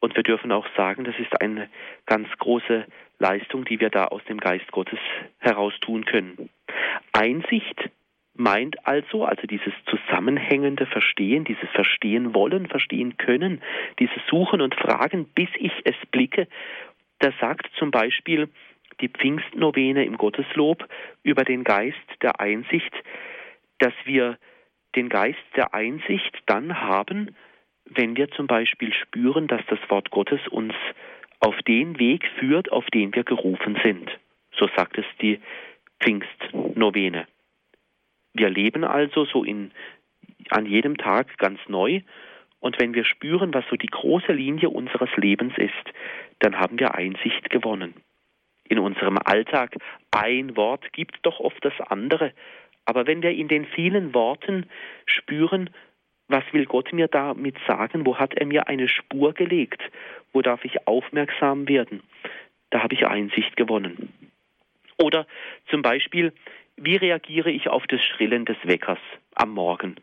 Und 0.00 0.16
wir 0.16 0.22
dürfen 0.22 0.50
auch 0.50 0.66
sagen, 0.76 1.04
das 1.04 1.14
ist 1.18 1.40
eine 1.42 1.68
ganz 2.06 2.26
große 2.38 2.86
Leistung, 3.18 3.66
die 3.66 3.80
wir 3.80 3.90
da 3.90 4.06
aus 4.06 4.24
dem 4.24 4.38
Geist 4.38 4.70
Gottes 4.72 4.98
heraus 5.38 5.74
tun 5.80 6.06
können. 6.06 6.48
Einsicht 7.12 7.90
meint 8.34 8.86
also, 8.86 9.24
also 9.24 9.46
dieses 9.46 9.74
zusammenhängende 9.84 10.86
Verstehen, 10.86 11.44
dieses 11.44 11.68
Verstehen 11.70 12.34
wollen, 12.34 12.66
verstehen 12.66 13.18
können, 13.18 13.60
dieses 13.98 14.22
Suchen 14.30 14.62
und 14.62 14.74
Fragen, 14.74 15.26
bis 15.34 15.50
ich 15.58 15.72
es 15.84 15.96
blicke. 16.10 16.48
Da 17.18 17.32
sagt 17.38 17.70
zum 17.76 17.90
Beispiel 17.90 18.48
die 19.00 19.08
Pfingstnovene 19.08 20.04
im 20.04 20.16
Gotteslob 20.16 20.86
über 21.22 21.44
den 21.44 21.64
Geist 21.64 21.96
der 22.22 22.40
Einsicht, 22.40 22.92
dass 23.78 23.94
wir 24.04 24.38
den 24.94 25.08
Geist 25.08 25.38
der 25.56 25.74
Einsicht 25.74 26.36
dann 26.46 26.80
haben, 26.80 27.34
wenn 27.86 28.16
wir 28.16 28.30
zum 28.30 28.46
Beispiel 28.46 28.92
spüren, 28.92 29.46
dass 29.46 29.62
das 29.68 29.78
Wort 29.88 30.10
Gottes 30.10 30.40
uns 30.48 30.74
auf 31.40 31.56
den 31.62 31.98
Weg 31.98 32.26
führt, 32.38 32.70
auf 32.70 32.86
den 32.86 33.14
wir 33.14 33.24
gerufen 33.24 33.78
sind. 33.82 34.10
So 34.52 34.68
sagt 34.76 34.98
es 34.98 35.06
die 35.20 35.40
Pfingstnovene. 36.00 37.26
Wir 38.34 38.50
leben 38.50 38.84
also 38.84 39.24
so 39.24 39.42
in, 39.42 39.72
an 40.50 40.66
jedem 40.66 40.96
Tag 40.96 41.36
ganz 41.38 41.58
neu 41.68 42.00
und 42.60 42.78
wenn 42.80 42.94
wir 42.94 43.04
spüren, 43.04 43.54
was 43.54 43.64
so 43.70 43.76
die 43.76 43.86
große 43.86 44.32
Linie 44.32 44.68
unseres 44.70 45.10
Lebens 45.16 45.54
ist, 45.56 45.72
dann 46.40 46.58
haben 46.58 46.78
wir 46.78 46.94
Einsicht 46.94 47.48
gewonnen 47.50 47.94
in 48.70 48.78
unserem 48.78 49.18
Alltag. 49.18 49.76
Ein 50.10 50.56
Wort 50.56 50.92
gibt 50.92 51.18
doch 51.22 51.40
oft 51.40 51.62
das 51.64 51.78
andere. 51.88 52.32
Aber 52.86 53.06
wenn 53.06 53.22
wir 53.22 53.32
in 53.32 53.48
den 53.48 53.66
vielen 53.66 54.14
Worten 54.14 54.70
spüren, 55.04 55.70
was 56.28 56.44
will 56.52 56.64
Gott 56.64 56.92
mir 56.92 57.08
damit 57.08 57.56
sagen? 57.66 58.06
Wo 58.06 58.16
hat 58.16 58.34
er 58.34 58.46
mir 58.46 58.68
eine 58.68 58.88
Spur 58.88 59.34
gelegt? 59.34 59.82
Wo 60.32 60.40
darf 60.40 60.64
ich 60.64 60.86
aufmerksam 60.86 61.68
werden? 61.68 62.02
Da 62.70 62.82
habe 62.82 62.94
ich 62.94 63.06
Einsicht 63.06 63.56
gewonnen. 63.56 64.12
Oder 64.96 65.26
zum 65.68 65.82
Beispiel, 65.82 66.32
wie 66.76 66.96
reagiere 66.96 67.50
ich 67.50 67.68
auf 67.68 67.86
das 67.88 68.00
Schrillen 68.04 68.44
des 68.44 68.56
Weckers 68.62 69.00
am 69.34 69.50
Morgen? 69.50 69.96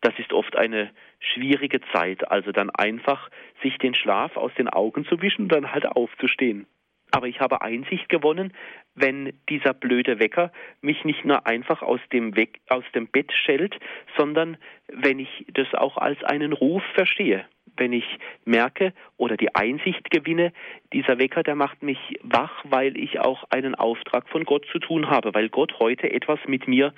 Das 0.00 0.18
ist 0.18 0.32
oft 0.32 0.56
eine 0.56 0.90
schwierige 1.20 1.80
Zeit, 1.92 2.28
also 2.30 2.50
dann 2.50 2.70
einfach 2.70 3.30
sich 3.62 3.78
den 3.78 3.94
Schlaf 3.94 4.36
aus 4.36 4.52
den 4.54 4.68
Augen 4.68 5.04
zu 5.06 5.22
wischen 5.22 5.42
und 5.42 5.52
dann 5.52 5.72
halt 5.72 5.86
aufzustehen. 5.86 6.66
Aber 7.10 7.28
ich 7.28 7.40
habe 7.40 7.62
Einsicht 7.62 8.08
gewonnen, 8.08 8.52
wenn 8.94 9.32
dieser 9.48 9.74
blöde 9.74 10.18
Wecker 10.18 10.50
mich 10.80 11.04
nicht 11.04 11.24
nur 11.24 11.46
einfach 11.46 11.82
aus 11.82 12.00
dem, 12.12 12.36
Weg, 12.36 12.60
aus 12.68 12.84
dem 12.94 13.06
Bett 13.06 13.32
schellt, 13.32 13.78
sondern 14.16 14.56
wenn 14.88 15.18
ich 15.18 15.46
das 15.52 15.72
auch 15.74 15.96
als 15.98 16.22
einen 16.24 16.52
Ruf 16.52 16.82
verstehe. 16.94 17.44
Wenn 17.76 17.92
ich 17.92 18.18
merke 18.44 18.94
oder 19.18 19.36
die 19.36 19.54
Einsicht 19.54 20.10
gewinne, 20.10 20.52
dieser 20.92 21.18
Wecker, 21.18 21.42
der 21.42 21.56
macht 21.56 21.82
mich 21.82 21.98
wach, 22.22 22.64
weil 22.64 22.96
ich 22.96 23.20
auch 23.20 23.44
einen 23.50 23.74
Auftrag 23.74 24.28
von 24.30 24.44
Gott 24.44 24.66
zu 24.72 24.78
tun 24.78 25.10
habe, 25.10 25.34
weil 25.34 25.50
Gott 25.50 25.78
heute 25.78 26.10
etwas 26.10 26.40
mit 26.46 26.66
mir 26.66 26.94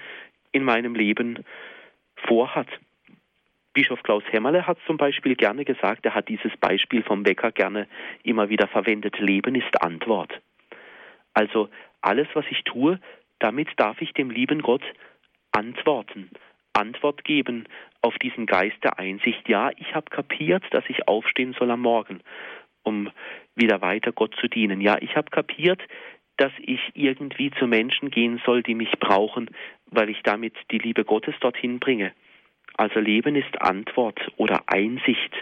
in 0.53 0.63
meinem 0.63 0.95
Leben 0.95 1.45
vorhat. 2.27 2.69
Bischof 3.75 4.03
Klaus 4.03 4.25
Hämmerle 4.31 4.67
hat 4.67 4.79
zum 4.87 4.97
Beispiel 4.97 5.37
gerne 5.37 5.65
gesagt, 5.65 6.05
er 6.05 6.15
hat 6.15 6.29
dieses 6.29 6.57
Beispiel 6.57 7.03
vom 7.03 7.27
Wecker 7.27 7.53
gerne 7.53 7.87
immer 8.23 8.49
wieder 8.49 8.67
verwendet. 8.67 9.19
Leben 9.19 9.55
ist 9.55 9.83
Antwort. 9.83 10.41
Also 11.35 11.69
alles, 12.01 12.29
was 12.35 12.45
ich 12.51 12.65
tue, 12.65 12.99
damit 13.39 13.69
darf 13.77 14.01
ich 14.01 14.13
dem 14.13 14.31
lieben 14.31 14.63
Gott 14.63 14.83
antworten, 15.53 16.31
Antwort 16.73 17.25
geben 17.25 17.65
auf 18.03 18.17
diesen 18.19 18.47
Geist 18.47 18.77
der 18.83 18.99
Einsicht. 18.99 19.49
Ja, 19.49 19.71
ich 19.77 19.95
habe 19.95 20.11
kapiert, 20.11 20.65
dass 20.71 20.85
ich 20.89 21.09
aufstehen 21.09 21.55
soll 21.59 21.71
am 21.71 21.81
Morgen, 21.81 22.21
um 22.83 23.11
wieder 23.55 23.81
weiter 23.81 24.13
Gott 24.13 24.35
zu 24.41 24.49
dienen. 24.49 24.81
Ja, 24.81 24.99
ich 25.01 25.17
habe 25.17 25.31
kapiert, 25.31 25.81
dass 26.37 26.53
ich 26.59 26.81
irgendwie 26.95 27.51
zu 27.51 27.67
Menschen 27.67 28.11
gehen 28.11 28.41
soll, 28.47 28.63
die 28.63 28.75
mich 28.75 28.93
brauchen, 29.01 29.51
weil 29.87 30.09
ich 30.09 30.23
damit 30.23 30.55
die 30.71 30.79
Liebe 30.79 31.05
Gottes 31.05 31.35
dorthin 31.41 31.81
bringe. 31.81 32.13
Also 32.79 33.01
Leben 33.01 33.35
ist 33.35 33.61
Antwort 33.61 34.21
oder 34.37 34.63
Einsicht. 34.67 35.35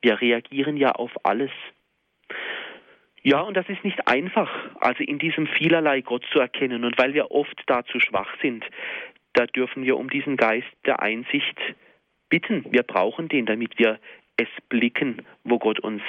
Wir 0.00 0.20
reagieren 0.20 0.76
ja 0.76 0.92
auf 0.92 1.10
alles. 1.24 1.50
Ja, 3.22 3.40
und 3.40 3.56
das 3.56 3.68
ist 3.68 3.82
nicht 3.84 4.06
einfach, 4.06 4.48
also 4.80 5.02
in 5.02 5.18
diesem 5.18 5.48
vielerlei 5.48 6.00
Gott 6.00 6.24
zu 6.32 6.38
erkennen. 6.38 6.84
Und 6.84 6.96
weil 6.96 7.12
wir 7.12 7.32
oft 7.32 7.60
dazu 7.66 7.98
schwach 7.98 8.32
sind, 8.40 8.64
da 9.32 9.46
dürfen 9.46 9.84
wir 9.84 9.96
um 9.96 10.08
diesen 10.08 10.36
Geist 10.36 10.68
der 10.86 11.02
Einsicht 11.02 11.58
bitten. 12.28 12.64
Wir 12.70 12.84
brauchen 12.84 13.28
den, 13.28 13.46
damit 13.46 13.78
wir 13.78 13.98
es 14.36 14.48
blicken, 14.68 15.26
wo 15.42 15.58
Gott 15.58 15.80
uns 15.80 16.02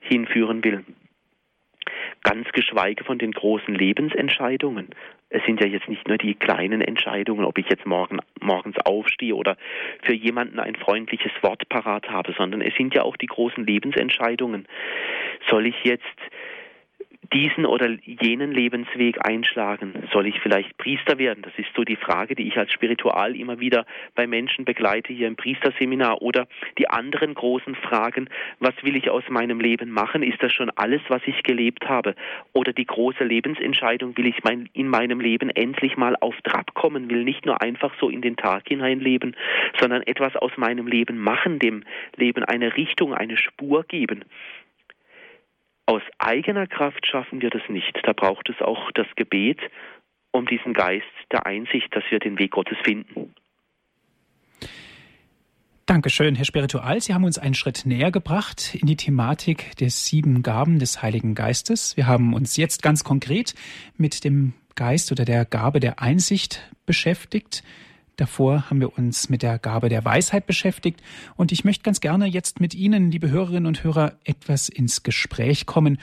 hinführen 0.00 0.64
will 0.64 0.84
ganz 2.22 2.50
geschweige 2.52 3.04
von 3.04 3.18
den 3.18 3.32
großen 3.32 3.74
Lebensentscheidungen. 3.74 4.88
Es 5.30 5.44
sind 5.44 5.60
ja 5.60 5.66
jetzt 5.66 5.88
nicht 5.88 6.06
nur 6.06 6.16
die 6.16 6.34
kleinen 6.34 6.80
Entscheidungen, 6.80 7.44
ob 7.44 7.58
ich 7.58 7.68
jetzt 7.68 7.86
morgen, 7.86 8.18
morgens 8.40 8.76
aufstehe 8.84 9.34
oder 9.34 9.56
für 10.02 10.14
jemanden 10.14 10.60
ein 10.60 10.76
freundliches 10.76 11.32
Wort 11.42 11.68
parat 11.68 12.08
habe, 12.08 12.32
sondern 12.36 12.60
es 12.60 12.74
sind 12.76 12.94
ja 12.94 13.02
auch 13.02 13.16
die 13.16 13.26
großen 13.26 13.66
Lebensentscheidungen. 13.66 14.66
Soll 15.48 15.66
ich 15.66 15.76
jetzt 15.82 16.04
diesen 17.34 17.66
oder 17.66 17.90
jenen 18.04 18.52
Lebensweg 18.52 19.26
einschlagen? 19.26 19.92
Soll 20.12 20.26
ich 20.28 20.40
vielleicht 20.40 20.78
Priester 20.78 21.18
werden? 21.18 21.42
Das 21.42 21.52
ist 21.56 21.68
so 21.76 21.82
die 21.82 21.96
Frage, 21.96 22.36
die 22.36 22.46
ich 22.46 22.56
als 22.56 22.72
Spiritual 22.72 23.34
immer 23.34 23.58
wieder 23.58 23.84
bei 24.14 24.26
Menschen 24.26 24.64
begleite 24.64 25.12
hier 25.12 25.26
im 25.26 25.36
Priesterseminar. 25.36 26.22
Oder 26.22 26.46
die 26.78 26.88
anderen 26.88 27.34
großen 27.34 27.74
Fragen, 27.74 28.28
was 28.60 28.74
will 28.82 28.96
ich 28.96 29.10
aus 29.10 29.24
meinem 29.28 29.60
Leben 29.60 29.90
machen? 29.90 30.22
Ist 30.22 30.42
das 30.42 30.52
schon 30.52 30.70
alles, 30.70 31.02
was 31.08 31.22
ich 31.26 31.42
gelebt 31.42 31.88
habe? 31.88 32.14
Oder 32.52 32.72
die 32.72 32.86
große 32.86 33.24
Lebensentscheidung, 33.24 34.16
will 34.16 34.26
ich 34.26 34.44
mein, 34.44 34.68
in 34.72 34.88
meinem 34.88 35.20
Leben 35.20 35.50
endlich 35.50 35.96
mal 35.96 36.16
auf 36.20 36.40
Trab 36.42 36.74
kommen, 36.74 37.10
will 37.10 37.24
nicht 37.24 37.44
nur 37.44 37.60
einfach 37.60 37.92
so 38.00 38.08
in 38.08 38.22
den 38.22 38.36
Tag 38.36 38.68
hineinleben, 38.68 39.36
sondern 39.80 40.02
etwas 40.02 40.36
aus 40.36 40.52
meinem 40.56 40.86
Leben 40.86 41.18
machen, 41.18 41.58
dem 41.58 41.82
Leben 42.16 42.44
eine 42.44 42.76
Richtung, 42.76 43.12
eine 43.12 43.36
Spur 43.36 43.84
geben. 43.84 44.24
Aus 45.86 46.02
eigener 46.18 46.66
Kraft 46.66 47.06
schaffen 47.06 47.42
wir 47.42 47.50
das 47.50 47.62
nicht. 47.68 47.98
Da 48.04 48.12
braucht 48.12 48.48
es 48.48 48.60
auch 48.60 48.90
das 48.92 49.06
Gebet 49.16 49.60
um 50.30 50.46
diesen 50.46 50.72
Geist 50.72 51.04
der 51.30 51.46
Einsicht, 51.46 51.94
dass 51.94 52.04
wir 52.10 52.18
den 52.18 52.38
Weg 52.38 52.52
Gottes 52.52 52.78
finden. 52.82 53.34
Dankeschön, 55.86 56.34
Herr 56.34 56.46
Spiritual. 56.46 57.00
Sie 57.02 57.12
haben 57.12 57.24
uns 57.24 57.38
einen 57.38 57.54
Schritt 57.54 57.84
näher 57.84 58.10
gebracht 58.10 58.74
in 58.74 58.86
die 58.86 58.96
Thematik 58.96 59.76
der 59.76 59.90
sieben 59.90 60.42
Gaben 60.42 60.78
des 60.78 61.02
Heiligen 61.02 61.34
Geistes. 61.34 61.96
Wir 61.98 62.06
haben 62.06 62.32
uns 62.32 62.56
jetzt 62.56 62.82
ganz 62.82 63.04
konkret 63.04 63.54
mit 63.98 64.24
dem 64.24 64.54
Geist 64.76 65.12
oder 65.12 65.26
der 65.26 65.44
Gabe 65.44 65.80
der 65.80 66.00
Einsicht 66.00 66.70
beschäftigt. 66.86 67.62
Davor 68.16 68.70
haben 68.70 68.80
wir 68.80 68.96
uns 68.96 69.28
mit 69.28 69.42
der 69.42 69.58
Gabe 69.58 69.88
der 69.88 70.04
Weisheit 70.04 70.46
beschäftigt 70.46 71.02
und 71.36 71.50
ich 71.52 71.64
möchte 71.64 71.82
ganz 71.82 72.00
gerne 72.00 72.26
jetzt 72.26 72.60
mit 72.60 72.74
Ihnen, 72.74 73.10
liebe 73.10 73.30
Hörerinnen 73.30 73.66
und 73.66 73.82
Hörer, 73.82 74.12
etwas 74.24 74.68
ins 74.68 75.02
Gespräch 75.02 75.66
kommen. 75.66 75.98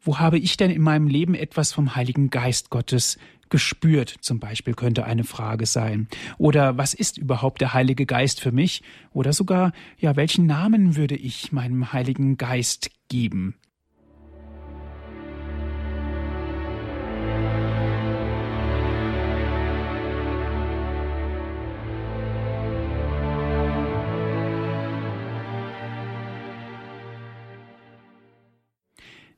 Wo 0.00 0.18
habe 0.18 0.38
ich 0.38 0.56
denn 0.56 0.70
in 0.70 0.82
meinem 0.82 1.08
Leben 1.08 1.34
etwas 1.34 1.72
vom 1.72 1.96
Heiligen 1.96 2.30
Geist 2.30 2.70
Gottes 2.70 3.18
gespürt, 3.50 4.14
zum 4.20 4.38
Beispiel 4.40 4.74
könnte 4.74 5.04
eine 5.04 5.24
Frage 5.24 5.66
sein. 5.66 6.08
Oder 6.36 6.76
was 6.76 6.94
ist 6.94 7.18
überhaupt 7.18 7.60
der 7.60 7.74
Heilige 7.74 8.06
Geist 8.06 8.40
für 8.40 8.52
mich? 8.52 8.82
Oder 9.12 9.32
sogar, 9.32 9.72
ja, 9.98 10.16
welchen 10.16 10.46
Namen 10.46 10.96
würde 10.96 11.16
ich 11.16 11.50
meinem 11.50 11.92
Heiligen 11.92 12.36
Geist 12.36 12.90
geben? 13.08 13.54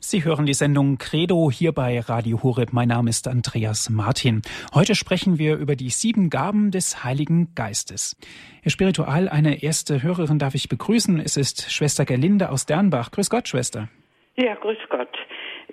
Sie 0.02 0.24
hören 0.24 0.46
die 0.46 0.54
Sendung 0.54 0.96
Credo 0.96 1.50
hier 1.50 1.72
bei 1.72 2.00
Radio 2.00 2.42
Horeb. 2.42 2.72
Mein 2.72 2.88
Name 2.88 3.10
ist 3.10 3.28
Andreas 3.28 3.90
Martin. 3.90 4.40
Heute 4.72 4.94
sprechen 4.94 5.38
wir 5.38 5.58
über 5.58 5.76
die 5.76 5.90
sieben 5.90 6.30
Gaben 6.30 6.70
des 6.70 7.04
Heiligen 7.04 7.54
Geistes. 7.54 8.16
Herr 8.62 8.70
Spiritual, 8.70 9.28
eine 9.28 9.62
erste 9.62 10.02
Hörerin 10.02 10.38
darf 10.38 10.54
ich 10.54 10.70
begrüßen. 10.70 11.20
Es 11.20 11.36
ist 11.36 11.70
Schwester 11.70 12.06
Gerlinde 12.06 12.48
aus 12.48 12.64
Dernbach. 12.64 13.10
Grüß 13.10 13.28
Gott, 13.28 13.46
Schwester. 13.48 13.88
Ja, 14.36 14.54
grüß 14.54 14.78
Gott. 14.88 15.14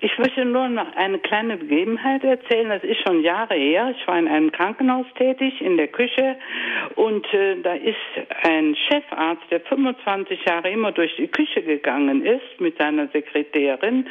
Ich 0.00 0.16
möchte 0.18 0.44
nur 0.44 0.68
noch 0.68 0.94
eine 0.96 1.18
kleine 1.18 1.56
Begebenheit 1.56 2.22
erzählen. 2.22 2.68
Das 2.68 2.84
ist 2.84 3.00
schon 3.06 3.22
Jahre 3.22 3.54
her. 3.54 3.94
Ich 3.98 4.06
war 4.06 4.18
in 4.18 4.28
einem 4.28 4.52
Krankenhaus 4.52 5.06
tätig, 5.16 5.60
in 5.60 5.76
der 5.76 5.88
Küche. 5.88 6.36
Und 6.94 7.26
äh, 7.34 7.60
da 7.62 7.74
ist 7.74 7.96
ein 8.44 8.76
Chefarzt, 8.76 9.42
der 9.50 9.60
25 9.60 10.44
Jahre 10.44 10.70
immer 10.70 10.92
durch 10.92 11.14
die 11.16 11.28
Küche 11.28 11.62
gegangen 11.62 12.24
ist 12.24 12.60
mit 12.60 12.78
seiner 12.78 13.08
Sekretärin 13.08 14.06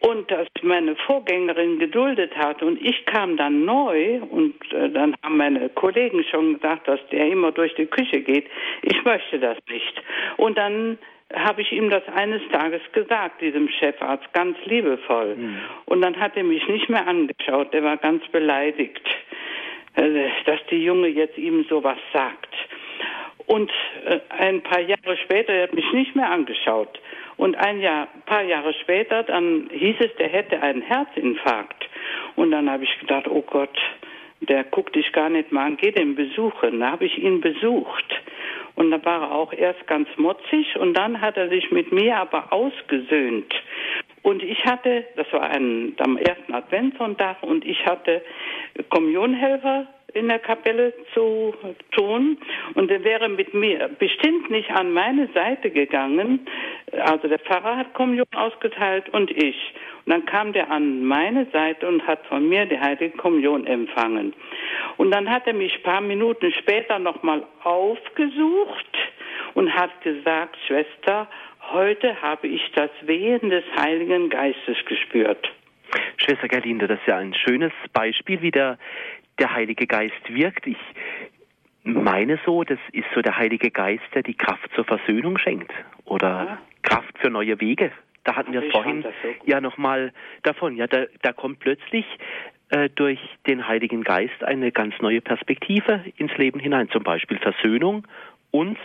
und 0.00 0.30
das 0.30 0.48
meine 0.62 0.96
Vorgängerin 0.96 1.78
geduldet 1.78 2.34
hat 2.36 2.62
und 2.62 2.80
ich 2.80 3.04
kam 3.06 3.36
dann 3.36 3.64
neu 3.64 4.20
und 4.22 4.54
äh, 4.72 4.88
dann 4.90 5.14
haben 5.22 5.36
meine 5.36 5.68
Kollegen 5.68 6.24
schon 6.24 6.54
gesagt, 6.54 6.88
dass 6.88 7.00
der 7.12 7.28
immer 7.30 7.52
durch 7.52 7.74
die 7.74 7.86
Küche 7.86 8.20
geht. 8.20 8.46
Ich 8.82 9.04
möchte 9.04 9.38
das 9.38 9.58
nicht. 9.68 10.02
Und 10.38 10.56
dann 10.56 10.98
habe 11.34 11.62
ich 11.62 11.72
ihm 11.72 11.90
das 11.90 12.02
eines 12.08 12.42
Tages 12.50 12.82
gesagt, 12.92 13.40
diesem 13.40 13.68
Chefarzt, 13.68 14.32
ganz 14.32 14.56
liebevoll. 14.64 15.36
Mhm. 15.36 15.58
Und 15.86 16.02
dann 16.02 16.18
hat 16.18 16.36
er 16.36 16.44
mich 16.44 16.66
nicht 16.68 16.88
mehr 16.88 17.06
angeschaut, 17.06 17.72
er 17.72 17.84
war 17.84 17.96
ganz 17.96 18.26
beleidigt, 18.28 19.02
äh, 19.94 20.28
dass 20.46 20.60
die 20.70 20.84
Junge 20.84 21.08
jetzt 21.08 21.38
ihm 21.38 21.64
sowas 21.68 21.98
sagt. 22.12 22.54
Und 23.46 23.70
äh, 24.06 24.20
ein 24.30 24.62
paar 24.62 24.80
Jahre 24.80 25.16
später, 25.24 25.52
er 25.52 25.64
hat 25.64 25.74
mich 25.74 25.92
nicht 25.92 26.14
mehr 26.14 26.30
angeschaut. 26.30 27.00
Und 27.36 27.56
ein 27.56 27.80
Jahr, 27.80 28.08
paar 28.26 28.42
Jahre 28.42 28.74
später, 28.74 29.22
dann 29.22 29.68
hieß 29.72 29.96
es, 30.00 30.14
der 30.16 30.28
hätte 30.28 30.62
einen 30.62 30.82
Herzinfarkt. 30.82 31.88
Und 32.36 32.50
dann 32.50 32.70
habe 32.70 32.84
ich 32.84 32.98
gedacht, 33.00 33.26
oh 33.28 33.42
Gott, 33.42 33.76
der 34.40 34.64
guckt 34.64 34.94
dich 34.94 35.12
gar 35.12 35.30
nicht 35.30 35.52
mal 35.52 35.66
an, 35.66 35.76
geh 35.76 35.90
den 35.90 36.14
besuchen. 36.14 36.80
Da 36.80 36.92
habe 36.92 37.06
ich 37.06 37.18
ihn 37.18 37.40
besucht. 37.40 38.04
Und 38.80 38.92
da 38.92 39.04
war 39.04 39.20
er 39.20 39.32
auch 39.32 39.52
erst 39.52 39.86
ganz 39.88 40.08
motzig 40.16 40.74
und 40.78 40.94
dann 40.94 41.20
hat 41.20 41.36
er 41.36 41.50
sich 41.50 41.70
mit 41.70 41.92
mir 41.92 42.16
aber 42.16 42.50
ausgesöhnt. 42.50 43.52
Und 44.22 44.42
ich 44.42 44.64
hatte, 44.64 45.06
das 45.16 45.26
war 45.32 45.42
ein, 45.42 45.94
am 45.98 46.16
ersten 46.18 46.52
Adventssonntag, 46.52 47.42
und 47.42 47.64
ich 47.64 47.84
hatte 47.86 48.22
Kommunionhelfer 48.90 49.86
in 50.14 50.28
der 50.28 50.38
Kapelle 50.38 50.92
zu 51.14 51.54
tun 51.92 52.38
und 52.74 52.90
er 52.90 53.04
wäre 53.04 53.28
mit 53.28 53.54
mir 53.54 53.88
bestimmt 53.98 54.50
nicht 54.50 54.70
an 54.70 54.92
meine 54.92 55.28
Seite 55.28 55.70
gegangen. 55.70 56.46
Also 57.00 57.28
der 57.28 57.38
Pfarrer 57.38 57.76
hat 57.76 57.94
Kommunion 57.94 58.26
ausgeteilt 58.34 59.08
und 59.10 59.30
ich. 59.30 59.56
Und 60.04 60.12
dann 60.12 60.24
kam 60.26 60.52
der 60.52 60.70
an 60.70 61.04
meine 61.04 61.46
Seite 61.52 61.86
und 61.86 62.06
hat 62.06 62.26
von 62.26 62.48
mir 62.48 62.66
die 62.66 62.78
Heilige 62.78 63.16
Kommunion 63.16 63.66
empfangen. 63.66 64.34
Und 64.96 65.10
dann 65.12 65.30
hat 65.30 65.46
er 65.46 65.54
mich 65.54 65.76
ein 65.76 65.82
paar 65.82 66.00
Minuten 66.00 66.52
später 66.52 66.98
nochmal 66.98 67.44
aufgesucht 67.62 68.98
und 69.54 69.72
hat 69.74 70.00
gesagt, 70.02 70.56
Schwester, 70.66 71.28
heute 71.72 72.20
habe 72.22 72.46
ich 72.48 72.62
das 72.74 72.90
Wehen 73.02 73.50
des 73.50 73.64
Heiligen 73.76 74.28
Geistes 74.28 74.76
gespürt. 74.86 75.50
Schwester 76.16 76.48
Gerlinde, 76.48 76.86
das 76.86 77.00
ist 77.00 77.06
ja 77.06 77.18
ein 77.18 77.34
schönes 77.34 77.72
Beispiel, 77.92 78.42
wie 78.42 78.50
der, 78.50 78.78
der 79.38 79.52
Heilige 79.52 79.86
Geist 79.86 80.28
wirkt. 80.28 80.66
Ich 80.66 80.76
meine 81.82 82.38
so, 82.44 82.62
das 82.62 82.78
ist 82.92 83.06
so 83.14 83.22
der 83.22 83.36
Heilige 83.36 83.70
Geist, 83.70 84.04
der 84.14 84.22
die 84.22 84.34
Kraft 84.34 84.70
zur 84.74 84.84
Versöhnung 84.84 85.38
schenkt 85.38 85.72
oder 86.04 86.28
ja. 86.28 86.58
Kraft 86.82 87.18
für 87.18 87.30
neue 87.30 87.60
Wege. 87.60 87.92
Da 88.24 88.36
hatten 88.36 88.52
wir 88.52 88.62
es 88.62 88.70
vorhin 88.70 89.02
so 89.02 89.08
ja 89.46 89.60
nochmal 89.60 90.12
davon. 90.42 90.76
Ja, 90.76 90.86
da, 90.86 91.06
da 91.22 91.32
kommt 91.32 91.60
plötzlich 91.60 92.04
äh, 92.68 92.90
durch 92.90 93.18
den 93.46 93.66
Heiligen 93.66 94.04
Geist 94.04 94.44
eine 94.44 94.72
ganz 94.72 94.94
neue 95.00 95.20
Perspektive 95.20 96.04
ins 96.16 96.36
Leben 96.36 96.60
hinein, 96.60 96.90
zum 96.90 97.02
Beispiel 97.02 97.38
Versöhnung 97.38 98.06
und 98.50 98.78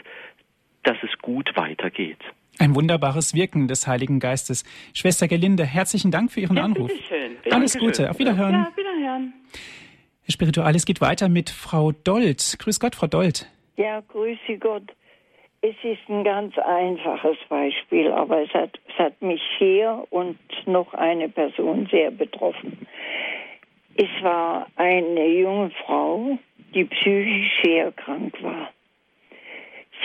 dass 0.83 0.97
es 1.03 1.17
gut 1.19 1.51
weitergeht. 1.55 2.19
Ein 2.57 2.73
wunderbares 2.73 3.33
Wirken 3.33 3.67
des 3.67 3.85
Heiligen 3.85 4.19
Geistes. 4.19 4.63
Schwester 4.93 5.27
Gelinde, 5.27 5.65
herzlichen 5.65 6.11
Dank 6.11 6.31
für 6.31 6.39
Ihren 6.39 6.57
ja, 6.57 6.63
Anruf. 6.63 6.87
Bitteschön. 6.87 7.37
Alles 7.51 7.77
Gute. 7.77 8.09
Auf 8.09 8.19
Wiederhören. 8.19 8.53
Ja, 8.53 8.71
Wiederhören. 8.75 9.33
Herr 10.23 10.31
Spiritual, 10.31 10.75
es 10.75 10.85
geht 10.85 11.01
weiter 11.01 11.27
mit 11.27 11.49
Frau 11.49 11.91
Dold. 11.91 12.55
Grüß 12.59 12.79
Gott, 12.79 12.95
Frau 12.95 13.07
Dold. 13.07 13.47
Ja, 13.75 14.01
grüße 14.01 14.57
Gott. 14.59 14.83
Es 15.61 15.75
ist 15.83 16.07
ein 16.09 16.23
ganz 16.23 16.57
einfaches 16.57 17.37
Beispiel, 17.49 18.11
aber 18.11 18.43
es 18.43 18.53
hat, 18.53 18.79
es 18.87 18.99
hat 18.99 19.21
mich 19.21 19.41
hier 19.57 20.05
und 20.11 20.37
noch 20.65 20.93
eine 20.93 21.27
Person 21.27 21.87
sehr 21.91 22.11
betroffen. 22.11 22.87
Es 23.95 24.09
war 24.21 24.67
eine 24.75 25.27
junge 25.27 25.71
Frau, 25.85 26.37
die 26.73 26.85
psychisch 26.85 27.51
sehr 27.63 27.91
krank 27.91 28.41
war. 28.41 28.69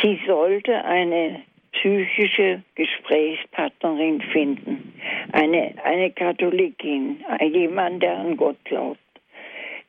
Sie 0.01 0.18
sollte 0.26 0.84
eine 0.84 1.42
psychische 1.72 2.62
Gesprächspartnerin 2.74 4.20
finden. 4.32 4.94
Eine, 5.32 5.74
eine 5.84 6.10
Katholikin, 6.10 7.24
jemand, 7.40 8.02
der 8.02 8.18
an 8.18 8.36
Gott 8.36 8.56
glaubt. 8.64 8.98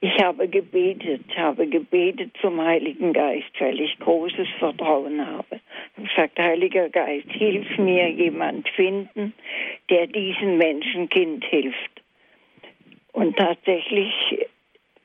Ich 0.04 0.18
habe 0.24 0.48
gebetet, 0.48 1.22
habe 1.38 1.68
gebetet 1.68 2.36
zum 2.42 2.60
Heiligen 2.60 3.14
Geist, 3.14 3.52
weil 3.60 3.80
ich 3.80 4.00
großes 4.00 4.48
Vertrauen 4.58 5.24
habe. 5.24 5.60
Ich 5.98 6.10
gesagt, 6.10 6.40
Heiliger 6.40 6.90
Geist, 6.90 7.30
hilf 7.30 7.78
mir 7.78 8.10
jemand 8.10 8.68
finden, 8.70 9.34
der 9.92 10.08
diesem 10.08 10.58
Menschenkind 10.58 11.46
hilft. 11.46 12.02
Und 13.12 13.38
tatsächlich 13.38 14.12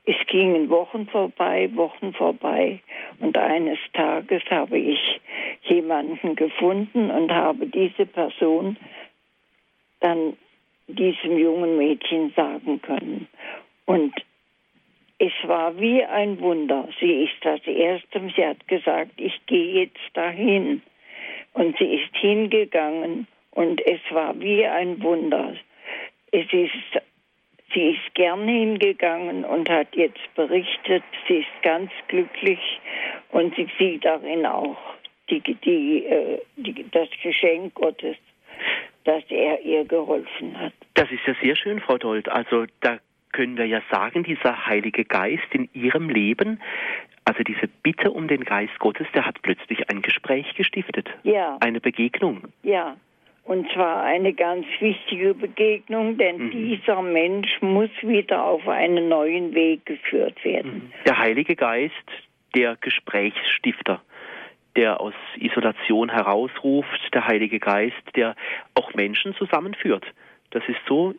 es 0.07 0.15
gingen 0.27 0.69
Wochen 0.69 1.05
vorbei, 1.07 1.69
Wochen 1.73 2.13
vorbei 2.13 2.79
und 3.19 3.37
eines 3.37 3.77
Tages 3.91 4.41
habe 4.49 4.77
ich 4.77 5.19
jemanden 5.63 6.35
gefunden 6.35 7.11
und 7.11 7.29
habe 7.29 7.67
diese 7.67 8.05
Person 8.05 8.77
dann 9.99 10.37
diesem 10.87 11.37
jungen 11.37 11.77
Mädchen 11.77 12.31
sagen 12.37 12.81
können. 12.81 13.27
Und 13.85 14.13
es 15.19 15.33
war 15.43 15.77
wie 15.77 16.01
ein 16.05 16.39
Wunder. 16.39 16.87
Sie 17.01 17.23
ist 17.23 17.35
das 17.41 17.59
erste, 17.67 18.21
sie 18.33 18.45
hat 18.45 18.65
gesagt, 18.69 19.11
ich 19.17 19.45
gehe 19.45 19.83
jetzt 19.83 19.99
dahin. 20.13 20.81
Und 21.51 21.77
sie 21.79 21.95
ist 21.95 22.15
hingegangen 22.15 23.27
und 23.51 23.85
es 23.85 23.99
war 24.11 24.39
wie 24.39 24.65
ein 24.65 25.01
Wunder. 25.03 25.53
Es 26.31 26.45
ist 26.53 27.01
Sie 27.73 27.91
ist 27.91 28.15
gern 28.15 28.47
hingegangen 28.47 29.43
und 29.43 29.69
hat 29.69 29.95
jetzt 29.95 30.33
berichtet, 30.35 31.03
sie 31.27 31.39
ist 31.39 31.63
ganz 31.63 31.91
glücklich 32.07 32.79
und 33.31 33.55
sie 33.55 33.67
sieht 33.77 34.05
darin 34.05 34.45
auch 34.45 34.77
die, 35.29 35.41
die, 35.41 36.05
äh, 36.05 36.39
die, 36.55 36.85
das 36.91 37.09
Geschenk 37.21 37.73
Gottes, 37.75 38.15
dass 39.03 39.23
er 39.29 39.61
ihr 39.61 39.85
geholfen 39.85 40.57
hat. 40.59 40.73
Das 40.93 41.11
ist 41.11 41.25
ja 41.25 41.35
sehr 41.41 41.55
schön, 41.55 41.79
Frau 41.79 41.97
Dold. 41.97 42.29
Also 42.29 42.65
da 42.81 42.99
können 43.31 43.57
wir 43.57 43.65
ja 43.65 43.81
sagen, 43.91 44.23
dieser 44.23 44.65
Heilige 44.65 45.05
Geist 45.05 45.47
in 45.51 45.69
Ihrem 45.73 46.09
Leben, 46.09 46.61
also 47.25 47.43
diese 47.43 47.67
Bitte 47.83 48.11
um 48.11 48.27
den 48.27 48.45
Geist 48.45 48.79
Gottes, 48.79 49.07
der 49.13 49.25
hat 49.25 49.41
plötzlich 49.41 49.89
ein 49.89 50.01
Gespräch 50.01 50.55
gestiftet. 50.55 51.09
Ja. 51.23 51.57
Eine 51.59 51.81
Begegnung. 51.81 52.43
Ja. 52.63 52.95
Und 53.47 53.71
zwar 53.71 54.03
eine 54.03 54.33
ganz 54.33 54.65
wichtige 54.81 55.33
Begegnung, 55.33 56.17
denn 56.17 56.47
mhm. 56.47 56.51
dieser 56.51 57.01
Mensch 57.01 57.47
muss 57.61 57.89
wieder 58.01 58.43
auf 58.43 58.67
einen 58.67 59.07
neuen 59.07 59.55
Weg 59.55 59.85
geführt 59.85 60.43
werden. 60.43 60.73
Mhm. 60.73 60.91
Der 61.05 61.17
Heilige 61.17 61.55
Geist, 61.55 61.93
der 62.57 62.75
Gesprächsstifter, 62.75 64.01
der 64.75 64.99
aus 64.99 65.13
Isolation 65.37 66.09
herausruft, 66.09 67.13
der 67.13 67.25
Heilige 67.25 67.59
Geist, 67.59 67.95
der 68.17 68.35
auch 68.75 68.93
Menschen 68.95 69.33
zusammenführt. 69.35 70.05
Das 70.51 70.63
ist 70.67 70.79
so, 70.85 71.15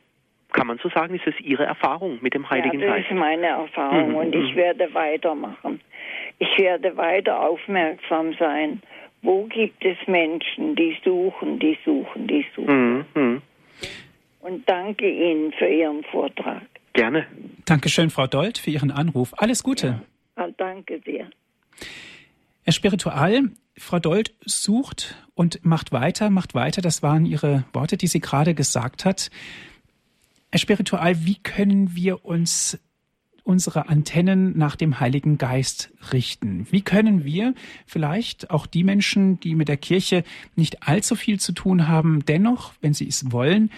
kann 0.53 0.67
man 0.67 0.77
so 0.83 0.91
sagen, 0.91 1.15
ist 1.15 1.27
es 1.27 1.41
Ihre 1.41 1.65
Erfahrung 1.65 2.19
mit 2.21 2.35
dem 2.35 2.51
Heiligen 2.51 2.79
ja, 2.81 2.89
Geist? 2.89 3.07
Das 3.07 3.13
ist 3.13 3.19
meine 3.19 3.47
Erfahrung 3.47 4.11
mhm. 4.11 4.17
und 4.17 4.35
ich 4.35 4.53
mhm. 4.53 4.57
werde 4.57 4.93
weitermachen. 4.93 5.81
Ich 6.39 6.59
werde 6.59 6.95
weiter 6.99 7.41
aufmerksam 7.41 8.35
sein 8.35 8.83
wo 9.23 9.45
gibt 9.45 9.85
es 9.85 9.97
Menschen, 10.07 10.77
die 10.77 10.97
suchen, 11.05 11.59
die 11.59 11.77
suchen, 11.85 12.27
die 12.27 12.47
suchen. 12.55 13.05
Mhm. 13.15 13.43
Und 14.41 14.69
danke 14.69 15.09
Ihnen 15.09 15.53
für 15.53 15.67
Ihren 15.67 16.05
Vortrag. 16.05 16.63
Gerne. 16.93 17.27
Dankeschön, 17.65 18.11
Frau 18.11 18.27
Dold, 18.27 18.59
für 18.59 18.71
Ihren 18.71 18.91
Anruf. 18.91 19.35
Alles 19.37 19.63
Gute. 19.63 19.87
Ja. 19.87 20.03
Ah, 20.45 20.49
danke 20.57 21.01
sehr. 21.05 21.29
Herr 22.63 22.73
Spiritual, 22.73 23.51
Frau 23.77 23.99
Dold 23.99 24.35
sucht 24.45 25.17
und 25.35 25.65
macht 25.65 25.93
weiter, 25.93 26.31
macht 26.31 26.55
weiter. 26.55 26.83
Das 26.83 27.03
waren 27.03 27.25
Ihre 27.25 27.65
Worte, 27.73 27.97
die 27.97 28.07
sie 28.07 28.21
gerade 28.21 28.55
gesagt 28.55 29.05
hat. 29.05 29.31
Herr 30.51 30.59
Spiritual, 30.59 31.25
wie 31.25 31.37
können 31.37 31.95
wir 31.95 32.25
uns 32.25 32.79
unsere 33.49 33.89
Antennen 33.89 34.57
nach 34.59 34.77
dem 34.77 35.01
Heiligen 35.01 35.39
Geist 35.39 35.91
richten? 36.13 36.67
Wie 36.71 36.83
können 36.83 37.25
wir 37.25 37.55
vielleicht 37.87 38.51
auch 38.51 38.67
die 38.67 38.85
Menschen, 38.85 39.41
die 39.41 39.55
mit 39.55 39.69
der 39.69 39.79
Kirche 39.79 40.23
nicht 40.55 40.87
allzu 40.87 41.17
viel 41.17 41.41
zu 41.41 41.53
tun 41.53 41.89
haben, 41.89 42.25
dennoch, 42.27 42.75
wenn 42.83 42.93
sie 42.93 43.09
es 43.09 43.33
wollen, 43.33 43.71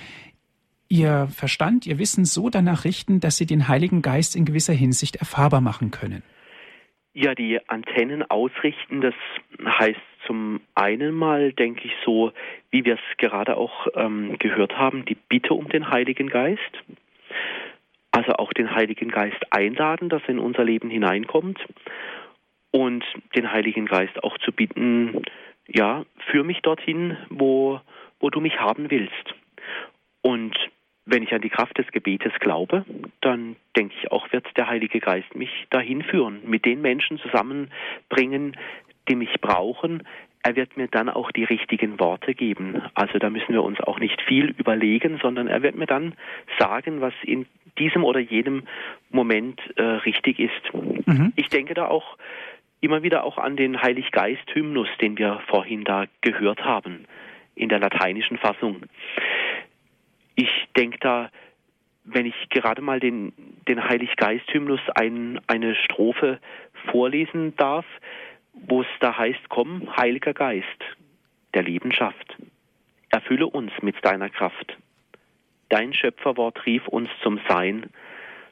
ihr 0.88 1.28
Verstand, 1.28 1.86
ihr 1.86 2.00
Wissen 2.00 2.24
so 2.24 2.50
danach 2.50 2.84
richten, 2.84 3.20
dass 3.20 3.36
sie 3.36 3.46
den 3.46 3.68
Heiligen 3.68 4.02
Geist 4.02 4.34
in 4.34 4.44
gewisser 4.44 4.72
Hinsicht 4.72 5.16
erfahrbar 5.16 5.60
machen 5.60 5.92
können? 5.92 6.24
Ja, 7.14 7.34
die 7.36 7.60
Antennen 7.68 8.28
ausrichten, 8.28 9.00
das 9.00 9.14
heißt 9.64 10.00
zum 10.26 10.60
einen 10.74 11.14
mal, 11.14 11.52
denke 11.52 11.86
ich, 11.86 11.92
so, 12.04 12.32
wie 12.70 12.84
wir 12.84 12.94
es 12.94 13.16
gerade 13.18 13.56
auch 13.56 13.86
ähm, 13.94 14.36
gehört 14.38 14.76
haben, 14.76 15.04
die 15.04 15.16
Bitte 15.28 15.54
um 15.54 15.68
den 15.68 15.90
Heiligen 15.90 16.28
Geist. 16.28 16.84
Also 18.20 18.34
auch 18.34 18.52
den 18.52 18.74
Heiligen 18.74 19.08
Geist 19.08 19.42
einladen, 19.48 20.10
dass 20.10 20.20
er 20.24 20.32
in 20.32 20.38
unser 20.38 20.62
Leben 20.62 20.90
hineinkommt 20.90 21.58
und 22.70 23.02
den 23.34 23.50
Heiligen 23.50 23.86
Geist 23.86 24.22
auch 24.22 24.36
zu 24.36 24.52
bitten, 24.52 25.22
ja, 25.66 26.04
führ 26.30 26.44
mich 26.44 26.60
dorthin, 26.60 27.16
wo, 27.30 27.80
wo 28.18 28.28
du 28.28 28.40
mich 28.40 28.60
haben 28.60 28.90
willst. 28.90 29.34
Und 30.20 30.54
wenn 31.06 31.22
ich 31.22 31.32
an 31.32 31.40
die 31.40 31.48
Kraft 31.48 31.78
des 31.78 31.86
Gebetes 31.92 32.34
glaube, 32.40 32.84
dann 33.22 33.56
denke 33.74 33.94
ich 33.98 34.12
auch, 34.12 34.30
wird 34.32 34.46
der 34.54 34.68
Heilige 34.68 35.00
Geist 35.00 35.34
mich 35.34 35.66
dahin 35.70 36.02
führen, 36.02 36.42
mit 36.44 36.66
den 36.66 36.82
Menschen 36.82 37.18
zusammenbringen, 37.20 38.54
die 39.08 39.16
mich 39.16 39.40
brauchen. 39.40 40.02
Er 40.42 40.56
wird 40.56 40.76
mir 40.76 40.88
dann 40.88 41.08
auch 41.08 41.32
die 41.32 41.44
richtigen 41.44 41.98
Worte 41.98 42.34
geben. 42.34 42.82
Also 42.92 43.18
da 43.18 43.30
müssen 43.30 43.54
wir 43.54 43.62
uns 43.62 43.80
auch 43.80 43.98
nicht 43.98 44.20
viel 44.22 44.50
überlegen, 44.58 45.18
sondern 45.22 45.48
er 45.48 45.62
wird 45.62 45.76
mir 45.76 45.86
dann 45.86 46.14
sagen, 46.58 47.00
was 47.00 47.14
in 47.22 47.46
diesem 47.78 48.04
oder 48.04 48.20
jenem 48.20 48.64
Moment 49.10 49.60
äh, 49.76 49.82
richtig 49.82 50.38
ist. 50.38 51.06
Mhm. 51.06 51.32
Ich 51.36 51.48
denke 51.48 51.74
da 51.74 51.86
auch 51.88 52.16
immer 52.80 53.02
wieder 53.02 53.24
auch 53.24 53.38
an 53.38 53.56
den 53.56 53.80
Heiliggeist-Hymnus, 53.80 54.88
den 55.00 55.18
wir 55.18 55.40
vorhin 55.48 55.84
da 55.84 56.06
gehört 56.22 56.64
haben, 56.64 57.04
in 57.54 57.68
der 57.68 57.78
lateinischen 57.78 58.38
Fassung. 58.38 58.82
Ich 60.34 60.68
denke 60.76 60.98
da, 60.98 61.30
wenn 62.04 62.26
ich 62.26 62.48
gerade 62.48 62.80
mal 62.80 63.00
den, 63.00 63.32
den 63.68 63.86
Heiliggeist-Hymnus 63.86 64.80
ein, 64.94 65.40
eine 65.46 65.74
Strophe 65.74 66.40
vorlesen 66.90 67.54
darf, 67.56 67.84
wo 68.54 68.82
es 68.82 68.88
da 69.00 69.16
heißt, 69.16 69.48
komm, 69.48 69.94
Heiliger 69.96 70.32
Geist, 70.32 70.66
der 71.54 71.62
Leben 71.62 71.92
schafft, 71.92 72.36
erfülle 73.10 73.46
uns 73.46 73.72
mit 73.82 73.96
deiner 74.04 74.30
Kraft. 74.30 74.76
Dein 75.70 75.94
Schöpferwort 75.94 76.66
rief 76.66 76.86
uns 76.88 77.08
zum 77.22 77.40
Sein. 77.48 77.86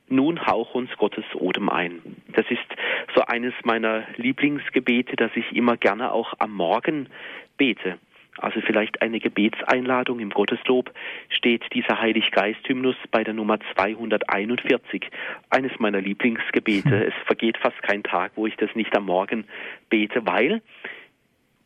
Nun 0.09 0.47
hauch 0.47 0.75
uns 0.75 0.91
Gottes 0.97 1.25
Odem 1.35 1.69
ein. 1.69 2.01
Das 2.33 2.47
ist 2.49 2.65
so 3.15 3.23
eines 3.23 3.53
meiner 3.65 4.05
Lieblingsgebete, 4.17 5.17
das 5.17 5.31
ich 5.35 5.55
immer 5.55 5.77
gerne 5.77 6.13
auch 6.13 6.33
am 6.39 6.53
Morgen 6.53 7.09
bete. 7.59 7.99
Also 8.39 8.61
vielleicht 8.61 9.03
eine 9.03 9.19
Gebetseinladung 9.19 10.21
im 10.21 10.31
Gotteslob 10.31 10.93
steht 11.29 11.65
dieser 11.75 12.01
Heiliggeist-Hymnus 12.01 12.97
bei 13.11 13.25
der 13.25 13.35
Nummer 13.35 13.59
241. 13.75 15.11
Eines 15.51 15.73
meiner 15.79 16.01
Lieblingsgebete. 16.01 17.05
Es 17.09 17.15
vergeht 17.27 17.59
fast 17.59 17.83
kein 17.83 18.05
Tag, 18.05 18.33
wo 18.37 18.47
ich 18.47 18.57
das 18.57 18.75
nicht 18.77 18.97
am 18.97 19.07
Morgen 19.07 19.45
bete, 19.91 20.25
weil 20.25 20.63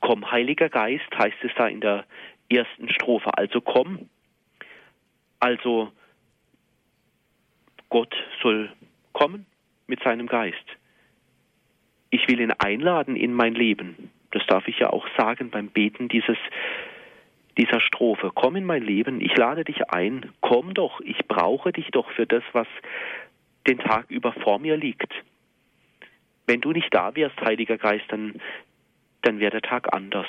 komm, 0.00 0.30
Heiliger 0.30 0.68
Geist, 0.70 1.06
heißt 1.16 1.36
es 1.42 1.52
da 1.56 1.68
in 1.68 1.80
der 1.80 2.04
ersten 2.50 2.88
Strophe. 2.88 3.36
Also 3.36 3.60
komm, 3.60 4.08
also 5.42 5.90
Gott 7.88 8.14
soll 8.40 8.72
kommen 9.12 9.44
mit 9.88 10.00
seinem 10.02 10.28
Geist. 10.28 10.64
Ich 12.10 12.28
will 12.28 12.40
ihn 12.40 12.52
einladen 12.52 13.16
in 13.16 13.34
mein 13.34 13.54
Leben. 13.54 14.10
Das 14.30 14.46
darf 14.46 14.68
ich 14.68 14.78
ja 14.78 14.90
auch 14.90 15.06
sagen 15.18 15.50
beim 15.50 15.68
Beten 15.68 16.08
dieses, 16.08 16.38
dieser 17.58 17.80
Strophe. 17.80 18.30
Komm 18.32 18.54
in 18.54 18.64
mein 18.64 18.82
Leben, 18.84 19.20
ich 19.20 19.36
lade 19.36 19.64
dich 19.64 19.90
ein. 19.90 20.30
Komm 20.40 20.74
doch, 20.74 21.00
ich 21.00 21.18
brauche 21.26 21.72
dich 21.72 21.88
doch 21.90 22.08
für 22.12 22.26
das, 22.26 22.44
was 22.52 22.68
den 23.66 23.78
Tag 23.78 24.10
über 24.10 24.32
vor 24.32 24.60
mir 24.60 24.76
liegt. 24.76 25.12
Wenn 26.46 26.60
du 26.60 26.70
nicht 26.70 26.94
da 26.94 27.16
wärst, 27.16 27.40
Heiliger 27.40 27.78
Geist, 27.78 28.04
dann, 28.08 28.40
dann 29.22 29.40
wäre 29.40 29.50
der 29.50 29.62
Tag 29.62 29.92
anders. 29.92 30.28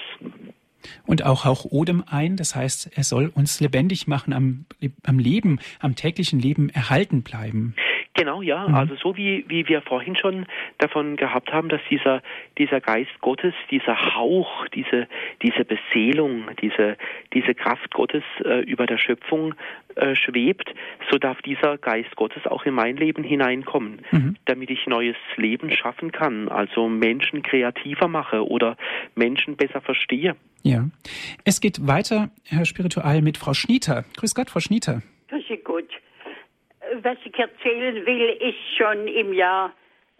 Und 1.06 1.24
auch 1.24 1.46
Hauch 1.46 1.66
Odem 1.66 2.04
ein, 2.06 2.38
das 2.38 2.56
heißt, 2.56 2.92
er 2.96 3.04
soll 3.04 3.28
uns 3.28 3.60
lebendig 3.60 4.08
machen, 4.08 4.34
am, 4.34 4.66
am 5.04 5.20
Leben, 5.20 5.60
am 5.80 5.96
täglichen 5.96 6.40
Leben 6.40 6.70
erhalten 6.70 7.24
bleiben. 7.24 7.76
Genau, 8.16 8.44
ja. 8.44 8.68
Mhm. 8.68 8.76
Also 8.76 8.96
so 8.96 9.18
wie, 9.18 9.46
wie 9.48 9.68
wir 9.68 9.82
vorhin 9.82 10.16
schon 10.16 10.46
davon 10.78 11.16
gehabt 11.16 11.52
haben, 11.52 11.70
dass 11.70 11.82
dieser, 11.90 12.22
dieser 12.58 12.80
Geist 12.80 13.12
Gottes, 13.22 13.54
dieser 13.72 14.16
Hauch, 14.16 14.68
diese, 14.68 15.08
diese 15.42 15.66
Beseelung, 15.66 16.44
diese, 16.62 16.98
diese 17.34 17.56
Kraft 17.56 17.92
Gottes 17.92 18.24
äh, 18.46 18.62
über 18.62 18.86
der 18.86 19.00
Schöpfung 19.00 19.56
äh, 19.96 20.16
schwebt, 20.16 20.74
so 21.10 21.18
darf 21.18 21.42
dieser 21.42 21.78
Geist 21.80 22.16
Gottes 22.16 22.46
auch 22.46 22.66
in 22.66 22.76
mein 22.76 22.98
Leben 22.98 23.24
hineinkommen, 23.24 24.02
mhm. 24.12 24.36
damit 24.46 24.70
ich 24.70 24.86
neues 24.86 25.18
Leben 25.36 25.72
schaffen 25.72 26.12
kann, 26.12 26.50
also 26.50 26.88
Menschen 26.88 27.42
kreativer 27.42 28.08
mache 28.08 28.48
oder 28.48 28.78
Menschen 29.16 29.56
besser 29.56 29.82
verstehe. 29.82 30.36
Ja. 30.62 30.88
Es 31.46 31.62
geht 31.62 31.88
weiter, 31.88 32.30
Herr 32.48 32.66
Spiritual, 32.66 33.22
mit 33.22 33.38
Frau 33.38 33.54
Schnieter. 33.54 34.06
Grüß 34.16 34.36
Gott, 34.36 34.52
Frau 34.52 34.60
Schnieter. 34.60 35.02
Grüß 35.30 35.46
Gott 35.64 35.90
was 37.04 37.18
ich 37.26 37.38
erzählen 37.38 38.06
will, 38.06 38.30
ist 38.40 38.78
schon 38.78 39.08
im 39.08 39.34
Jahr 39.34 39.74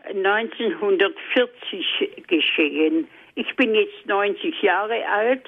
1940 0.06 2.28
geschehen. 2.28 3.08
Ich 3.36 3.56
bin 3.56 3.74
jetzt 3.74 4.06
90 4.06 4.62
Jahre 4.62 5.08
alt 5.08 5.46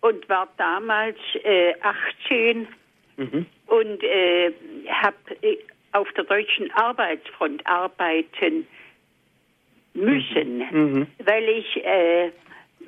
und 0.00 0.28
war 0.28 0.48
damals 0.56 1.18
äh, 1.42 1.74
18 1.80 2.68
mhm. 3.16 3.46
und 3.66 4.04
äh, 4.04 4.52
habe 4.88 5.16
äh, 5.42 5.58
auf 5.92 6.10
der 6.12 6.24
deutschen 6.24 6.70
Arbeitsfront 6.72 7.66
arbeiten 7.66 8.66
müssen, 9.94 10.58
mhm. 10.58 10.98
mhm. 10.98 11.06
weil 11.24 11.48
ich 11.48 11.84
äh, 11.84 12.30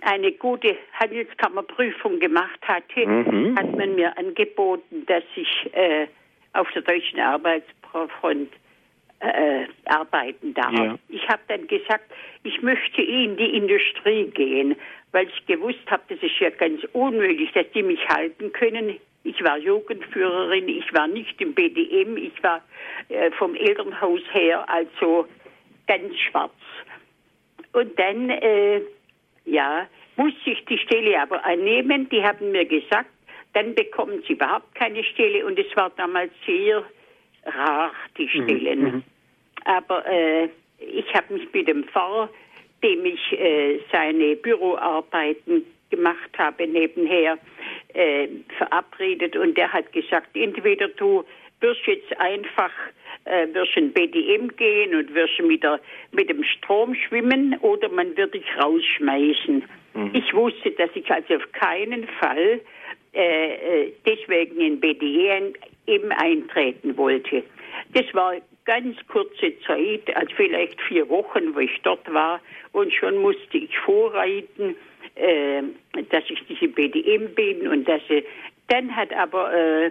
eine 0.03 0.33
gute 0.33 0.77
Handelskammerprüfung 0.95 2.21
gemacht 2.21 2.61
hatte, 2.63 3.07
mhm. 3.07 3.57
hat 3.59 3.77
man 3.77 3.95
mir 3.95 4.17
angeboten, 4.19 5.07
dass 5.07 5.25
ich 5.35 5.71
äh, 5.73 6.07
auf 6.57 6.71
der 6.73 6.83
deutschen 6.83 7.21
Arbeitsfront 7.21 8.51
äh, 9.21 9.67
arbeiten 9.87 10.55
darf. 10.55 10.73
Ja. 10.73 10.99
Ich 11.09 11.27
habe 11.29 11.43
dann 11.49 11.67
gesagt, 11.67 12.05
ich 12.43 12.61
möchte 12.63 13.03
in 13.03 13.37
die 13.37 13.57
Industrie 13.57 14.27
gehen, 14.31 14.77
weil 15.13 15.29
ich 15.29 15.47
gewusst 15.47 15.91
habe, 15.91 16.03
das 16.09 16.19
ist 16.23 16.39
ja 16.41 16.51
ganz 16.51 16.83
unmöglich, 16.93 17.51
dass 17.53 17.67
die 17.75 17.83
mich 17.83 18.07
halten 18.09 18.53
können. 18.53 18.99
Ich 19.25 19.43
war 19.43 19.59
Jugendführerin, 19.59 20.69
ich 20.69 20.93
war 20.95 21.09
nicht 21.09 21.41
im 21.41 21.55
BDM, 21.55 22.17
ich 22.17 22.43
war 22.43 22.63
äh, 23.09 23.31
vom 23.33 23.55
Elternhaus 23.55 24.21
her 24.33 24.69
also 24.69 25.27
ganz 25.87 26.15
schwarz. 26.19 26.53
Und 27.73 27.99
dann, 27.99 28.31
äh, 28.31 28.83
ja, 29.45 29.87
musste 30.17 30.51
ich 30.51 30.65
die 30.67 30.79
Stelle 30.79 31.21
aber 31.21 31.45
annehmen. 31.45 32.09
Die 32.09 32.23
haben 32.23 32.53
mir 32.53 32.65
gesagt, 32.65 33.11
dann 33.57 33.75
bekommen 33.75 34.23
sie 34.27 34.35
überhaupt 34.35 34.75
keine 34.75 35.03
Stelle 35.03 35.47
und 35.47 35.59
es 35.59 35.75
war 35.77 35.91
damals 35.97 36.31
sehr 36.45 36.85
rar, 37.47 37.91
die 38.19 38.25
mhm, 38.25 38.45
Stellen. 38.45 38.83
Mhm. 38.83 39.03
Aber 39.65 40.07
äh, 40.07 40.51
ich 40.79 41.13
habe 41.15 41.33
mich 41.33 41.51
mit 41.55 41.67
dem 41.67 41.85
Pfarrer, 41.85 42.29
dem 42.83 43.07
ich 43.07 43.33
äh, 43.33 43.81
seine 43.91 44.37
Büroarbeiten 44.37 45.65
gemacht 45.89 46.31
habe 46.37 46.67
nebenher, 46.67 47.39
äh, 47.95 48.29
verabredet 48.59 49.37
und 49.37 49.57
der 49.57 49.73
hat 49.73 49.91
gesagt, 49.91 50.37
entweder 50.37 50.89
du 50.89 51.25
wirst 51.61 51.87
jetzt 51.87 52.15
einfach 52.21 52.73
äh, 53.25 53.47
wirst 53.55 53.75
in 53.75 53.91
BDM 53.91 54.55
gehen 54.55 54.95
und 54.95 55.15
wirst 55.15 55.39
wieder 55.49 55.81
mit 56.13 56.29
dem 56.29 56.45
Strom 56.45 56.95
schwimmen 56.95 57.57
oder 57.63 57.89
man 57.89 58.15
wird 58.19 58.35
dich 58.35 58.45
rausschmeißen. 58.63 59.65
Mhm. 59.95 60.11
Ich 60.13 60.35
wusste, 60.35 60.73
dass 60.73 60.91
ich 60.95 61.11
also 61.11 61.37
auf 61.37 61.53
keinen 61.53 62.07
Fall 62.21 62.61
äh, 63.17 63.85
äh 63.85 63.93
deswegen 64.05 64.61
in 64.61 64.81
BDM 64.81 65.55
eben 65.87 66.13
eintreten 66.13 66.97
wollte. 66.97 67.43
Das 67.95 68.05
war 68.13 68.35
ganz 68.65 68.97
kurze 69.09 69.59
Zeit, 69.61 70.15
also 70.15 70.35
vielleicht 70.37 70.81
vier 70.83 71.09
Wochen, 71.09 71.55
wo 71.55 71.61
ich 71.61 71.81
dort 71.83 72.13
war 72.13 72.41
und 72.73 72.93
schon 72.93 73.17
musste 73.19 73.59
ich 73.59 73.77
vorreiten, 73.79 74.77
äh, 75.15 75.63
dass 76.11 76.25
ich 76.29 76.41
diese 76.49 76.69
BDM 76.69 77.35
bin 77.35 77.69
und 77.69 77.89
dass 77.89 78.03
äh, 78.11 78.23
dann 78.69 78.95
hat 78.95 79.13
aber 79.13 79.55
äh, 79.55 79.91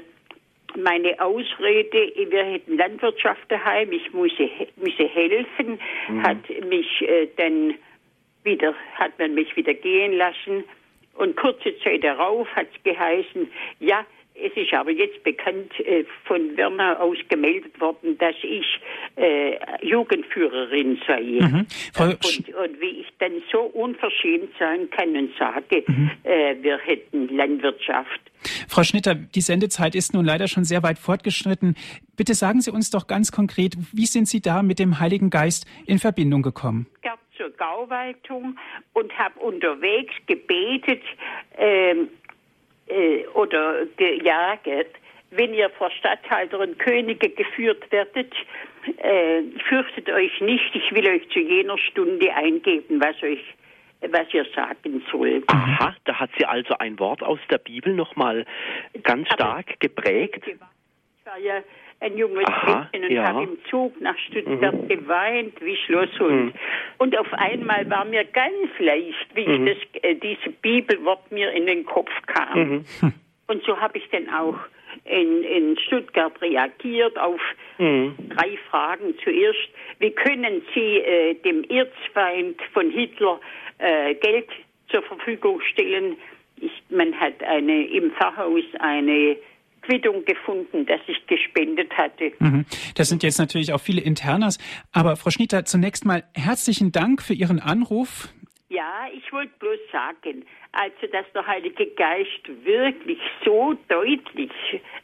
meine 0.78 1.20
Ausrede, 1.20 2.12
wir 2.30 2.44
hätten 2.44 2.78
Landwirtschaft 2.78 3.50
daheim, 3.50 3.92
ich 3.92 4.12
müsse, 4.14 4.50
müsse 4.76 5.08
helfen, 5.08 5.80
mhm. 6.10 6.24
hat 6.24 6.50
mich 6.68 7.02
äh, 7.02 7.28
dann 7.38 7.76
wieder, 8.44 8.74
hat 8.96 9.18
man 9.18 9.34
mich 9.34 9.56
wieder 9.56 9.74
gehen 9.74 10.14
lassen. 10.14 10.64
Und 11.16 11.36
kurze 11.38 11.78
Zeit 11.80 12.04
darauf 12.04 12.48
hat 12.56 12.68
es 12.76 12.84
geheißen, 12.84 13.52
ja, 13.80 14.06
es 14.36 14.52
ist 14.56 14.74
aber 14.74 14.92
jetzt 14.92 15.24
bekannt 15.24 15.72
äh, 15.80 16.04
von 16.26 16.56
Werner 16.58 17.00
aus 17.00 17.18
gemeldet 17.30 17.80
worden, 17.80 18.18
dass 18.18 18.36
ich 18.44 18.66
äh, 19.16 19.58
Jugendführerin 19.86 21.00
sei. 21.08 21.22
Mhm. 21.22 21.68
Und, 21.98 22.54
und, 22.56 22.82
wie 22.82 23.02
ich 23.02 23.08
dann 23.20 23.42
so 23.52 23.62
unverschämt 23.62 24.52
sein 24.60 24.90
kann 24.90 25.16
und 25.16 25.32
sage, 25.38 25.84
mhm. 25.88 26.12
äh, 26.24 26.56
wir 26.62 26.78
hätten 26.80 27.30
Landwirtschaft. 27.36 28.20
Frau 28.68 28.84
Schnitter, 28.84 29.16
die 29.16 29.42
Sendezeit 29.42 29.96
ist 29.96 30.14
nun 30.14 30.26
leider 30.26 30.48
schon 30.48 30.66
sehr 30.66 30.84
weit 30.84 31.00
fortgeschritten. 31.00 31.76
Bitte 32.16 32.34
sagen 32.34 32.62
Sie 32.62 32.72
uns 32.72 32.92
doch 32.92 33.08
ganz 33.08 33.32
konkret, 33.32 33.76
wie 33.94 34.06
sind 34.06 34.28
Sie 34.28 34.42
da 34.42 34.62
mit 34.62 34.80
dem 34.80 35.00
Heiligen 35.00 35.30
Geist 35.30 35.66
in 35.88 35.98
Verbindung 35.98 36.42
gekommen? 36.42 36.88
Ich 37.04 37.10
zur 37.38 37.50
Gauwaltung 37.52 38.58
und 38.94 39.18
habe 39.18 39.40
unterwegs 39.40 40.14
gebetet, 40.26 41.02
ähm, 41.58 42.10
äh, 42.88 43.26
oder 43.34 43.86
gejaget, 43.98 44.90
wenn 45.32 45.54
ihr 45.54 45.70
vor 45.72 45.92
Statthalter 45.92 46.60
und 46.60 46.80
Könige 46.80 47.30
geführt 47.30 47.92
werdet, 47.92 48.34
äh, 48.98 49.42
fürchtet 49.68 50.10
euch 50.10 50.40
nicht, 50.42 50.76
ich 50.76 50.92
will 50.94 51.08
euch 51.08 51.28
zu 51.30 51.40
jener 51.40 51.78
Stunde 51.78 52.34
eingeben, 52.34 53.02
was 53.02 53.22
euch 53.24 53.44
was 54.12 54.32
ihr 54.34 54.46
sagen 54.54 55.04
sollt. 55.12 55.50
Aha, 55.50 55.96
da 56.04 56.20
hat 56.20 56.30
sie 56.38 56.46
also 56.46 56.78
ein 56.78 57.00
Wort 57.00 57.24
aus 57.24 57.40
der 57.50 57.58
Bibel 57.58 57.94
nochmal 57.94 58.46
ganz 59.04 59.28
stark 59.34 59.68
Aber 59.70 59.78
geprägt. 59.80 60.44
Ich 60.46 60.60
war 61.26 61.38
ja 61.40 61.64
ein 62.00 62.18
junges 62.18 62.46
Aha, 62.46 62.88
Mädchen 62.92 63.10
und 63.10 63.12
ja. 63.12 63.24
habe 63.28 63.44
im 63.44 63.58
Zug 63.70 64.00
nach 64.02 64.18
Stuttgart 64.18 64.76
mhm. 64.76 64.88
geweint 64.88 65.54
wie 65.62 65.76
Schlosshund. 65.86 66.46
Mhm. 66.46 66.54
Und 66.98 67.18
auf 67.18 67.32
einmal 67.34 67.90
war 67.90 68.06
mir 68.06 68.26
ganz 68.26 68.70
leicht, 68.80 69.28
wie 69.34 69.48
mhm. 69.48 69.68
ich 69.68 69.88
das, 69.94 70.04
äh, 70.04 70.16
diese 70.16 70.50
Bibelwort 70.62 71.32
mir 71.32 71.52
in 71.52 71.66
den 71.66 71.86
Kopf 71.86 72.12
kam. 72.28 72.60
Mhm. 72.60 72.86
Und 73.48 73.64
so 73.64 73.80
habe 73.80 73.98
ich 73.98 74.10
dann 74.10 74.30
auch 74.30 74.58
in, 75.04 75.44
in 75.44 75.78
Stuttgart 75.80 76.40
reagiert 76.42 77.18
auf 77.18 77.40
mhm. 77.78 78.16
drei 78.30 78.58
Fragen. 78.70 79.16
Zuerst, 79.24 79.70
wie 80.00 80.12
können 80.12 80.62
Sie 80.74 80.98
äh, 80.98 81.36
dem 81.36 81.64
Erzfeind 81.66 82.60
von 82.74 82.90
Hitler 82.90 83.40
äh, 83.78 84.16
Geld 84.16 84.50
zur 84.90 85.04
Verfügung 85.04 85.62
stellen? 85.62 86.18
Ich, 86.60 86.72
man 86.90 87.14
hat 87.20 87.44
eine, 87.44 87.86
im 87.88 88.12
Pfarrhaus 88.12 88.64
eine 88.80 89.38
Quittung 89.86 90.26
gefunden, 90.26 90.86
dass 90.86 91.02
ich 91.08 91.26
gespendet 91.28 91.92
hatte. 91.98 92.32
Mhm. 92.40 92.66
Das 92.96 93.10
sind 93.10 93.24
jetzt 93.24 93.38
natürlich 93.38 93.74
auch 93.74 93.82
viele 93.82 94.02
Internas. 94.02 94.58
Aber 94.92 95.16
Frau 95.16 95.30
Schnitter, 95.30 95.66
zunächst 95.66 96.06
mal 96.06 96.24
herzlichen 96.34 96.92
Dank 96.92 97.22
für 97.22 97.34
Ihren 97.34 97.60
Anruf. 97.60 98.30
Ja, 98.70 99.08
ich 99.14 99.32
wollte 99.32 99.54
bloß 99.60 99.80
sagen, 99.92 100.46
also 100.72 101.08
dass 101.12 101.26
der 101.34 101.46
Heilige 101.46 101.88
Geist 101.88 102.42
wirklich 102.64 103.20
so 103.46 103.76
deutlich 103.88 104.52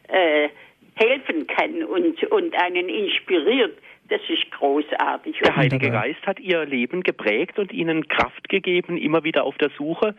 äh, 0.07 0.49
helfen 0.95 1.47
kann 1.47 1.83
und, 1.83 2.23
und 2.31 2.55
einen 2.55 2.89
inspiriert, 2.89 3.77
das 4.09 4.21
ist 4.27 4.51
großartig. 4.51 5.37
Der 5.41 5.55
Heilige 5.55 5.89
Geist 5.89 6.25
hat 6.27 6.39
ihr 6.39 6.65
Leben 6.65 7.01
geprägt 7.01 7.57
und 7.59 7.71
ihnen 7.71 8.09
Kraft 8.09 8.49
gegeben, 8.49 8.97
immer 8.97 9.23
wieder 9.23 9.45
auf 9.45 9.57
der 9.57 9.69
Suche 9.77 10.15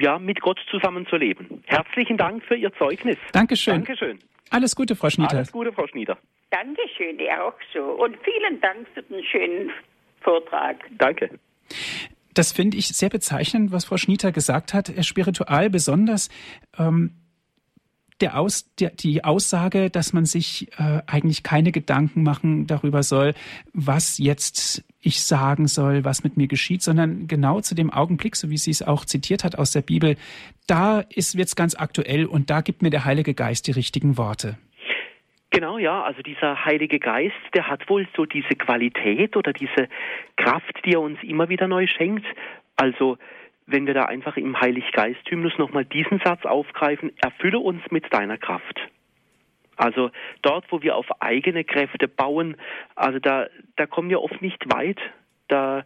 ja, 0.00 0.18
mit 0.18 0.40
Gott 0.40 0.58
zusammenzuleben. 0.70 1.62
Herzlichen 1.66 2.16
Dank 2.16 2.44
für 2.44 2.56
Ihr 2.56 2.72
Zeugnis. 2.74 3.16
Dankeschön. 3.32 3.74
Dankeschön. 3.74 4.18
Alles 4.50 4.76
Gute, 4.76 4.94
Frau 4.94 5.10
Schnieder. 5.10 5.32
Alles 5.32 5.52
Gute, 5.52 5.72
Frau 5.72 5.86
Schnieder. 5.86 6.16
Dankeschön, 6.50 7.18
ihr 7.18 7.44
auch 7.44 7.54
so. 7.72 7.80
Und 7.80 8.16
vielen 8.22 8.60
Dank 8.60 8.86
für 8.94 9.02
den 9.02 9.24
schönen 9.24 9.70
Vortrag. 10.20 10.76
Danke. 10.98 11.38
Das 12.34 12.52
finde 12.52 12.76
ich 12.76 12.88
sehr 12.88 13.08
bezeichnend, 13.08 13.72
was 13.72 13.86
Frau 13.86 13.96
Schnitter 13.96 14.30
gesagt 14.30 14.74
hat. 14.74 14.92
Spiritual 15.04 15.70
besonders. 15.70 16.28
Ähm, 16.78 17.12
der 18.20 18.38
Aus, 18.38 18.72
der, 18.76 18.90
die 18.90 19.24
Aussage, 19.24 19.90
dass 19.90 20.12
man 20.12 20.24
sich 20.24 20.68
äh, 20.78 21.02
eigentlich 21.06 21.42
keine 21.42 21.72
Gedanken 21.72 22.22
machen 22.22 22.66
darüber 22.66 23.02
soll, 23.02 23.34
was 23.74 24.18
jetzt 24.18 24.84
ich 25.06 25.22
sagen 25.22 25.68
soll, 25.68 26.04
was 26.04 26.24
mit 26.24 26.36
mir 26.36 26.48
geschieht, 26.48 26.82
sondern 26.82 27.28
genau 27.28 27.60
zu 27.60 27.74
dem 27.74 27.92
Augenblick, 27.92 28.36
so 28.36 28.50
wie 28.50 28.58
sie 28.58 28.70
es 28.70 28.82
auch 28.82 29.04
zitiert 29.04 29.44
hat 29.44 29.56
aus 29.56 29.72
der 29.72 29.82
Bibel, 29.82 30.16
da 30.66 31.00
ist 31.00 31.38
wird's 31.38 31.56
ganz 31.56 31.74
aktuell 31.76 32.26
und 32.26 32.50
da 32.50 32.60
gibt 32.60 32.82
mir 32.82 32.90
der 32.90 33.04
Heilige 33.04 33.34
Geist 33.34 33.66
die 33.66 33.72
richtigen 33.72 34.18
Worte. 34.18 34.58
Genau, 35.50 35.78
ja, 35.78 36.02
also 36.02 36.20
dieser 36.22 36.64
Heilige 36.64 36.98
Geist, 36.98 37.34
der 37.54 37.68
hat 37.68 37.88
wohl 37.88 38.06
so 38.16 38.26
diese 38.26 38.56
Qualität 38.56 39.36
oder 39.36 39.52
diese 39.52 39.88
Kraft, 40.36 40.80
die 40.84 40.92
er 40.94 41.00
uns 41.00 41.18
immer 41.22 41.48
wieder 41.48 41.68
neu 41.68 41.86
schenkt. 41.86 42.26
Also 42.76 43.16
wenn 43.66 43.86
wir 43.86 43.94
da 43.94 44.04
einfach 44.04 44.36
im 44.36 44.60
Heiliggeist-Hymnus 44.60 45.56
nochmal 45.58 45.84
diesen 45.84 46.20
Satz 46.24 46.44
aufgreifen, 46.44 47.12
erfülle 47.22 47.58
uns 47.58 47.80
mit 47.90 48.12
deiner 48.12 48.38
Kraft. 48.38 48.80
Also 49.76 50.10
dort, 50.42 50.64
wo 50.70 50.82
wir 50.82 50.96
auf 50.96 51.06
eigene 51.20 51.64
Kräfte 51.64 52.08
bauen, 52.08 52.56
also 52.94 53.18
da, 53.18 53.46
da 53.76 53.86
kommen 53.86 54.10
wir 54.10 54.22
oft 54.22 54.40
nicht 54.42 54.72
weit. 54.72 54.98
Da, 55.48 55.84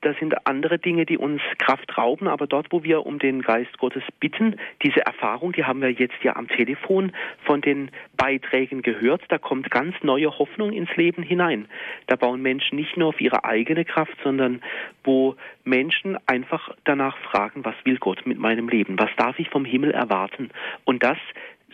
da 0.00 0.14
sind 0.14 0.46
andere 0.46 0.78
Dinge, 0.78 1.06
die 1.06 1.18
uns 1.18 1.40
Kraft 1.58 1.98
rauben, 1.98 2.28
aber 2.28 2.46
dort, 2.46 2.68
wo 2.70 2.84
wir 2.84 3.04
um 3.04 3.18
den 3.18 3.42
Geist 3.42 3.78
Gottes 3.78 4.02
bitten, 4.20 4.56
diese 4.82 5.00
Erfahrung, 5.00 5.52
die 5.52 5.64
haben 5.64 5.80
wir 5.80 5.90
jetzt 5.90 6.22
ja 6.22 6.36
am 6.36 6.46
Telefon 6.46 7.12
von 7.44 7.60
den 7.60 7.90
Beiträgen 8.16 8.82
gehört, 8.82 9.22
da 9.28 9.38
kommt 9.38 9.70
ganz 9.70 9.96
neue 10.02 10.38
Hoffnung 10.38 10.72
ins 10.72 10.94
Leben 10.96 11.22
hinein. 11.22 11.66
Da 12.06 12.16
bauen 12.16 12.42
Menschen 12.42 12.76
nicht 12.76 12.96
nur 12.96 13.08
auf 13.08 13.20
ihre 13.20 13.44
eigene 13.44 13.84
Kraft, 13.84 14.16
sondern 14.22 14.62
wo 15.02 15.34
Menschen 15.64 16.16
einfach 16.26 16.70
danach 16.84 17.16
fragen, 17.18 17.64
was 17.64 17.74
will 17.84 17.98
Gott 17.98 18.24
mit 18.24 18.38
meinem 18.38 18.68
Leben? 18.68 18.98
Was 18.98 19.10
darf 19.16 19.38
ich 19.38 19.48
vom 19.48 19.64
Himmel 19.64 19.90
erwarten? 19.90 20.50
Und 20.84 21.02
das 21.02 21.18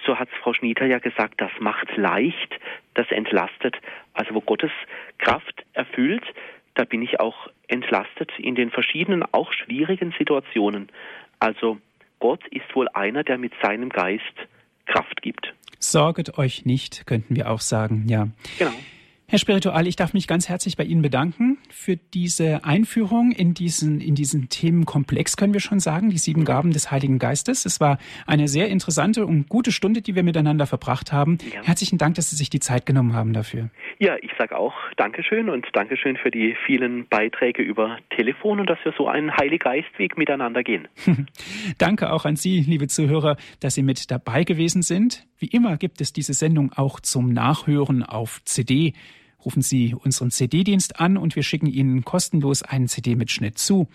so 0.06 0.18
hat 0.18 0.28
Frau 0.42 0.52
Schnieder 0.52 0.86
ja 0.86 0.98
gesagt, 0.98 1.40
das 1.40 1.50
macht 1.60 1.96
leicht, 1.96 2.58
das 2.94 3.10
entlastet. 3.10 3.76
Also 4.12 4.34
wo 4.34 4.40
Gottes 4.40 4.70
Kraft 5.18 5.64
erfüllt, 5.72 6.24
da 6.74 6.84
bin 6.84 7.02
ich 7.02 7.20
auch 7.20 7.48
entlastet 7.68 8.30
in 8.38 8.54
den 8.54 8.70
verschiedenen, 8.70 9.22
auch 9.32 9.52
schwierigen 9.52 10.14
Situationen. 10.18 10.88
Also 11.38 11.78
Gott 12.18 12.46
ist 12.48 12.74
wohl 12.74 12.88
einer, 12.94 13.22
der 13.24 13.38
mit 13.38 13.52
seinem 13.62 13.88
Geist 13.88 14.22
Kraft 14.86 15.22
gibt. 15.22 15.54
Sorget 15.78 16.38
euch 16.38 16.64
nicht, 16.64 17.06
könnten 17.06 17.36
wir 17.36 17.50
auch 17.50 17.60
sagen, 17.60 18.04
ja. 18.08 18.28
Genau. 18.58 18.72
Herr 19.26 19.38
Spiritual, 19.38 19.86
ich 19.86 19.96
darf 19.96 20.12
mich 20.12 20.28
ganz 20.28 20.50
herzlich 20.50 20.76
bei 20.76 20.84
Ihnen 20.84 21.00
bedanken 21.00 21.56
für 21.70 21.96
diese 21.96 22.64
Einführung 22.64 23.32
in 23.32 23.54
diesen, 23.54 24.00
in 24.02 24.14
diesen 24.14 24.50
Themenkomplex, 24.50 25.38
können 25.38 25.54
wir 25.54 25.60
schon 25.60 25.80
sagen, 25.80 26.10
die 26.10 26.18
sieben 26.18 26.44
Gaben 26.44 26.72
des 26.72 26.90
Heiligen 26.90 27.18
Geistes. 27.18 27.64
Es 27.64 27.80
war 27.80 27.98
eine 28.26 28.48
sehr 28.48 28.68
interessante 28.68 29.24
und 29.24 29.48
gute 29.48 29.72
Stunde, 29.72 30.02
die 30.02 30.14
wir 30.14 30.22
miteinander 30.22 30.66
verbracht 30.66 31.10
haben. 31.10 31.38
Ja. 31.54 31.62
Herzlichen 31.62 31.96
Dank, 31.96 32.16
dass 32.16 32.30
Sie 32.30 32.36
sich 32.36 32.50
die 32.50 32.60
Zeit 32.60 32.84
genommen 32.84 33.14
haben 33.14 33.32
dafür. 33.32 33.70
Ja, 33.98 34.16
ich 34.20 34.30
sage 34.38 34.58
auch 34.58 34.74
Dankeschön 34.98 35.48
und 35.48 35.66
Dankeschön 35.72 36.18
für 36.18 36.30
die 36.30 36.54
vielen 36.66 37.08
Beiträge 37.08 37.62
über 37.62 37.96
Telefon 38.14 38.60
und 38.60 38.68
dass 38.68 38.78
wir 38.84 38.92
so 38.98 39.08
einen 39.08 39.34
Heiliggeistweg 39.34 40.18
miteinander 40.18 40.62
gehen. 40.62 40.86
Danke 41.78 42.12
auch 42.12 42.26
an 42.26 42.36
Sie, 42.36 42.60
liebe 42.60 42.88
Zuhörer, 42.88 43.36
dass 43.60 43.74
Sie 43.74 43.82
mit 43.82 44.10
dabei 44.10 44.44
gewesen 44.44 44.82
sind. 44.82 45.26
Wie 45.44 45.48
immer 45.48 45.76
gibt 45.76 46.00
es 46.00 46.14
diese 46.14 46.32
Sendung 46.32 46.72
auch 46.72 47.00
zum 47.00 47.30
Nachhören 47.30 48.02
auf 48.02 48.40
CD. 48.46 48.94
Rufen 49.44 49.60
Sie 49.60 49.94
unseren 49.94 50.30
CD-Dienst 50.30 51.00
an 51.00 51.18
und 51.18 51.36
wir 51.36 51.42
schicken 51.42 51.66
Ihnen 51.66 52.02
kostenlos 52.02 52.62
einen 52.62 52.88
CD-Mitschnitt 52.88 53.58
zu. 53.58 53.88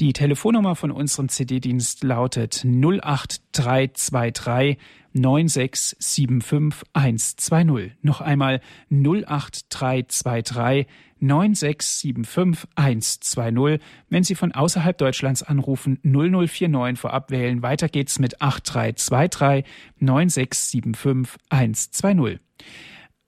Die 0.00 0.12
Telefonnummer 0.12 0.76
von 0.76 0.90
unserem 0.90 1.30
CD-Dienst 1.30 2.04
lautet 2.04 2.66
08323 2.66 4.76
9675120. 5.14 7.92
Noch 8.02 8.20
einmal 8.20 8.60
08323 8.90 10.86
9675 11.22 12.68
120. 12.74 13.80
Wenn 14.08 14.24
Sie 14.24 14.34
von 14.34 14.52
außerhalb 14.52 14.98
Deutschlands 14.98 15.42
anrufen, 15.42 15.98
0049 16.02 17.00
vorab 17.00 17.30
wählen. 17.30 17.62
Weiter 17.62 17.88
geht's 17.88 18.18
mit 18.18 18.42
8323 18.42 19.64
9675 19.98 21.40
120. 21.48 22.40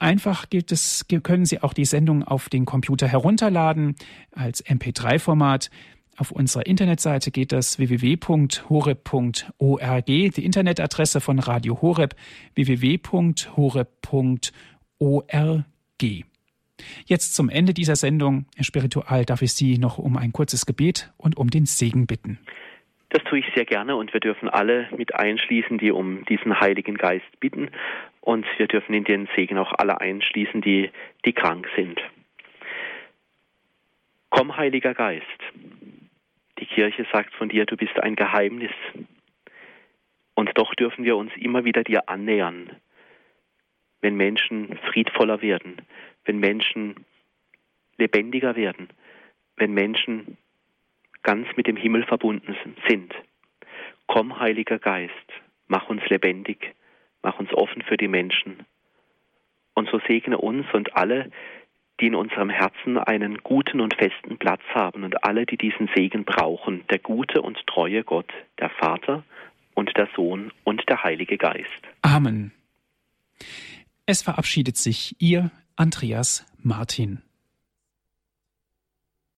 Einfach 0.01 0.51
gilt 0.51 0.72
es, 0.72 1.07
können 1.22 1.47
Sie 1.47 1.62
auch 1.62 1.72
die 1.72 1.84
Sendung 1.84 2.24
auf 2.24 2.49
den 2.49 2.64
Computer 2.64 3.07
herunterladen 3.07 3.95
als 4.32 4.66
MP3-Format. 4.66 5.70
Auf 6.16 6.30
unserer 6.30 6.66
Internetseite 6.66 7.30
geht 7.30 7.53
das 7.53 7.78
www.horeb.org, 7.78 10.07
die 10.07 10.45
Internetadresse 10.45 11.20
von 11.20 11.38
Radio 11.38 11.80
Horeb 11.80 12.16
www.horeb.org. 12.55 13.84
Jetzt 17.06 17.34
zum 17.34 17.48
Ende 17.48 17.74
dieser 17.74 17.96
Sendung, 17.96 18.46
Herr 18.56 18.64
Spiritual, 18.64 19.24
darf 19.24 19.42
ich 19.42 19.52
Sie 19.52 19.78
noch 19.78 19.98
um 19.98 20.16
ein 20.16 20.32
kurzes 20.32 20.66
Gebet 20.66 21.12
und 21.16 21.36
um 21.36 21.50
den 21.50 21.66
Segen 21.66 22.06
bitten. 22.06 22.38
Das 23.10 23.22
tue 23.24 23.38
ich 23.38 23.46
sehr 23.54 23.64
gerne 23.64 23.94
und 23.94 24.12
wir 24.12 24.20
dürfen 24.20 24.48
alle 24.48 24.88
mit 24.96 25.14
einschließen, 25.14 25.78
die 25.78 25.92
um 25.92 26.24
diesen 26.24 26.58
Heiligen 26.60 26.96
Geist 26.96 27.38
bitten 27.38 27.70
und 28.20 28.44
wir 28.56 28.66
dürfen 28.66 28.94
in 28.94 29.04
den 29.04 29.28
Segen 29.36 29.58
auch 29.58 29.72
alle 29.76 30.00
einschließen, 30.00 30.62
die, 30.62 30.90
die 31.24 31.32
krank 31.32 31.68
sind. 31.76 32.00
Komm, 34.30 34.56
Heiliger 34.56 34.94
Geist. 34.94 35.24
Die 36.58 36.66
Kirche 36.66 37.06
sagt 37.12 37.34
von 37.34 37.48
dir, 37.48 37.66
du 37.66 37.76
bist 37.76 37.96
ein 38.00 38.16
Geheimnis. 38.16 38.72
Und 40.34 40.50
doch 40.54 40.74
dürfen 40.74 41.04
wir 41.04 41.16
uns 41.16 41.30
immer 41.36 41.64
wieder 41.64 41.84
dir 41.84 42.08
annähern, 42.08 42.70
wenn 44.05 44.16
Menschen 44.16 44.78
friedvoller 44.92 45.40
werden, 45.40 45.78
wenn 46.26 46.38
Menschen 46.38 47.07
lebendiger 47.96 48.55
werden, 48.55 48.90
wenn 49.57 49.72
Menschen 49.72 50.36
ganz 51.22 51.48
mit 51.57 51.66
dem 51.66 51.76
Himmel 51.76 52.05
verbunden 52.05 52.55
sind. 52.86 53.14
Komm, 54.07 54.38
Heiliger 54.38 54.78
Geist, 54.78 55.11
mach 55.68 55.88
uns 55.88 56.02
lebendig, 56.11 56.74
mach 57.22 57.38
uns 57.38 57.50
offen 57.55 57.80
für 57.80 57.96
die 57.96 58.09
Menschen. 58.09 58.66
Und 59.72 59.88
so 59.88 59.98
segne 60.07 60.36
uns 60.36 60.66
und 60.74 60.94
alle, 60.94 61.30
die 61.98 62.09
in 62.09 62.14
unserem 62.14 62.50
Herzen 62.50 62.98
einen 62.98 63.38
guten 63.38 63.80
und 63.80 63.94
festen 63.94 64.36
Platz 64.36 64.62
haben 64.74 65.05
und 65.05 65.24
alle, 65.24 65.46
die 65.46 65.57
diesen 65.57 65.88
Segen 65.94 66.26
brauchen, 66.26 66.84
der 66.90 66.98
gute 66.98 67.40
und 67.40 67.66
treue 67.66 68.05
Gott, 68.05 68.30
der 68.59 68.68
Vater 68.68 69.24
und 69.72 69.96
der 69.96 70.09
Sohn 70.14 70.52
und 70.62 70.86
der 70.90 71.02
Heilige 71.02 71.38
Geist. 71.38 71.70
Amen. 72.02 72.52
Es 74.07 74.20
verabschiedet 74.20 74.76
sich 74.76 75.16
Ihr 75.18 75.50
Andreas 75.76 76.44
Martin. 76.59 77.22